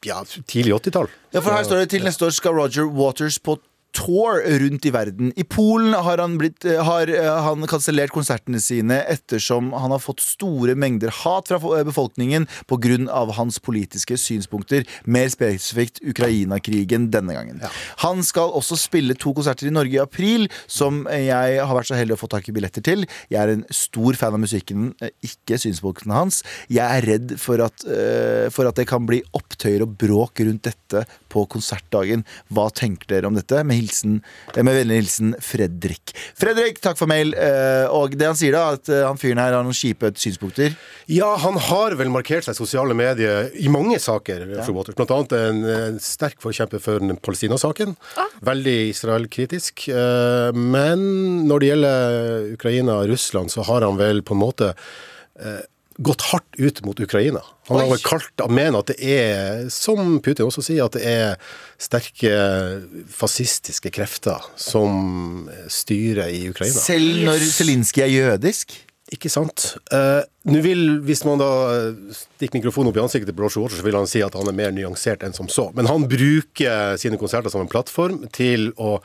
ja, 0.07 0.21
tidlig 0.47 0.77
80-tall. 0.79 1.11
Ja, 1.35 1.41
for 1.41 1.51
her 1.51 1.67
står 1.67 1.83
det 1.83 1.91
til 1.91 2.07
neste 2.07 2.29
år 2.29 2.35
skal 2.35 2.55
Roger 2.55 2.87
Waters 2.87 3.39
på 3.43 3.57
tour 3.95 4.41
rundt 4.61 4.85
i 4.85 4.91
verden. 4.93 5.31
I 5.35 5.43
Polen 5.43 5.93
har 5.93 6.21
han, 6.21 6.37
blitt, 6.37 6.65
eh, 6.65 6.81
har 6.85 7.09
eh, 7.09 7.29
han 7.45 7.65
kansellert 7.69 8.13
konsertene 8.13 8.61
sine 8.61 8.99
ettersom 9.09 9.71
han 9.73 9.93
har 9.93 10.01
fått 10.03 10.21
store 10.23 10.75
mengder 10.79 11.11
hat 11.23 11.49
fra 11.49 11.59
eh, 11.77 11.85
befolkningen 11.87 12.47
pga. 12.69 13.25
hans 13.37 13.59
politiske 13.59 14.17
synspunkter. 14.17 14.85
Mer 15.05 15.29
spesifikt 15.29 16.01
Ukraina-krigen 16.05 17.09
denne 17.11 17.33
gangen. 17.33 17.61
Han 18.03 18.23
skal 18.23 18.53
også 18.55 18.77
spille 18.77 19.15
to 19.17 19.33
konserter 19.33 19.67
i 19.67 19.73
Norge 19.73 19.97
i 19.97 20.01
april, 20.01 20.47
som 20.67 21.05
jeg 21.09 21.59
har 21.59 21.75
vært 21.75 21.89
så 21.89 21.97
heldig 21.97 22.17
å 22.17 22.21
få 22.21 22.29
tak 22.31 22.49
i 22.49 22.55
billetter 22.55 22.85
til. 22.85 23.05
Jeg 23.29 23.41
er 23.41 23.53
en 23.53 23.65
stor 23.73 24.17
fan 24.19 24.37
av 24.37 24.43
musikken, 24.43 24.93
ikke 25.25 25.59
synspunktene 25.61 26.17
hans. 26.17 26.43
Jeg 26.69 26.85
er 26.85 27.07
redd 27.09 27.35
for 27.41 27.61
at, 27.63 27.85
for 28.53 28.69
at 28.69 28.79
det 28.79 28.87
kan 28.89 29.05
bli 29.09 29.21
opptøyer 29.37 29.85
og 29.85 29.97
bråk 29.99 30.43
rundt 30.45 30.69
dette 30.69 31.05
på 31.29 31.45
konsertdagen. 31.53 32.25
Hva 32.53 32.67
tenker 32.73 33.07
dere 33.11 33.29
om 33.29 33.37
dette? 33.37 33.61
Med, 33.63 33.77
hilsen, 33.79 34.19
eh, 34.55 34.63
med 34.65 34.75
vennlig 34.79 34.99
hilsen 35.03 35.35
Fredrik. 35.43 36.13
Fredrik, 36.37 36.81
takk 36.83 36.97
for 36.99 37.09
mail. 37.11 37.33
eh, 37.37 37.85
Og 37.93 38.17
det 38.17 38.27
han 38.27 38.37
sier 38.39 38.57
da, 38.57 38.63
at 38.77 38.89
eh, 38.89 39.05
han 39.05 39.17
fyren 39.21 39.39
her 39.41 39.53
har 39.55 39.63
noen 39.65 39.77
kjipe 39.77 40.11
synspunkter. 40.17 40.75
Ja, 41.07 41.31
han 41.41 41.57
har 41.69 41.95
vel 41.99 42.09
markert 42.13 42.45
seg 42.47 42.57
i 42.57 42.59
sosiale 42.59 42.97
medier 42.97 43.49
i 43.55 43.69
mange 43.71 43.99
saker, 44.01 44.45
Fru 44.65 44.73
Waters. 44.77 44.97
Blant 44.99 45.13
annet 45.15 45.37
en, 45.39 45.63
en 45.77 45.99
sterk 46.03 46.41
forkjemper 46.43 46.81
for 46.83 46.99
den 47.03 47.17
Palestina-saken. 47.17 47.95
Veldig 48.45 48.77
Israel-kritisk. 48.91 49.87
Men 50.55 51.03
når 51.49 51.59
det 51.63 51.69
gjelder 51.71 52.53
Ukraina 52.55 52.99
og 53.03 53.11
Russland, 53.13 53.51
så 53.53 53.65
har 53.69 53.85
han 53.87 53.97
vel 53.99 54.21
på 54.25 54.35
en 54.37 54.41
måte 54.43 54.73
gått 55.99 56.23
hardt 56.31 56.59
ut 56.59 56.81
mot 56.85 56.99
Ukraina. 56.99 57.41
Han 57.67 57.81
har 57.81 57.89
vel 57.91 58.03
kalt, 58.03 58.31
og 58.41 58.53
mener 58.55 58.79
at 58.79 58.91
det 58.93 58.97
er, 59.03 59.65
som 59.73 60.17
Putin 60.23 60.47
også 60.47 60.63
sier, 60.65 60.87
at 60.87 60.95
det 60.95 61.03
er 61.05 61.55
sterke 61.81 62.31
fascistiske 63.11 63.91
krefter 63.93 64.47
som 64.59 65.49
styrer 65.71 66.31
i 66.31 66.45
Ukraina. 66.49 66.79
Selv 66.79 67.25
når 67.27 67.43
Zelinskyj 67.51 68.05
er 68.05 68.13
jødisk. 68.13 68.77
Ikke 69.09 69.29
sant. 69.33 69.71
Uh, 69.89 70.21
Nå 70.49 70.61
vil, 70.61 70.99
Hvis 71.05 71.23
man 71.25 71.41
da 71.41 71.49
stikker 72.13 72.59
mikrofonen 72.59 72.91
opp 72.91 72.99
i 72.99 73.01
ansiktet 73.01 73.31
til 73.31 73.41
Roger 73.41 73.63
Waters, 73.63 73.81
så 73.81 73.85
vil 73.87 73.97
han 73.97 74.09
si 74.09 74.21
at 74.21 74.37
han 74.37 74.51
er 74.51 74.55
mer 74.55 74.73
nyansert 74.75 75.25
enn 75.25 75.33
som 75.35 75.49
så. 75.49 75.69
Men 75.77 75.89
han 75.89 76.05
bruker 76.09 76.95
sine 77.01 77.17
konserter 77.21 77.51
som 77.53 77.65
en 77.65 77.71
plattform 77.71 78.21
til 78.35 78.69
å 78.77 78.99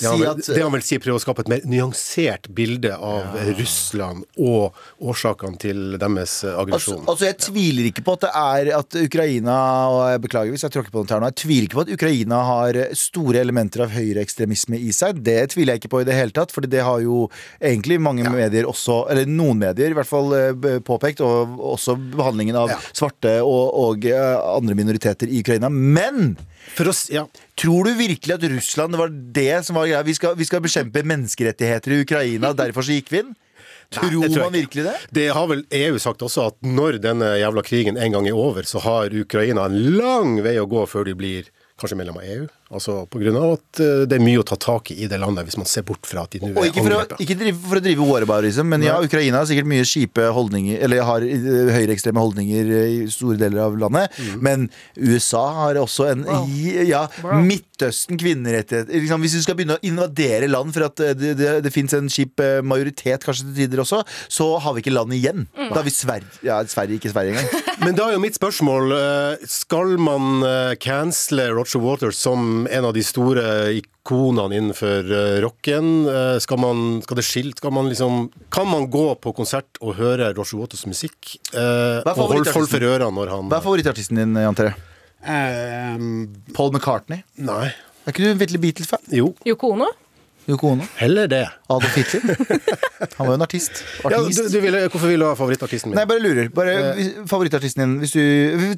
det 0.00 0.08
Si 0.08 0.16
vil, 0.18 0.28
at- 0.30 0.46
det 0.50 0.62
han 0.64 0.72
vil 0.74 0.82
si 0.86 0.98
prøve 0.98 1.20
å 1.20 1.22
skape 1.22 1.44
et 1.44 1.50
mer 1.52 1.60
nyansert 1.68 2.48
bilde 2.56 2.92
av 2.96 3.36
Russland 3.58 4.24
og 4.40 4.74
årsakene 5.00 5.58
til 5.60 5.98
deres 6.00 6.38
aggresjon. 6.48 7.04
Altså, 7.04 7.10
altså 7.12 7.28
Jeg 7.28 7.38
tviler 7.44 7.88
ikke 7.90 8.04
på 8.06 8.14
at 8.16 8.24
det 8.26 8.30
er 8.34 8.70
at 8.78 8.96
Ukraina 9.00 9.56
Og 9.90 10.00
jeg 10.14 10.22
beklager 10.24 10.50
hvis 10.54 10.64
jeg 10.66 10.72
tråkker 10.74 10.94
på 10.94 11.02
noe 11.04 11.12
her 11.14 11.20
nå. 11.22 11.30
Jeg 11.30 11.38
tviler 11.44 11.68
ikke 11.68 11.78
på 11.78 11.84
at 11.86 11.94
Ukraina 11.94 12.40
har 12.48 12.78
store 12.98 13.40
elementer 13.44 13.84
av 13.84 13.90
høyreekstremisme 13.94 14.78
i 14.80 14.90
seg. 14.96 15.22
Det 15.22 15.38
tviler 15.54 15.74
jeg 15.76 15.82
ikke 15.84 15.92
på 15.94 16.00
i 16.02 16.08
det 16.08 16.14
hele 16.16 16.32
tatt, 16.36 16.50
for 16.54 16.62
det 16.66 16.80
har 16.86 17.00
jo 17.04 17.28
egentlig 17.60 18.00
mange 18.00 18.24
medier 18.30 18.64
også, 18.70 19.02
eller 19.10 19.26
noen 19.30 19.58
medier 19.60 19.90
i 19.92 19.96
hvert 19.98 20.08
fall, 20.08 20.32
eh, 20.34 20.78
påpekt. 20.86 21.20
Og 21.20 21.58
også 21.74 21.96
behandlingen 22.16 22.56
av 22.56 22.68
Ja. 22.70 22.78
svarte 22.94 23.40
og, 23.42 23.74
og 23.74 24.04
eh, 24.06 24.36
andre 24.56 24.74
minoriteter 24.78 25.28
i 25.28 25.40
Ukraina. 25.42 25.68
Men 25.70 26.36
Oss, 26.80 27.06
ja. 27.12 27.26
Tror 27.60 27.84
du 27.84 27.94
virkelig 27.98 28.34
at 28.36 28.44
Russland 28.52 28.96
var 28.96 29.10
det 29.10 29.66
som 29.66 29.76
var 29.76 29.88
greia? 29.88 30.02
Vi 30.06 30.14
skal, 30.16 30.36
vi 30.38 30.46
skal 30.48 30.62
bekjempe 30.64 31.02
menneskerettigheter 31.04 31.92
i 31.92 32.00
Ukraina, 32.04 32.54
derfor 32.56 32.86
så 32.86 32.96
gikk 32.96 33.12
vi 33.12 33.22
inn? 33.24 33.34
Tror 33.90 34.12
Nei, 34.14 34.28
tror 34.30 34.46
man 34.46 34.54
virkelig 34.54 34.84
det? 34.86 34.94
Det 35.10 35.26
har 35.34 35.48
vel 35.50 35.64
EU 35.74 35.98
sagt 35.98 36.22
også, 36.22 36.46
at 36.52 36.60
når 36.62 37.00
denne 37.02 37.32
jævla 37.40 37.64
krigen 37.66 37.98
en 37.98 38.14
gang 38.14 38.28
er 38.30 38.38
over, 38.38 38.62
så 38.68 38.82
har 38.84 39.10
Ukraina 39.10 39.66
en 39.66 39.80
lang 39.98 40.38
vei 40.46 40.54
å 40.62 40.68
gå 40.70 40.84
før 40.86 41.08
de 41.10 41.16
blir 41.18 41.50
kanskje 41.80 41.98
medlem 41.98 42.20
av 42.20 42.28
EU. 42.28 42.46
Altså 42.70 43.00
av 43.02 43.14
at 43.50 43.80
eh, 43.82 44.02
det 44.06 44.14
er 44.14 44.22
mye 44.22 44.38
å 44.38 44.46
ta 44.46 44.54
tak 44.60 44.92
i 44.92 45.00
i 45.02 45.08
det 45.10 45.18
landet, 45.18 45.42
hvis 45.48 45.58
man 45.58 45.66
ser 45.66 45.82
bort 45.86 46.06
fra 46.06 46.22
at 46.22 46.34
de 46.36 46.40
nå 46.42 46.50
er 46.52 46.68
ikke 46.68 46.84
for, 46.84 46.92
å, 46.94 46.98
angrepet. 47.00 47.22
ikke 47.24 47.36
drive, 47.40 47.58
for 47.64 47.80
å 47.80 47.82
drive 47.82 48.06
whataboutism, 48.06 48.68
men 48.70 48.84
ja, 48.86 48.98
Ukraina 49.02 49.40
har 49.40 49.48
sikkert 49.50 49.66
mye 49.70 49.86
kjipe 49.88 50.26
holdninger 50.36 50.82
Eller 50.84 51.02
har 51.08 51.24
eh, 51.26 51.70
høyreekstreme 51.74 52.22
holdninger 52.22 52.70
eh, 52.76 52.92
i 52.92 53.00
store 53.10 53.40
deler 53.40 53.64
av 53.64 53.78
landet. 53.80 54.14
Mm. 54.20 54.36
Men 54.46 54.68
USA 54.94 55.42
har 55.56 55.80
også 55.80 56.06
en 56.12 56.22
Ja, 56.86 57.02
Midtøsten, 57.42 58.20
kvinnerettigheter 58.20 59.02
liksom, 59.02 59.24
Hvis 59.24 59.34
du 59.38 59.42
skal 59.42 59.58
begynne 59.58 59.80
å 59.80 59.84
invadere 59.90 60.50
land 60.50 60.70
for 60.76 60.86
at 60.86 61.02
det, 61.18 61.34
det, 61.40 61.56
det 61.66 61.74
fins 61.74 61.96
en 61.96 62.10
kjip 62.12 62.38
majoritet 62.62 63.26
kanskje 63.26 63.48
til 63.48 63.64
tider 63.64 63.82
også, 63.82 64.04
så 64.30 64.46
har 64.62 64.76
vi 64.76 64.84
ikke 64.84 64.94
land 64.94 65.14
igjen. 65.16 65.46
Mm. 65.58 65.72
Da 65.72 65.80
har 65.80 65.86
vi 65.88 65.94
Sverige 65.94 66.46
Ja, 66.46 66.60
Sverige, 66.70 67.00
ikke 67.00 67.10
Sverige 67.10 67.34
engang. 67.34 67.66
Men 67.84 67.98
da 67.98 68.06
er 68.06 68.14
jo 68.14 68.22
mitt 68.22 68.36
spørsmål 68.36 68.94
Skal 69.48 69.96
man 69.98 70.44
cancele 70.82 71.50
Roger 71.56 71.82
Waters 71.82 72.20
som 72.20 72.59
en 72.68 72.84
av 72.88 72.92
de 72.96 73.02
store 73.06 73.44
ikonene 73.78 74.56
innenfor 74.58 75.08
eh, 75.14 75.36
rocken? 75.44 75.90
Eh, 76.10 76.36
Skal 76.44 76.60
man, 76.60 77.00
skal 77.04 77.20
det 77.20 77.24
skilt, 77.26 77.60
skal 77.62 77.72
man 77.72 77.88
liksom 77.88 78.30
Kan 78.52 78.68
man 78.70 78.88
gå 78.92 79.06
på 79.22 79.32
konsert 79.36 79.80
og 79.80 79.94
høre 80.00 80.32
Roger 80.36 80.60
Waters 80.60 80.84
musikk? 80.90 81.36
eh, 81.54 82.00
og 82.04 82.26
holde 82.34 82.52
folk 82.52 82.70
for 82.72 82.84
ørene 82.84 83.12
når 83.16 83.32
han 83.34 83.48
Hva 83.52 83.60
er 83.60 83.66
favorittartisten 83.68 84.20
din, 84.20 84.34
Jan 84.36 84.58
Terje? 84.58 84.74
Um, 85.20 86.30
Paul 86.56 86.72
McCartney? 86.72 87.22
Nei. 87.36 87.68
Er 88.06 88.14
ikke 88.14 88.24
du 88.24 88.30
en 88.32 88.60
Beatles-fan? 88.62 89.02
Jo, 89.12 89.34
Yoko 89.46 89.74
Ono? 89.74 89.90
Yoko 90.50 90.74
Ono? 90.74 90.86
heller 91.00 91.30
det. 91.30 91.44
Adolf 91.70 91.96
Hitler? 91.96 92.34
Han 93.16 93.26
var 93.26 93.32
jo 93.32 93.38
en 93.38 93.46
artist. 93.46 93.82
Ja, 94.04 94.20
du, 94.20 94.42
du 94.52 94.58
ville, 94.60 94.82
hvorfor 94.88 95.08
vil 95.08 95.22
du 95.22 95.26
ha 95.28 95.34
favorittartisten 95.38 95.92
min? 95.92 95.98
Nei, 96.00 96.06
bare 96.10 96.22
lurer. 96.24 96.50
Bare, 96.54 96.74
Favorittartisten 97.30 97.84
din 97.86 97.98
hvis 98.02 98.12
du, 98.16 98.22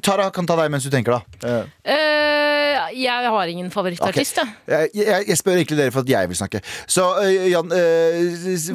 Tara 0.03 0.29
kan 0.35 0.47
ta 0.47 0.57
deg 0.61 0.71
mens 0.71 0.85
du 0.87 0.91
tenker, 0.93 1.19
da. 1.19 1.49
Eh, 1.83 1.93
Eh, 2.83 2.99
jeg 3.03 3.29
har 3.35 3.49
ingen 3.51 3.69
favorittartist, 3.73 4.39
jeg. 4.39 4.53
Jeg, 4.67 4.89
jeg, 4.97 5.25
jeg 5.29 5.39
spør 5.39 5.57
egentlig 5.59 5.77
dere 5.79 5.93
for 5.93 6.03
at 6.03 6.09
jeg 6.09 6.29
vil 6.29 6.37
snakke. 6.37 6.61
Så 6.89 7.05
uh, 7.19 7.29
Jan 7.49 7.69
uh, 7.73 7.77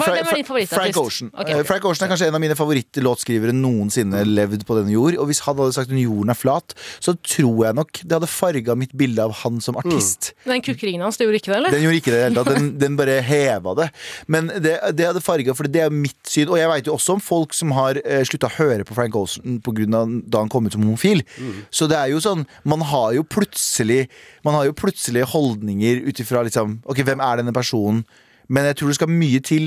Fra- 0.03 0.15
hvem 0.15 0.31
er 0.31 0.39
din 0.41 0.49
favorittartist? 0.49 0.75
Frank 0.75 1.01
Ocean. 1.03 1.31
Okay. 1.35 1.59
Eh. 1.59 1.65
Frank 1.69 1.87
Ocean 1.89 2.07
er 2.07 2.13
kanskje 2.13 2.29
en 2.31 2.39
av 2.39 2.43
mine 2.43 2.57
favorittlåtskrivere 2.59 3.55
noensinne 3.57 4.23
levd 4.29 4.65
på 4.69 4.79
denne 4.79 4.95
jord. 4.95 5.19
Og 5.21 5.31
hvis 5.31 5.43
han 5.47 5.59
hadde 5.61 5.77
sagt 5.77 5.93
at 5.93 6.03
jorden 6.03 6.35
er 6.35 6.39
flat, 6.39 6.77
så 7.05 7.15
tror 7.17 7.65
jeg 7.69 7.79
nok 7.79 8.03
det 8.03 8.19
hadde 8.19 8.31
farga 8.33 8.77
mitt 8.79 8.95
bilde 8.99 9.25
av 9.25 9.35
han 9.43 9.63
som 9.65 9.79
artist. 9.81 10.33
Den 10.49 10.65
kukkeringen 10.65 11.07
hans, 11.07 11.21
det 11.21 11.29
gjorde 11.29 11.43
ikke 11.43 11.53
det, 11.53 11.61
eller? 11.63 11.77
Den 11.77 11.87
gjorde 11.87 12.03
ikke 12.03 12.15
det 12.15 12.19
i 12.19 12.23
det 12.23 12.29
hele 12.29 12.45
tatt. 12.45 12.69
Den, 12.89 12.97
bare 12.99 13.18
heva 13.24 13.74
det. 13.78 13.89
Men 14.32 14.49
det, 14.49 14.74
det 14.97 15.07
hadde 15.11 15.22
farga, 15.24 15.55
for 15.57 15.68
det 15.68 15.82
er 15.84 15.93
mitt 15.95 16.18
syn. 16.28 16.49
Og 16.49 16.57
jeg 16.61 16.70
veit 16.72 16.89
jo 16.89 16.97
også 16.97 17.18
om 17.18 17.22
folk 17.22 17.55
som 17.57 17.72
har 17.76 18.01
eh, 18.05 18.24
slutta 18.28 18.49
å 18.51 18.57
høre 18.59 18.86
på 18.89 18.97
Frank 18.97 19.16
Olsen 19.20 19.61
på 19.64 19.74
grunn 19.76 19.95
av 19.99 20.14
da 20.26 20.43
han 20.43 20.51
kom 20.53 20.66
ut 20.66 20.74
som 20.74 20.82
homofil. 20.86 21.22
Så 21.70 21.86
det 21.91 21.99
er 22.01 22.11
jo 22.14 22.22
sånn 22.24 22.47
Man 22.68 22.82
har 22.89 23.12
jo 23.16 23.22
plutselig 23.28 24.07
Man 24.47 24.57
har 24.57 24.66
jo 24.68 24.74
plutselig 24.76 25.26
holdninger 25.34 26.01
ut 26.09 26.20
ifra 26.24 26.43
liksom 26.47 26.78
Ok, 26.89 27.05
hvem 27.07 27.20
er 27.24 27.41
denne 27.43 27.55
personen? 27.57 28.03
Men 28.49 28.64
jeg 28.70 28.78
tror 28.80 28.89
det 28.93 28.97
skal 28.97 29.11
mye 29.12 29.41
til. 29.45 29.66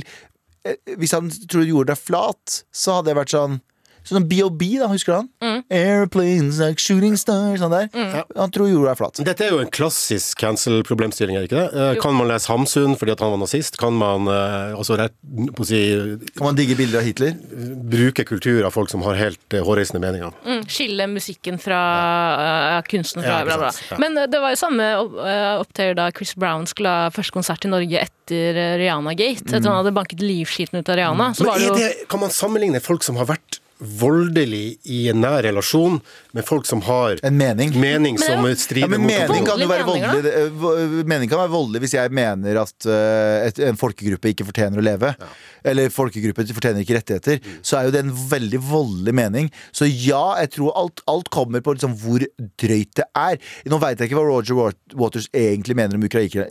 Eh, 0.66 0.78
Hvis 0.98 1.14
han 1.14 1.30
tror 1.46 1.68
jorden 1.68 1.94
er 1.94 2.00
flat, 2.02 2.62
så 2.74 2.98
hadde 3.00 3.14
jeg 3.14 3.20
vært 3.22 3.36
sånn 3.36 3.60
Sånn 4.08 4.26
BOB, 4.28 4.64
da, 4.82 4.88
husker 4.92 5.14
du 5.14 5.18
han? 5.22 5.64
Airplanes 5.72 6.58
like 6.60 6.82
shooting 6.82 7.14
stars. 7.20 7.60
Sånn 7.62 7.72
der. 7.74 7.90
Han 8.36 8.52
tror 8.54 8.70
jorda 8.72 8.96
er 8.96 9.00
flat. 9.00 9.20
Dette 9.28 9.46
er 9.46 9.54
jo 9.54 9.60
en 9.62 9.70
klassisk 9.72 10.40
cancel-problemstilling, 10.42 11.38
er 11.38 11.46
det 11.46 11.52
ikke 11.52 11.62
det? 11.62 11.84
Jo. 11.96 12.02
Kan 12.04 12.18
man 12.18 12.28
lese 12.32 12.50
Hamsun 12.52 12.96
fordi 13.00 13.14
at 13.14 13.22
han 13.24 13.34
var 13.36 13.42
nazist? 13.44 13.78
Kan 13.82 13.96
man 14.00 14.26
eh, 14.32 14.74
altså 14.76 14.98
rett 15.00 15.14
på 15.56 15.64
å 15.64 15.68
si 15.70 15.82
Kan 16.36 16.48
man 16.50 16.58
digge 16.58 16.76
bilder 16.80 17.02
av 17.02 17.08
Hitler? 17.08 17.38
bruke 17.92 18.24
kultur 18.28 18.66
av 18.68 18.74
folk 18.76 18.90
som 18.92 19.04
har 19.06 19.18
helt 19.20 19.56
eh, 19.56 19.64
hårreisende 19.66 20.02
meninger? 20.04 20.34
Mm, 20.48 20.66
skille 20.72 21.08
musikken 21.12 21.60
fra 21.62 21.80
uh, 22.42 22.82
kunsten 22.90 23.22
fra 23.24 23.40
Ja, 23.42 23.46
bla, 23.48 23.58
bla. 23.62 23.72
ja. 23.92 24.00
Men 24.02 24.18
det 24.32 24.42
var 24.42 24.54
jo 24.56 24.60
samme 24.60 24.90
opptøyer 25.62 25.96
da 25.98 26.10
Chris 26.16 26.34
Brown 26.40 26.66
skulle 26.70 26.92
ha 26.92 27.10
første 27.14 27.36
konsert 27.38 27.66
i 27.68 27.72
Norge 27.72 28.02
etter 28.08 28.58
uh, 28.58 28.76
Rihanna-gate. 28.82 29.46
Etter 29.48 29.62
han 29.70 29.82
hadde 29.84 29.94
banket 29.96 30.24
livskiten 30.26 30.82
ut 30.82 30.90
av 30.92 31.00
Rihanna. 31.00 31.32
Så 31.38 31.46
Men 31.46 31.52
var 31.54 31.60
det 31.62 31.66
er 31.66 31.70
jo 31.70 31.80
det, 31.82 32.08
kan 32.12 32.24
man 32.26 32.34
sammenligne 32.34 32.82
folk 32.84 33.06
som 33.08 33.20
har 33.22 33.30
vært 33.30 33.61
voldelig 33.82 34.78
i 34.94 35.08
en 35.10 35.22
nær 35.24 35.42
relasjon, 35.44 35.98
med 36.32 36.46
folk 36.48 36.68
som 36.70 36.84
har 36.86 37.20
En 37.26 37.38
mening. 37.38 37.74
mening 37.80 38.18
Men 38.20 38.24
som 38.24 38.46
det 38.46 38.54
Ja, 38.54 38.60
strider 38.62 38.92
men 38.92 39.02
mot 39.02 39.12
mening 39.12 39.46
kan 39.48 39.60
jo 39.60 39.68
være 39.68 39.88
voldelig 39.88 40.32
eh, 40.32 40.94
Mening 41.10 41.32
kan 41.32 41.42
være 41.42 41.52
voldelig 41.52 41.82
hvis 41.84 41.96
jeg 41.98 42.14
mener 42.14 42.62
at 42.62 42.88
uh, 42.88 43.48
et, 43.48 43.60
en 43.66 43.80
folkegruppe 43.80 44.32
ikke 44.32 44.48
fortjener 44.48 44.80
å 44.80 44.86
leve. 44.86 45.12
Eller 45.68 45.92
folkegruppen 45.94 46.50
fortjener 46.56 46.84
ikke 46.84 46.98
rettigheter. 46.98 47.40
Så 47.66 47.78
er 47.80 47.88
jo 47.88 47.94
det 47.96 48.04
en 48.06 48.14
veldig 48.32 48.62
voldelig 48.66 49.14
mening. 49.18 49.50
Så 49.76 49.88
ja, 49.90 50.38
jeg 50.42 50.54
tror 50.58 50.74
alt, 50.80 51.04
alt 51.12 51.30
kommer 51.34 51.62
på 51.66 51.76
liksom 51.78 51.96
hvor 52.02 52.24
drøyt 52.62 52.94
det 52.98 53.06
er. 53.18 53.38
Nå 53.72 53.80
veit 53.82 54.00
jeg 54.02 54.10
ikke 54.12 54.20
hva 54.20 54.26
Roger 54.30 54.58
Waters 54.98 55.30
egentlig 55.34 55.78
mener 55.78 55.98
om 56.00 56.06
Ukraina- 56.08 56.48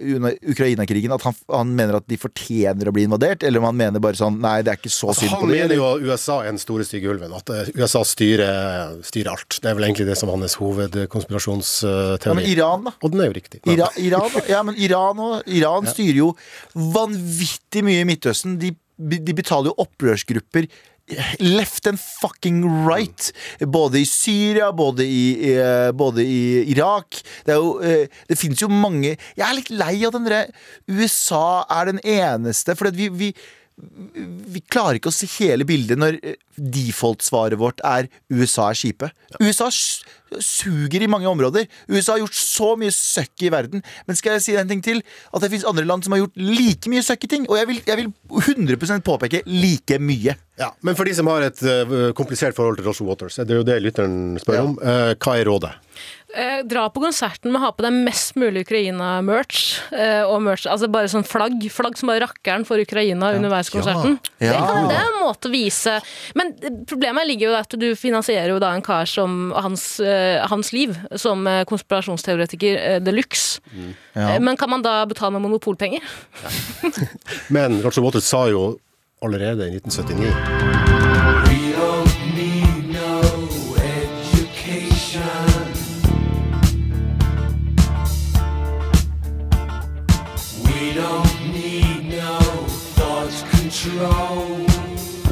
Ukraina-krigen. 0.54 1.12
At 1.16 1.26
han, 1.26 1.36
han 1.50 1.74
mener 1.76 1.98
at 2.00 2.08
de 2.10 2.18
fortjener 2.20 2.88
å 2.90 2.94
bli 2.94 3.06
invadert, 3.08 3.42
eller 3.46 3.62
om 3.62 3.68
han 3.70 3.78
mener 3.80 4.02
bare 4.02 4.18
sånn 4.18 4.38
Nei, 4.40 4.60
det 4.64 4.72
er 4.72 4.78
ikke 4.80 4.92
så 4.92 5.10
Altså, 5.10 5.26
synd 5.26 5.34
han 5.34 5.42
på 5.42 5.50
dem. 5.50 5.56
mener 5.58 5.76
jo 5.76 5.86
at 5.90 6.04
USA 6.06 6.38
er 6.44 6.52
den 6.52 6.60
store 6.62 6.86
stygge 6.86 7.10
ulven. 7.12 7.32
At 7.36 7.50
eh, 7.52 7.72
USA 7.76 8.02
styrer, 8.06 8.94
styrer 9.04 9.32
alt. 9.34 9.58
Det 9.60 9.68
er 9.70 9.76
vel 9.76 9.88
egentlig 9.90 10.06
det 10.08 10.16
som 10.20 10.30
er 10.30 10.38
hans 10.38 10.56
Ja, 12.24 12.34
men. 12.34 12.46
Iran, 12.46 12.84
da? 12.86 12.92
Og 13.02 13.12
den 13.12 13.20
er 13.24 13.30
jo 13.30 13.36
riktig. 13.36 13.60
Iran, 13.66 13.96
Iran, 14.00 14.38
ja, 14.48 14.62
men 14.66 14.78
Iran, 14.80 15.18
og, 15.20 15.48
Iran 15.50 15.88
styrer 15.94 16.20
jo 16.22 16.30
vanvittig 16.94 17.82
mye 17.86 18.04
i 18.04 18.08
Midtøsten. 18.08 18.56
De, 18.60 18.72
de 19.00 19.34
betaler 19.36 19.70
jo 19.70 19.78
opprørsgrupper 19.86 20.68
left 21.40 21.86
and 21.86 21.98
fucking 21.98 22.62
right. 22.86 23.32
Både 23.60 24.00
i 24.00 24.04
Syria, 24.04 24.72
både 24.72 25.04
i, 25.04 25.54
eh, 25.54 25.92
både 25.92 26.24
i 26.24 26.70
Irak. 26.70 27.22
Det, 27.46 27.54
er 27.54 27.58
jo, 27.58 27.78
eh, 27.80 28.06
det 28.28 28.38
finnes 28.38 28.60
jo 28.60 28.68
mange 28.68 29.16
Jeg 29.36 29.46
er 29.46 29.56
litt 29.56 29.70
lei 29.70 30.04
av 30.06 30.14
den 30.14 30.28
derre 30.28 30.50
USA 30.88 31.64
er 31.70 31.92
den 31.92 32.00
eneste. 32.04 32.76
For 32.76 32.90
vi, 32.94 33.08
vi, 33.08 33.32
vi 33.80 34.60
klarer 34.68 34.98
ikke 34.98 35.08
å 35.08 35.14
se 35.14 35.28
hele 35.38 35.64
bildet 35.64 35.96
når 36.00 36.18
eh, 36.20 36.36
default-svaret 36.60 37.56
vårt 37.60 37.80
er 37.86 38.10
USA 38.28 38.70
er 38.72 38.76
kjipe. 38.76 39.08
USA 39.40 39.70
suger 40.38 41.02
i 41.02 41.08
mange 41.10 41.26
områder. 41.26 41.64
USA 41.90 42.12
har 42.14 42.20
gjort 42.22 42.36
så 42.36 42.68
mye 42.78 42.92
søkk 42.94 43.46
i 43.46 43.50
verden. 43.50 43.82
Men 44.06 44.18
skal 44.18 44.36
jeg 44.36 44.44
si 44.44 44.56
en 44.60 44.68
ting 44.70 44.82
til? 44.84 45.00
At 45.32 45.42
det 45.42 45.50
finnes 45.50 45.66
andre 45.66 45.86
land 45.88 46.04
som 46.06 46.14
har 46.14 46.22
gjort 46.22 46.36
like 46.38 46.92
mye 46.92 47.02
søkk 47.06 47.24
i 47.26 47.30
ting. 47.32 47.48
Og 47.48 47.56
jeg 47.58 47.70
vil, 47.70 47.80
jeg 47.88 48.02
vil 48.02 48.12
100% 48.76 49.06
påpeke 49.06 49.42
like 49.48 49.98
mye. 50.02 50.36
Ja, 50.60 50.68
men 50.86 50.98
for 50.98 51.08
de 51.08 51.16
som 51.16 51.30
har 51.32 51.46
et 51.48 51.62
uh, 51.64 52.10
komplisert 52.18 52.54
forhold 52.58 52.78
til 52.78 52.86
Roger 52.90 53.08
Waters, 53.08 53.40
det 53.40 53.56
er 53.56 53.62
jo 53.62 53.66
det 53.66 53.80
lytteren 53.82 54.18
spør 54.42 54.60
Ja. 54.60 54.66
om, 54.68 54.76
Uh, 54.80 55.14
hva 55.16 55.38
er 55.40 55.48
rådet? 55.48 55.72
Eh, 56.30 56.60
dra 56.64 56.84
på 56.94 57.00
konserten 57.02 57.50
med 57.50 57.58
å 57.58 57.64
ha 57.64 57.70
på 57.74 57.82
deg 57.82 57.94
mest 58.06 58.36
mulig 58.38 58.62
Ukraina-merch. 58.66 59.62
eh, 59.90 60.22
og 60.22 60.42
merch, 60.44 60.66
altså 60.70 60.86
bare 60.86 61.08
sånn 61.10 61.24
flagg. 61.26 61.58
Flagg 61.74 61.98
som 61.98 62.06
bare 62.12 62.22
rakkeren 62.26 62.64
for 62.68 62.78
Ukraina 62.78 63.32
underveis 63.34 63.70
konserten. 63.72 64.18
Ja. 64.38 64.52
Det, 64.54 64.84
det 64.92 64.98
er 65.00 65.08
en 65.08 65.18
måte 65.24 65.50
å 65.50 65.52
vise 65.52 65.96
Men 66.38 66.54
eh, 66.62 66.76
problemet 66.86 67.26
ligger 67.26 67.48
jo 67.48 67.54
i 67.56 67.60
at 67.60 67.74
du 67.82 67.88
finansierer 67.98 68.52
jo 68.54 68.60
da 68.62 68.70
en 68.76 68.84
kar 68.86 69.08
som 69.10 69.50
hans, 69.56 69.98
eh, 70.00 70.38
hans 70.46 70.70
liv 70.76 70.94
som 71.18 71.42
eh, 71.50 71.64
konspirasjonsteoretiker 71.68 72.78
eh, 72.78 73.00
de 73.02 73.16
luxe. 73.16 73.58
Ja. 74.14 74.36
Eh, 74.36 74.40
Men 74.40 74.56
kan 74.56 74.70
man 74.70 74.82
da 74.86 75.00
betale 75.10 75.34
med 75.34 75.42
monopolpenger? 75.48 76.04
Men 77.56 77.80
Roger 77.82 78.02
Waters 78.06 78.24
sa 78.30 78.46
jo 78.48 78.76
allerede 79.20 79.66
i 79.66 79.80
1979 79.82 80.69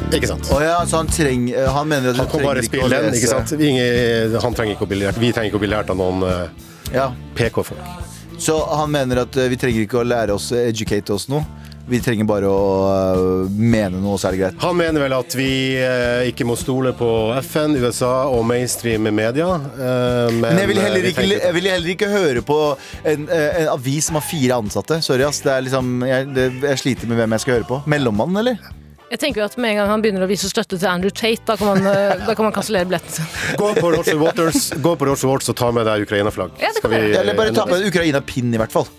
Ikke 0.09 0.27
sant? 0.31 0.47
Oh, 0.49 0.61
ja, 0.63 0.79
så 0.89 0.97
han 1.03 1.09
treng, 1.11 1.49
Han 1.53 1.87
mener 1.87 2.09
at 2.09 2.17
du 2.17 2.23
Han 2.23 2.29
kan 2.31 2.41
bare 2.47 2.63
trenger 2.63 2.65
ikke 2.65 2.81
å 2.81 2.89
spille 2.89 3.01
den, 3.05 3.17
ikke 3.19 3.29
sant? 3.29 3.53
Ingen, 3.59 4.37
han 4.41 4.57
trenger 4.57 4.73
ikke 4.77 4.87
å 4.87 4.89
bli 4.89 5.01
lært. 5.03 5.19
Vi 5.21 5.29
trenger 5.35 5.51
ikke 5.51 5.59
å 5.61 5.65
bli 5.65 5.69
lært 5.75 5.91
av 5.93 5.99
noen 5.99 6.25
eh, 6.25 6.67
ja. 6.95 7.11
PK-folk. 7.37 8.07
Så 8.39 8.55
han 8.71 8.89
mener 8.91 9.21
at 9.25 9.37
eh, 9.37 9.49
vi 9.51 9.59
trenger 9.59 9.85
ikke 9.85 10.01
å 10.01 10.07
lære 10.07 10.33
oss 10.35 10.49
educate 10.55 11.13
oss 11.13 11.27
noe. 11.29 11.45
Vi 11.89 11.97
trenger 12.05 12.25
bare 12.29 12.49
å 12.49 12.63
eh, 12.89 13.53
mene 13.53 14.01
noe, 14.01 14.17
så 14.21 14.29
er 14.29 14.35
det 14.35 14.41
greit. 14.43 14.57
Han 14.63 14.77
mener 14.77 15.05
vel 15.05 15.15
at 15.19 15.35
vi 15.37 15.49
eh, 15.77 16.25
ikke 16.31 16.45
må 16.49 16.57
stole 16.57 16.95
på 16.97 17.09
FN, 17.45 17.77
USA 17.81 18.11
og 18.33 18.43
mainstream 18.49 19.09
media. 19.13 19.47
eh, 19.59 20.33
men, 20.33 20.41
Men 20.47 20.63
jeg 20.63 20.71
vil, 20.73 20.81
heller 20.85 21.01
eh, 21.03 21.05
vi 21.05 21.13
ikke, 21.13 21.27
jeg 21.37 21.57
vil 21.59 21.69
heller 21.75 21.93
ikke 21.95 22.11
høre 22.15 22.45
på 22.49 22.59
en, 23.03 23.29
eh, 23.29 23.61
en 23.63 23.71
avis 23.75 24.09
som 24.09 24.17
har 24.17 24.25
fire 24.25 24.57
ansatte. 24.61 25.01
Sorry, 25.05 25.25
ass. 25.29 25.41
Det 25.45 25.53
er 25.53 25.65
liksom, 25.69 25.95
jeg, 26.09 26.29
det, 26.33 26.49
jeg 26.65 26.83
sliter 26.87 27.09
med 27.13 27.21
hvem 27.21 27.37
jeg 27.37 27.45
skal 27.45 27.59
høre 27.59 27.69
på. 27.75 27.81
Mellommannen, 27.89 28.41
eller? 28.45 28.78
Jeg 29.09 29.19
tenker 29.23 29.41
jo 29.41 29.47
at 29.49 29.57
Med 29.57 29.73
en 29.73 29.79
gang 29.81 29.89
han 29.89 30.03
begynner 30.03 30.25
å 30.25 30.29
vise 30.29 30.49
støtte 30.51 30.77
til 30.77 30.89
Andrew 30.89 31.09
Tate, 31.13 31.41
da 31.49 31.55
kan 31.59 31.71
man, 31.71 31.89
eh, 31.89 32.21
da 32.27 32.35
kan 32.37 32.45
man 32.47 32.55
kansellere 32.55 32.89
billetten 32.89 33.17
sin. 33.19 33.29
Gå 33.59 33.73
på 33.79 33.91
Roger 33.95 34.21
Waters 34.21 34.69
Gå 34.77 34.95
på 34.99 35.09
Roger 35.09 35.31
Waters 35.31 35.49
og 35.53 35.59
ta 35.59 35.71
med 35.75 35.89
deg 35.89 36.05
Ukraina-flagg. 36.07 36.55
Ja, 36.61 36.73
det 36.75 36.83
kan 36.85 36.93
vi- 36.93 37.03
Eller 37.17 37.37
bare 37.37 37.55
ta 37.55 37.65
med 37.69 37.81
en 37.81 37.89
Ukraina-pinn, 37.89 38.53
i 38.53 38.61
hvert 38.61 38.75
fall. 38.75 38.89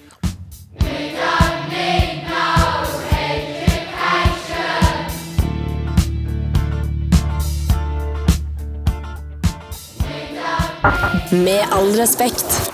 Med 11.33 11.65
all 11.71 11.93
respekt. 11.97 12.71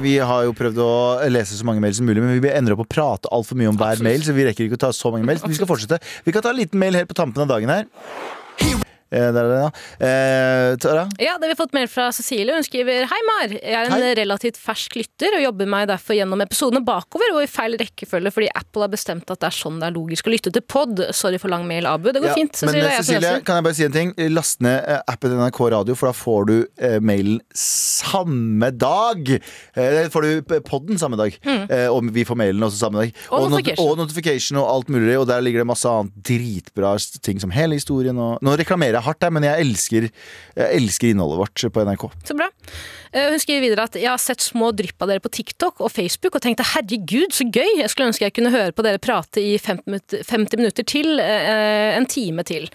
Vi 0.00 0.14
har 0.18 0.46
jo 0.46 0.54
prøvd 0.56 0.78
å 0.80 0.92
lese 1.32 1.56
så 1.58 1.66
mange 1.68 1.82
mail 1.84 1.94
som 1.96 2.06
mulig, 2.08 2.22
men 2.24 2.40
vi 2.42 2.50
ender 2.52 2.74
opp 2.74 2.84
å 2.86 2.88
prate 2.88 3.30
altfor 3.34 3.58
mye 3.60 3.68
om 3.70 3.76
hver 3.76 3.98
Absolutt. 3.98 4.08
mail, 4.08 4.24
så 4.24 4.34
vi 4.36 4.46
rekker 4.48 4.66
ikke 4.68 4.78
å 4.78 4.84
ta 4.86 4.90
så 4.96 5.12
mange 5.12 5.28
mail. 5.28 5.42
Vi 5.44 5.58
skal 5.58 5.68
fortsette. 5.68 6.00
Vi 6.24 6.32
kan 6.34 6.44
ta 6.44 6.54
en 6.54 6.58
liten 6.58 6.80
mail 6.80 6.96
helt 6.98 7.10
på 7.10 7.16
tampen 7.18 7.44
av 7.44 7.50
dagen 7.52 7.72
her. 7.72 7.86
Tara? 9.14 11.04
Ja, 11.18 11.36
det 11.38 11.46
har 11.46 11.52
vi 11.52 11.56
fått 11.58 11.72
mail 11.76 11.88
fra 11.90 12.08
Cecilie. 12.12 12.54
Hun 12.54 12.64
skriver 12.66 13.06
Hei, 13.10 13.20
Mar. 13.28 13.52
Jeg 13.54 13.74
er 13.74 13.88
en 13.88 13.94
Hei. 13.94 14.14
relativt 14.18 14.58
fersk 14.60 14.96
lytter 14.98 15.36
og 15.38 15.44
jobber 15.44 15.68
meg 15.70 15.88
derfor 15.90 16.16
gjennom 16.18 16.42
episodene 16.44 16.82
bakover 16.86 17.34
og 17.36 17.42
i 17.44 17.48
feil 17.50 17.76
rekkefølge 17.80 18.32
fordi 18.34 18.48
Apple 18.58 18.84
har 18.86 18.92
bestemt 18.92 19.30
at 19.32 19.40
det 19.42 19.48
er 19.50 19.56
sånn 19.56 19.78
det 19.82 19.88
er 19.90 19.96
logisk 19.96 20.28
å 20.28 20.34
lytte 20.34 20.52
til 20.54 20.64
pod. 20.66 21.00
Sorry 21.14 21.38
for 21.42 21.52
lang 21.52 21.66
mail, 21.68 21.86
Abu. 21.90 22.10
Det 22.12 22.22
går 22.24 22.32
Ja, 22.32 22.36
fint. 22.38 22.54
Cecilie, 22.58 22.82
men, 22.88 23.02
Cecilie, 23.04 23.32
kan 23.46 23.60
jeg 23.60 23.66
bare 23.68 23.78
si 23.78 23.86
en 23.88 23.94
ting? 23.94 24.14
Last 24.34 24.62
ned 24.64 24.82
eh, 24.88 25.00
appen 25.10 25.34
NRK 25.38 25.60
Radio, 25.74 25.94
for 25.98 26.10
da 26.10 26.14
får 26.16 26.48
du 26.50 26.54
eh, 26.78 26.98
mailen 27.04 27.40
samme 27.54 28.70
dag. 28.74 29.30
Eh, 29.76 30.08
får 30.12 30.26
du 30.28 30.58
podden 30.66 30.98
samme 31.00 31.18
dag. 31.20 31.36
Eh, 31.44 31.86
og 31.92 32.10
vi 32.14 32.24
får 32.26 32.38
mailen 32.40 32.62
også 32.66 32.80
samme 32.86 33.02
dag. 33.04 33.14
Og, 33.30 33.44
Og 33.44 33.50
not- 33.50 33.58
notification. 33.58 33.90
og 33.90 33.98
notification 34.02 34.60
og 34.62 34.68
alt 34.74 34.88
mulig. 34.92 35.16
Og 35.20 35.26
der 35.30 35.40
ligger 35.44 35.62
det 35.64 35.70
masse 35.70 35.88
annet 35.90 36.14
dritbra 36.26 36.94
ting 37.24 37.40
som 37.42 37.52
hele 37.54 37.78
historien. 37.78 38.18
Og 38.18 38.38
nå 38.44 38.56
reklamerer 38.60 38.98
jeg 39.00 39.03
hardt 39.06 39.22
her, 39.26 39.30
men 39.34 39.46
jeg 39.46 39.60
elsker, 39.64 40.10
jeg 40.56 40.80
elsker 40.82 41.12
innholdet 41.12 41.40
vårt 41.44 41.64
på 41.74 41.84
NRK. 41.88 42.04
Så 42.28 42.36
bra. 42.38 42.48
Eh, 43.14 43.28
Hun 43.30 43.38
skriver 43.38 43.62
videre 43.62 43.84
at 43.86 43.94
jeg 43.98 44.10
har 44.10 44.18
sett 44.18 44.42
små 44.42 44.72
drypp 44.74 45.00
av 45.04 45.08
dere 45.12 45.22
på 45.22 45.30
TikTok 45.30 45.80
og 45.84 45.92
Facebook 45.94 46.34
og 46.34 46.42
tenkte 46.42 46.66
herregud, 46.74 47.30
så 47.36 47.46
gøy! 47.46 47.78
Jeg 47.78 47.90
skulle 47.92 48.08
ønske 48.10 48.26
jeg 48.26 48.34
kunne 48.34 48.50
høre 48.50 48.72
på 48.74 48.82
dere 48.82 48.98
prate 48.98 49.38
i 49.42 49.54
50 49.58 50.56
minutter, 50.58 50.82
til, 50.84 51.20
eh, 51.20 51.94
en 51.96 52.06
time 52.10 52.42
til. 52.44 52.66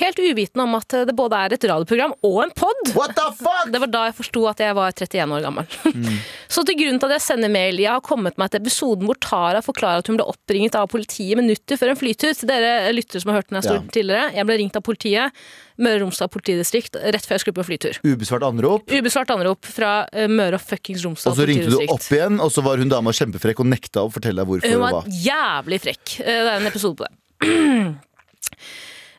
Helt 0.00 0.18
uvitende 0.18 0.64
om 0.66 0.74
at 0.80 0.88
det 1.06 1.14
både 1.16 1.38
er 1.38 1.54
et 1.54 1.64
radioprogram 1.70 2.14
og 2.26 2.40
en 2.42 2.54
pod. 2.58 2.94
What 2.96 3.14
the 3.14 3.28
fuck?! 3.38 3.70
Det 3.70 3.80
var 3.84 3.92
da 3.94 4.04
jeg 4.08 4.16
forsto 4.18 4.46
at 4.50 4.58
jeg 4.64 4.74
var 4.74 4.90
31 4.92 5.36
år 5.38 5.44
gammel. 5.46 5.66
Mm. 5.94 6.18
Så 6.54 6.64
til 6.66 6.76
grunnen 6.80 6.98
til 7.02 7.10
at 7.12 7.16
jeg 7.20 7.26
sender 7.28 7.50
mail, 7.54 7.78
jeg 7.82 7.90
har 7.92 8.02
kommet 8.04 8.36
meg 8.40 8.50
til 8.50 8.60
episoden 8.64 9.06
hvor 9.08 9.18
Tara 9.22 9.62
forklarer 9.64 10.02
at 10.02 10.10
hun 10.10 10.18
ble 10.18 10.26
oppringet 10.26 10.74
av 10.78 10.88
politiet 10.90 11.38
minutter 11.38 11.78
før 11.80 11.94
en 11.94 12.00
flytur. 12.00 12.34
Til 12.34 12.50
dere 12.50 12.90
lyttere 12.94 13.22
som 13.22 13.30
har 13.32 13.40
hørt 13.42 13.50
den 13.52 13.60
her 13.62 13.74
Ja. 13.78 13.80
tidligere. 13.94 14.34
Jeg 14.34 14.46
ble 14.46 14.58
ringt 14.58 14.76
av 14.76 14.82
politiet, 14.82 15.32
Møre 15.80 15.98
og 15.98 16.04
Romsdal 16.06 16.30
politidistrikt, 16.30 16.94
rett 17.02 17.26
før 17.26 17.34
jeg 17.34 17.42
skulle 17.42 17.58
på 17.58 17.64
flytur. 17.66 17.96
Ubesvart 18.06 18.44
anrop. 18.46 18.86
Ubesvart 18.94 19.32
anrop 19.34 19.66
fra 19.66 19.92
eh, 20.14 20.28
Møre 20.30 20.60
og 20.60 20.62
fuckings 20.62 21.02
Romsdal 21.02 21.32
Og 21.34 21.40
så 21.40 21.46
ringte 21.50 21.72
du 21.72 21.80
opp 21.90 22.06
igjen, 22.14 22.38
og 22.44 22.52
så 22.54 22.62
var 22.66 22.78
hun 22.82 22.92
dama 22.92 23.14
kjempefrekk 23.16 23.64
og 23.64 23.70
nekta 23.72 24.04
å 24.06 24.12
fortelle 24.14 24.38
deg 24.42 24.50
hvorfor. 24.52 24.70
Hun 24.70 24.84
var 24.84 25.10
jævlig 25.10 25.80
frekk. 25.82 26.18
Eh, 26.22 26.40
Det 26.44 26.52
er 26.52 26.60
en 26.60 26.70
episode 26.70 26.94
på 27.00 27.08
det. 27.08 27.14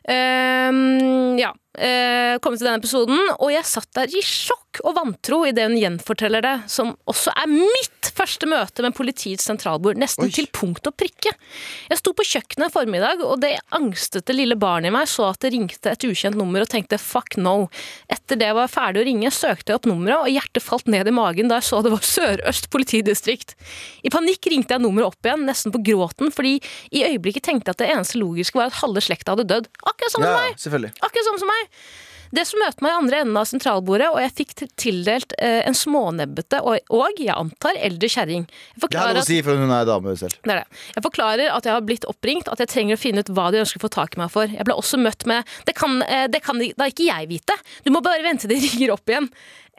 Um, 0.06 1.38
ja. 1.44 1.52
Uh, 1.76 2.38
kommet 2.40 2.60
til 2.60 2.70
denne 2.70 2.80
episoden, 2.80 3.18
og 3.36 3.50
jeg 3.52 3.68
satt 3.68 3.90
der 3.98 4.12
i 4.16 4.22
sjokk 4.24 4.80
og 4.84 4.94
vantro 4.96 5.42
idet 5.48 5.66
hun 5.68 5.76
gjenforteller 5.78 6.44
det, 6.44 6.54
som 6.72 6.94
også 7.08 7.32
er 7.36 7.50
mitt 7.52 8.10
første 8.16 8.48
møte 8.48 8.84
med 8.84 8.94
politiets 8.96 9.44
sentralbord, 9.48 9.98
nesten 10.00 10.26
Oi. 10.26 10.32
til 10.32 10.48
punkt 10.52 10.88
og 10.88 10.96
prikke. 10.98 11.32
Jeg 11.90 12.00
sto 12.00 12.12
på 12.16 12.24
kjøkkenet 12.26 12.72
formiddag, 12.72 13.22
og 13.24 13.40
det 13.42 13.54
angstete 13.76 14.36
lille 14.36 14.56
barnet 14.60 14.90
i 14.90 14.94
meg 14.94 15.08
så 15.10 15.30
at 15.30 15.40
det 15.44 15.52
ringte 15.54 15.92
et 15.92 16.06
ukjent 16.08 16.38
nummer 16.38 16.64
og 16.64 16.70
tenkte 16.72 16.98
fuck 17.00 17.36
no. 17.40 17.68
Etter 18.12 18.40
det 18.40 18.50
jeg 18.50 18.58
var 18.58 18.72
ferdig 18.72 19.02
å 19.02 19.06
ringe, 19.08 19.32
søkte 19.34 19.72
jeg 19.72 19.80
opp 19.80 19.90
nummeret, 19.90 20.24
og 20.24 20.32
hjertet 20.32 20.64
falt 20.64 20.90
ned 20.92 21.08
i 21.08 21.14
magen 21.14 21.52
da 21.52 21.60
jeg 21.60 21.68
så 21.68 21.82
det 21.84 21.92
var 21.92 22.04
Sør-Øst 22.06 22.70
politidistrikt. 22.72 23.56
I 24.06 24.12
panikk 24.12 24.48
ringte 24.52 24.76
jeg 24.76 24.84
nummeret 24.84 25.12
opp 25.12 25.28
igjen, 25.28 25.46
nesten 25.48 25.74
på 25.74 25.82
gråten, 25.86 26.32
fordi 26.34 26.56
i 26.92 27.04
øyeblikket 27.10 27.46
tenkte 27.48 27.72
jeg 27.72 27.78
at 27.78 27.84
det 27.84 27.92
eneste 27.94 28.20
logiske 28.20 28.58
var 28.58 28.72
at 28.72 28.80
halve 28.80 29.02
slekta 29.04 29.36
hadde 29.36 29.48
dødd. 29.52 29.70
Akkurat 29.84 30.14
som 30.14 30.24
Ja, 30.24 30.34
meg! 30.40 30.56
Akkurat 31.04 31.28
sånn 31.28 31.42
som 31.42 31.50
meg. 31.50 31.65
Det 32.34 32.42
som 32.48 32.60
møtte 32.60 32.82
meg 32.82 32.92
i 32.92 32.98
andre 33.00 33.20
enden 33.22 33.38
av 33.38 33.46
sentralbordet, 33.48 34.08
og 34.10 34.18
jeg 34.20 34.32
fikk 34.40 34.54
tildelt 34.80 35.34
eh, 35.38 35.60
en 35.66 35.76
smånebbete 35.76 36.60
og, 36.66 36.90
og, 36.92 37.20
jeg 37.20 37.34
antar, 37.34 37.78
eldre 37.78 38.10
kjerring. 38.10 38.46
Det 38.74 38.98
har 38.98 39.14
noe 39.14 39.22
å 39.22 39.28
si, 39.28 39.38
for 39.46 39.60
hun 39.60 39.72
er 39.72 39.86
dame 39.88 40.16
selv. 40.18 40.38
det 40.42 40.56
er 40.56 40.62
det. 40.62 40.80
Jeg 40.96 41.06
forklarer 41.06 41.54
at 41.54 41.68
jeg 41.68 41.76
har 41.76 41.86
blitt 41.86 42.08
oppringt, 42.10 42.50
at 42.52 42.62
jeg 42.62 42.72
trenger 42.72 42.98
å 42.98 43.02
finne 43.02 43.22
ut 43.22 43.32
hva 43.36 43.50
de 43.54 43.62
ønsker 43.62 43.80
å 43.80 43.86
få 43.86 43.92
tak 43.94 44.18
i 44.18 44.22
meg 44.24 44.32
for. 44.34 44.50
Jeg 44.50 44.66
ble 44.66 44.76
også 44.76 45.00
møtt 45.00 45.26
med 45.30 45.46
Det 45.68 45.76
kan, 45.78 46.00
eh, 46.02 46.26
det 46.32 46.42
kan 46.44 46.58
da 46.58 46.90
ikke 46.90 47.08
jeg 47.08 47.30
vite. 47.30 47.56
Du 47.86 47.92
må 47.94 48.02
bare 48.04 48.24
vente 48.26 48.46
til 48.46 48.56
de 48.56 48.62
ringer 48.66 48.96
opp 48.96 49.12
igjen. 49.12 49.30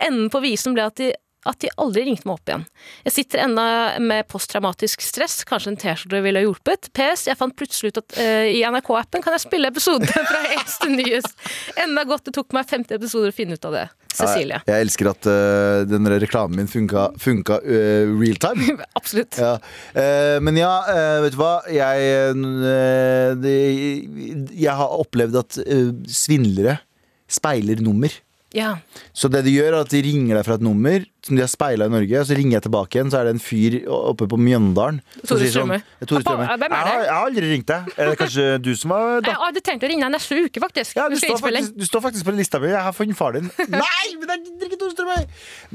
Enden 0.08 0.32
på 0.32 0.44
visen 0.44 0.78
ble 0.78 0.88
at 0.88 1.00
de, 1.02 1.12
at 1.46 1.60
de 1.62 1.70
aldri 1.80 2.04
ringte 2.08 2.28
meg 2.28 2.38
opp 2.38 2.50
igjen. 2.50 2.64
Jeg 3.06 3.16
sitter 3.16 3.44
ennå 3.46 3.66
med 4.04 4.28
posttraumatisk 4.32 5.04
stress, 5.06 5.40
kanskje 5.48 5.74
en 5.74 5.80
T-skjorte 5.80 6.22
ville 6.26 6.42
ha 6.42 6.48
hjulpet. 6.48 6.90
PS, 6.98 7.28
jeg 7.30 7.40
fant 7.40 7.56
plutselig 7.58 7.94
ut 7.94 8.02
at 8.02 8.18
uh, 8.20 8.48
i 8.50 8.64
NRK-appen 8.68 9.24
kan 9.24 9.36
jeg 9.36 9.46
spille 9.46 9.72
episoder 9.72 10.12
fra 10.32 10.42
eneste 10.50 10.88
til 10.88 10.98
nyest. 10.98 11.48
Enda 11.84 12.04
godt 12.10 12.28
det 12.28 12.36
tok 12.38 12.58
meg 12.58 12.68
50 12.70 12.98
episoder 13.00 13.32
å 13.32 13.38
finne 13.38 13.58
ut 13.58 13.70
av 13.70 13.78
det. 13.78 13.86
Cecilie. 14.18 14.58
Jeg, 14.66 14.74
jeg 14.74 14.88
elsker 14.88 15.12
at 15.12 15.30
uh, 15.30 15.86
den 15.86 16.10
reklamen 16.18 16.58
min 16.58 16.72
funka, 16.72 17.12
funka 17.22 17.62
uh, 17.64 18.14
real 18.18 18.40
time. 18.42 18.80
Absolutt. 19.00 19.38
Ja. 19.38 19.58
Men 20.44 20.58
ja, 20.58 20.72
vet 21.24 21.36
du 21.36 21.40
hva? 21.40 21.54
Jeg, 21.72 22.34
det, 23.42 23.56
jeg 24.58 24.74
har 24.80 24.96
opplevd 24.98 25.38
at 25.40 25.60
svindlere 26.12 26.78
speiler 27.32 27.82
nummer. 27.84 28.14
Ja. 28.58 28.72
Så 29.14 29.30
det 29.30 29.44
de 29.46 29.52
gjør 29.54 29.76
er 29.76 29.84
at 29.86 29.92
de 29.94 30.00
ringer 30.02 30.40
deg 30.40 30.46
fra 30.48 30.56
et 30.58 30.64
nummer 30.66 31.06
som 31.28 31.36
de 31.36 31.42
har 31.44 31.50
speila 31.52 31.86
i 31.90 31.92
Norge, 31.92 32.20
og 32.22 32.28
så 32.30 32.36
ringer 32.38 32.56
jeg 32.56 32.64
tilbake 32.64 32.96
igjen, 32.96 33.10
så 33.12 33.18
er 33.20 33.28
det 33.28 33.34
en 33.36 33.42
fyr 33.44 33.74
oppe 33.92 34.30
på 34.32 34.38
Mjøndalen. 34.40 35.02
Tore 35.28 35.50
Strømme. 35.52 35.78
Strømøy. 36.08 36.46
Hvem 36.48 36.48
er 36.48 36.62
det? 36.62 36.70
Jeg, 36.72 36.86
har- 36.88 37.02
jeg 37.04 37.12
har 37.12 37.26
aldri 37.28 37.50
ringt 37.52 37.68
deg. 37.68 37.90
Er 38.00 38.08
det 38.14 38.18
kanskje 38.22 38.46
du 38.64 38.70
som 38.80 38.94
har 38.96 39.20
da? 39.26 39.32
Jeg 39.34 39.42
hadde 39.42 39.64
tenkt 39.68 39.84
å 39.84 39.90
ringe 39.92 40.06
deg 40.08 40.14
neste 40.16 40.38
uke, 40.40 40.62
faktisk. 40.64 40.96
Ja, 40.96 41.10
du, 41.12 41.18
står 41.20 41.42
faktisk, 41.44 41.76
du 41.76 41.86
står 41.90 42.04
faktisk 42.08 42.30
på 42.30 42.36
lista 42.38 42.62
mi. 42.64 42.70
Jeg 42.72 42.86
har 42.88 42.96
funnet 42.96 43.20
far 43.20 43.36
din. 43.36 43.52
Nei, 43.76 44.08
men 44.22 44.32
det 44.32 44.38
er 44.40 44.72
ikke 44.72 44.80
Tore 44.86 44.96
Strømme! 44.96 45.20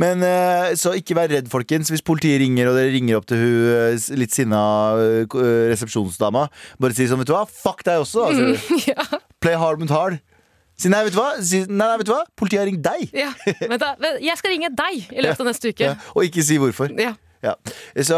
Men 0.07 0.25
eh, 0.31 0.73
så 0.81 0.95
ikke 0.97 1.19
vær 1.21 1.29
redd, 1.37 1.53
folkens. 1.53 1.93
Hvis 1.93 2.01
politiet 2.09 2.41
ringer, 2.41 2.73
og 2.73 2.81
dere 2.81 2.95
ringer 2.97 3.21
opp 3.21 3.29
til 3.29 3.45
hun 3.45 3.71
eh, 3.77 4.09
litt 4.25 4.33
sinna 4.33 4.63
eh, 5.05 5.39
resepsjonsdama, 5.77 6.47
bare 6.81 6.97
si 6.97 7.07
sånn, 7.13 7.21
vet 7.23 7.29
du 7.31 7.37
hva, 7.37 7.45
fuck 7.47 7.85
deg 7.87 8.01
også. 8.07 8.31
da, 8.33 8.33
Mm. 8.33 8.57
Ja. 8.97 9.05
Play 9.43 9.55
hard 9.61 9.81
mot 9.85 9.91
hard. 9.93 10.21
Si 10.83 10.91
nei, 10.91 11.03
vet 11.07 11.15
du 11.15 11.19
hva? 11.21 11.29
Si, 11.39 11.61
nei, 11.69 11.77
nei, 11.87 11.97
vet 12.01 12.09
du 12.09 12.15
hva? 12.15 12.23
Politiet 12.39 12.63
har 12.63 12.67
ringt 12.71 12.83
deg. 12.83 13.13
Ja, 13.15 13.29
men 13.71 13.79
da, 13.79 13.93
Jeg 14.23 14.35
skal 14.41 14.51
ringe 14.57 14.71
deg 14.75 15.05
i 15.15 15.23
løpet 15.23 15.45
av 15.45 15.51
neste 15.53 15.71
uke. 15.71 15.93
Ja, 15.93 15.99
og 16.17 16.27
ikke 16.27 16.43
si 16.47 16.59
hvorfor. 16.63 16.91
Ja. 16.99 17.13
Ja. 17.43 17.57
Så 18.07 18.17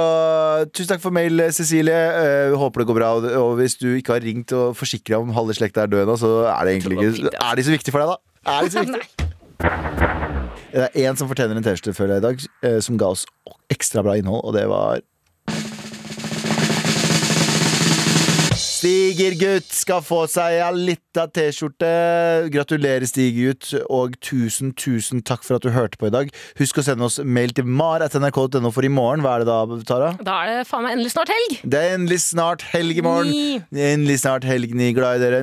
tusen 0.76 0.90
takk 0.90 1.00
for 1.00 1.14
mail, 1.16 1.40
Cecilie. 1.56 1.96
Uh, 1.96 2.56
håper 2.60 2.82
det 2.82 2.88
går 2.90 2.98
bra. 2.98 3.12
Og- 3.40 3.54
hvis 3.60 3.76
du 3.80 3.86
ikke 3.96 4.16
har 4.18 4.24
ringt 4.24 4.52
og 4.56 4.74
forsikra 4.76 5.20
om 5.22 5.32
halve 5.36 5.56
slekta 5.56 5.86
er 5.86 5.92
død 5.92 6.08
nå, 6.10 6.16
så 6.20 6.32
er 6.52 6.64
det 6.68 6.74
egentlig 6.76 6.98
ikke. 7.00 7.32
Er 7.40 7.56
de 7.56 7.64
så 7.64 7.72
viktige 7.72 7.94
for 7.96 8.04
deg, 8.04 8.12
da? 8.12 8.52
Er 8.52 8.68
de 8.68 8.74
så 8.74 8.82
viktige? 8.84 9.30
Det 10.74 10.82
er 10.90 11.00
én 11.06 11.16
som 11.16 11.28
fortjener 11.30 11.56
en 11.56 11.64
T-skjorte 11.64 12.16
i 12.18 12.20
dag, 12.20 12.40
eh, 12.66 12.80
som 12.84 12.98
ga 13.00 13.12
oss 13.14 13.24
ekstra 13.72 14.02
bra 14.04 14.16
innhold, 14.18 14.42
og 14.44 14.56
det 14.56 14.64
var 14.68 15.00
Stigergutt 18.84 19.70
skal 19.72 20.02
få 20.04 20.26
seg 20.28 20.58
ei 20.60 20.72
lita 20.76 21.22
T-skjorte. 21.32 21.88
Gratulerer, 22.52 23.06
Stigergutt, 23.08 23.70
og 23.88 24.18
tusen, 24.20 24.74
tusen 24.76 25.22
takk 25.24 25.40
for 25.46 25.56
at 25.56 25.64
du 25.64 25.70
hørte 25.72 25.96
på 25.96 26.10
i 26.10 26.12
dag. 26.12 26.28
Husk 26.58 26.82
å 26.82 26.84
sende 26.84 27.06
oss 27.08 27.16
mail 27.24 27.54
til 27.56 27.64
mar.nrk.no 27.64 28.68
for 28.74 28.84
i 28.84 28.90
morgen. 28.92 29.24
Hva 29.24 29.38
er 29.38 29.46
det 29.46 29.48
da, 29.48 29.78
Tara? 29.88 30.10
Da 30.20 30.34
er 30.42 30.50
det 30.50 30.66
faen 30.68 30.84
meg 30.84 30.98
endelig 30.98 31.14
snart 31.14 31.32
helg! 31.32 31.56
Det 31.64 31.80
er 31.80 31.96
endelig 31.96 32.20
snart 32.26 32.66
helg 32.74 33.00
i 33.00 33.06
morgen. 33.06 33.32
Ni. 33.32 33.80
Endelig 33.86 34.18
snart 34.26 34.44
helg, 34.44 34.76
ni. 34.76 34.90
Glad 34.92 35.16
i 35.16 35.20
dere. 35.24 35.40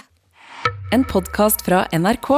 En 0.96 1.04
podkast 1.06 1.60
fra 1.68 1.84
NRK. 1.92 2.32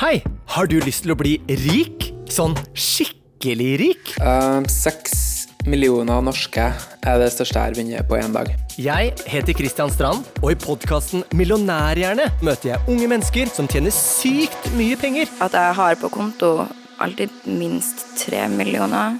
Hei, 0.00 0.16
har 0.56 0.72
du 0.72 0.80
lyst 0.80 1.04
til 1.04 1.12
å 1.12 1.20
bli 1.20 1.36
rik? 1.68 2.08
Sånn 2.32 2.56
skikkelig 2.72 3.72
rik? 3.84 4.16
Uh, 4.18 4.64
Seks 4.72 5.33
millioner 5.68 6.22
norske 6.24 6.64
er 7.04 7.20
det 7.20 7.30
største 7.32 7.58
jeg 7.58 7.70
har 7.70 7.76
vunnet 7.78 8.08
på 8.08 8.18
én 8.18 8.34
dag. 8.34 8.50
Jeg 8.80 9.12
heter 9.30 9.56
Kristian 9.56 9.92
Strand, 9.92 10.24
og 10.42 10.52
i 10.52 10.58
podkasten 10.58 11.24
Millionærhjerne 11.36 12.30
møter 12.44 12.72
jeg 12.74 12.90
unge 12.90 13.08
mennesker 13.10 13.52
som 13.52 13.68
tjener 13.70 13.94
sykt 13.94 14.70
mye 14.78 14.98
penger. 15.00 15.30
At 15.44 15.56
jeg 15.56 15.76
har 15.78 16.00
på 16.00 16.10
konto 16.12 16.54
alltid 17.02 17.32
minst 17.46 18.06
tre 18.20 18.46
millioner. 18.52 19.18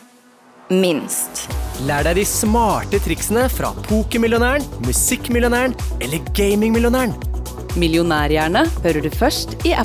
Minst. 0.72 1.44
Lær 1.84 2.06
deg 2.06 2.16
de 2.20 2.24
smarte 2.28 3.00
triksene 3.04 3.44
fra 3.52 3.74
pokermillionæren, 3.84 4.64
musikkmillionæren 4.86 5.76
eller 6.00 6.24
gamingmillionæren. 6.36 7.12
Millionærhjerne 7.76 8.64
hører 8.84 9.02
du 9.02 9.10
først 9.12 9.56
i 9.66 9.74
appen 9.74 9.82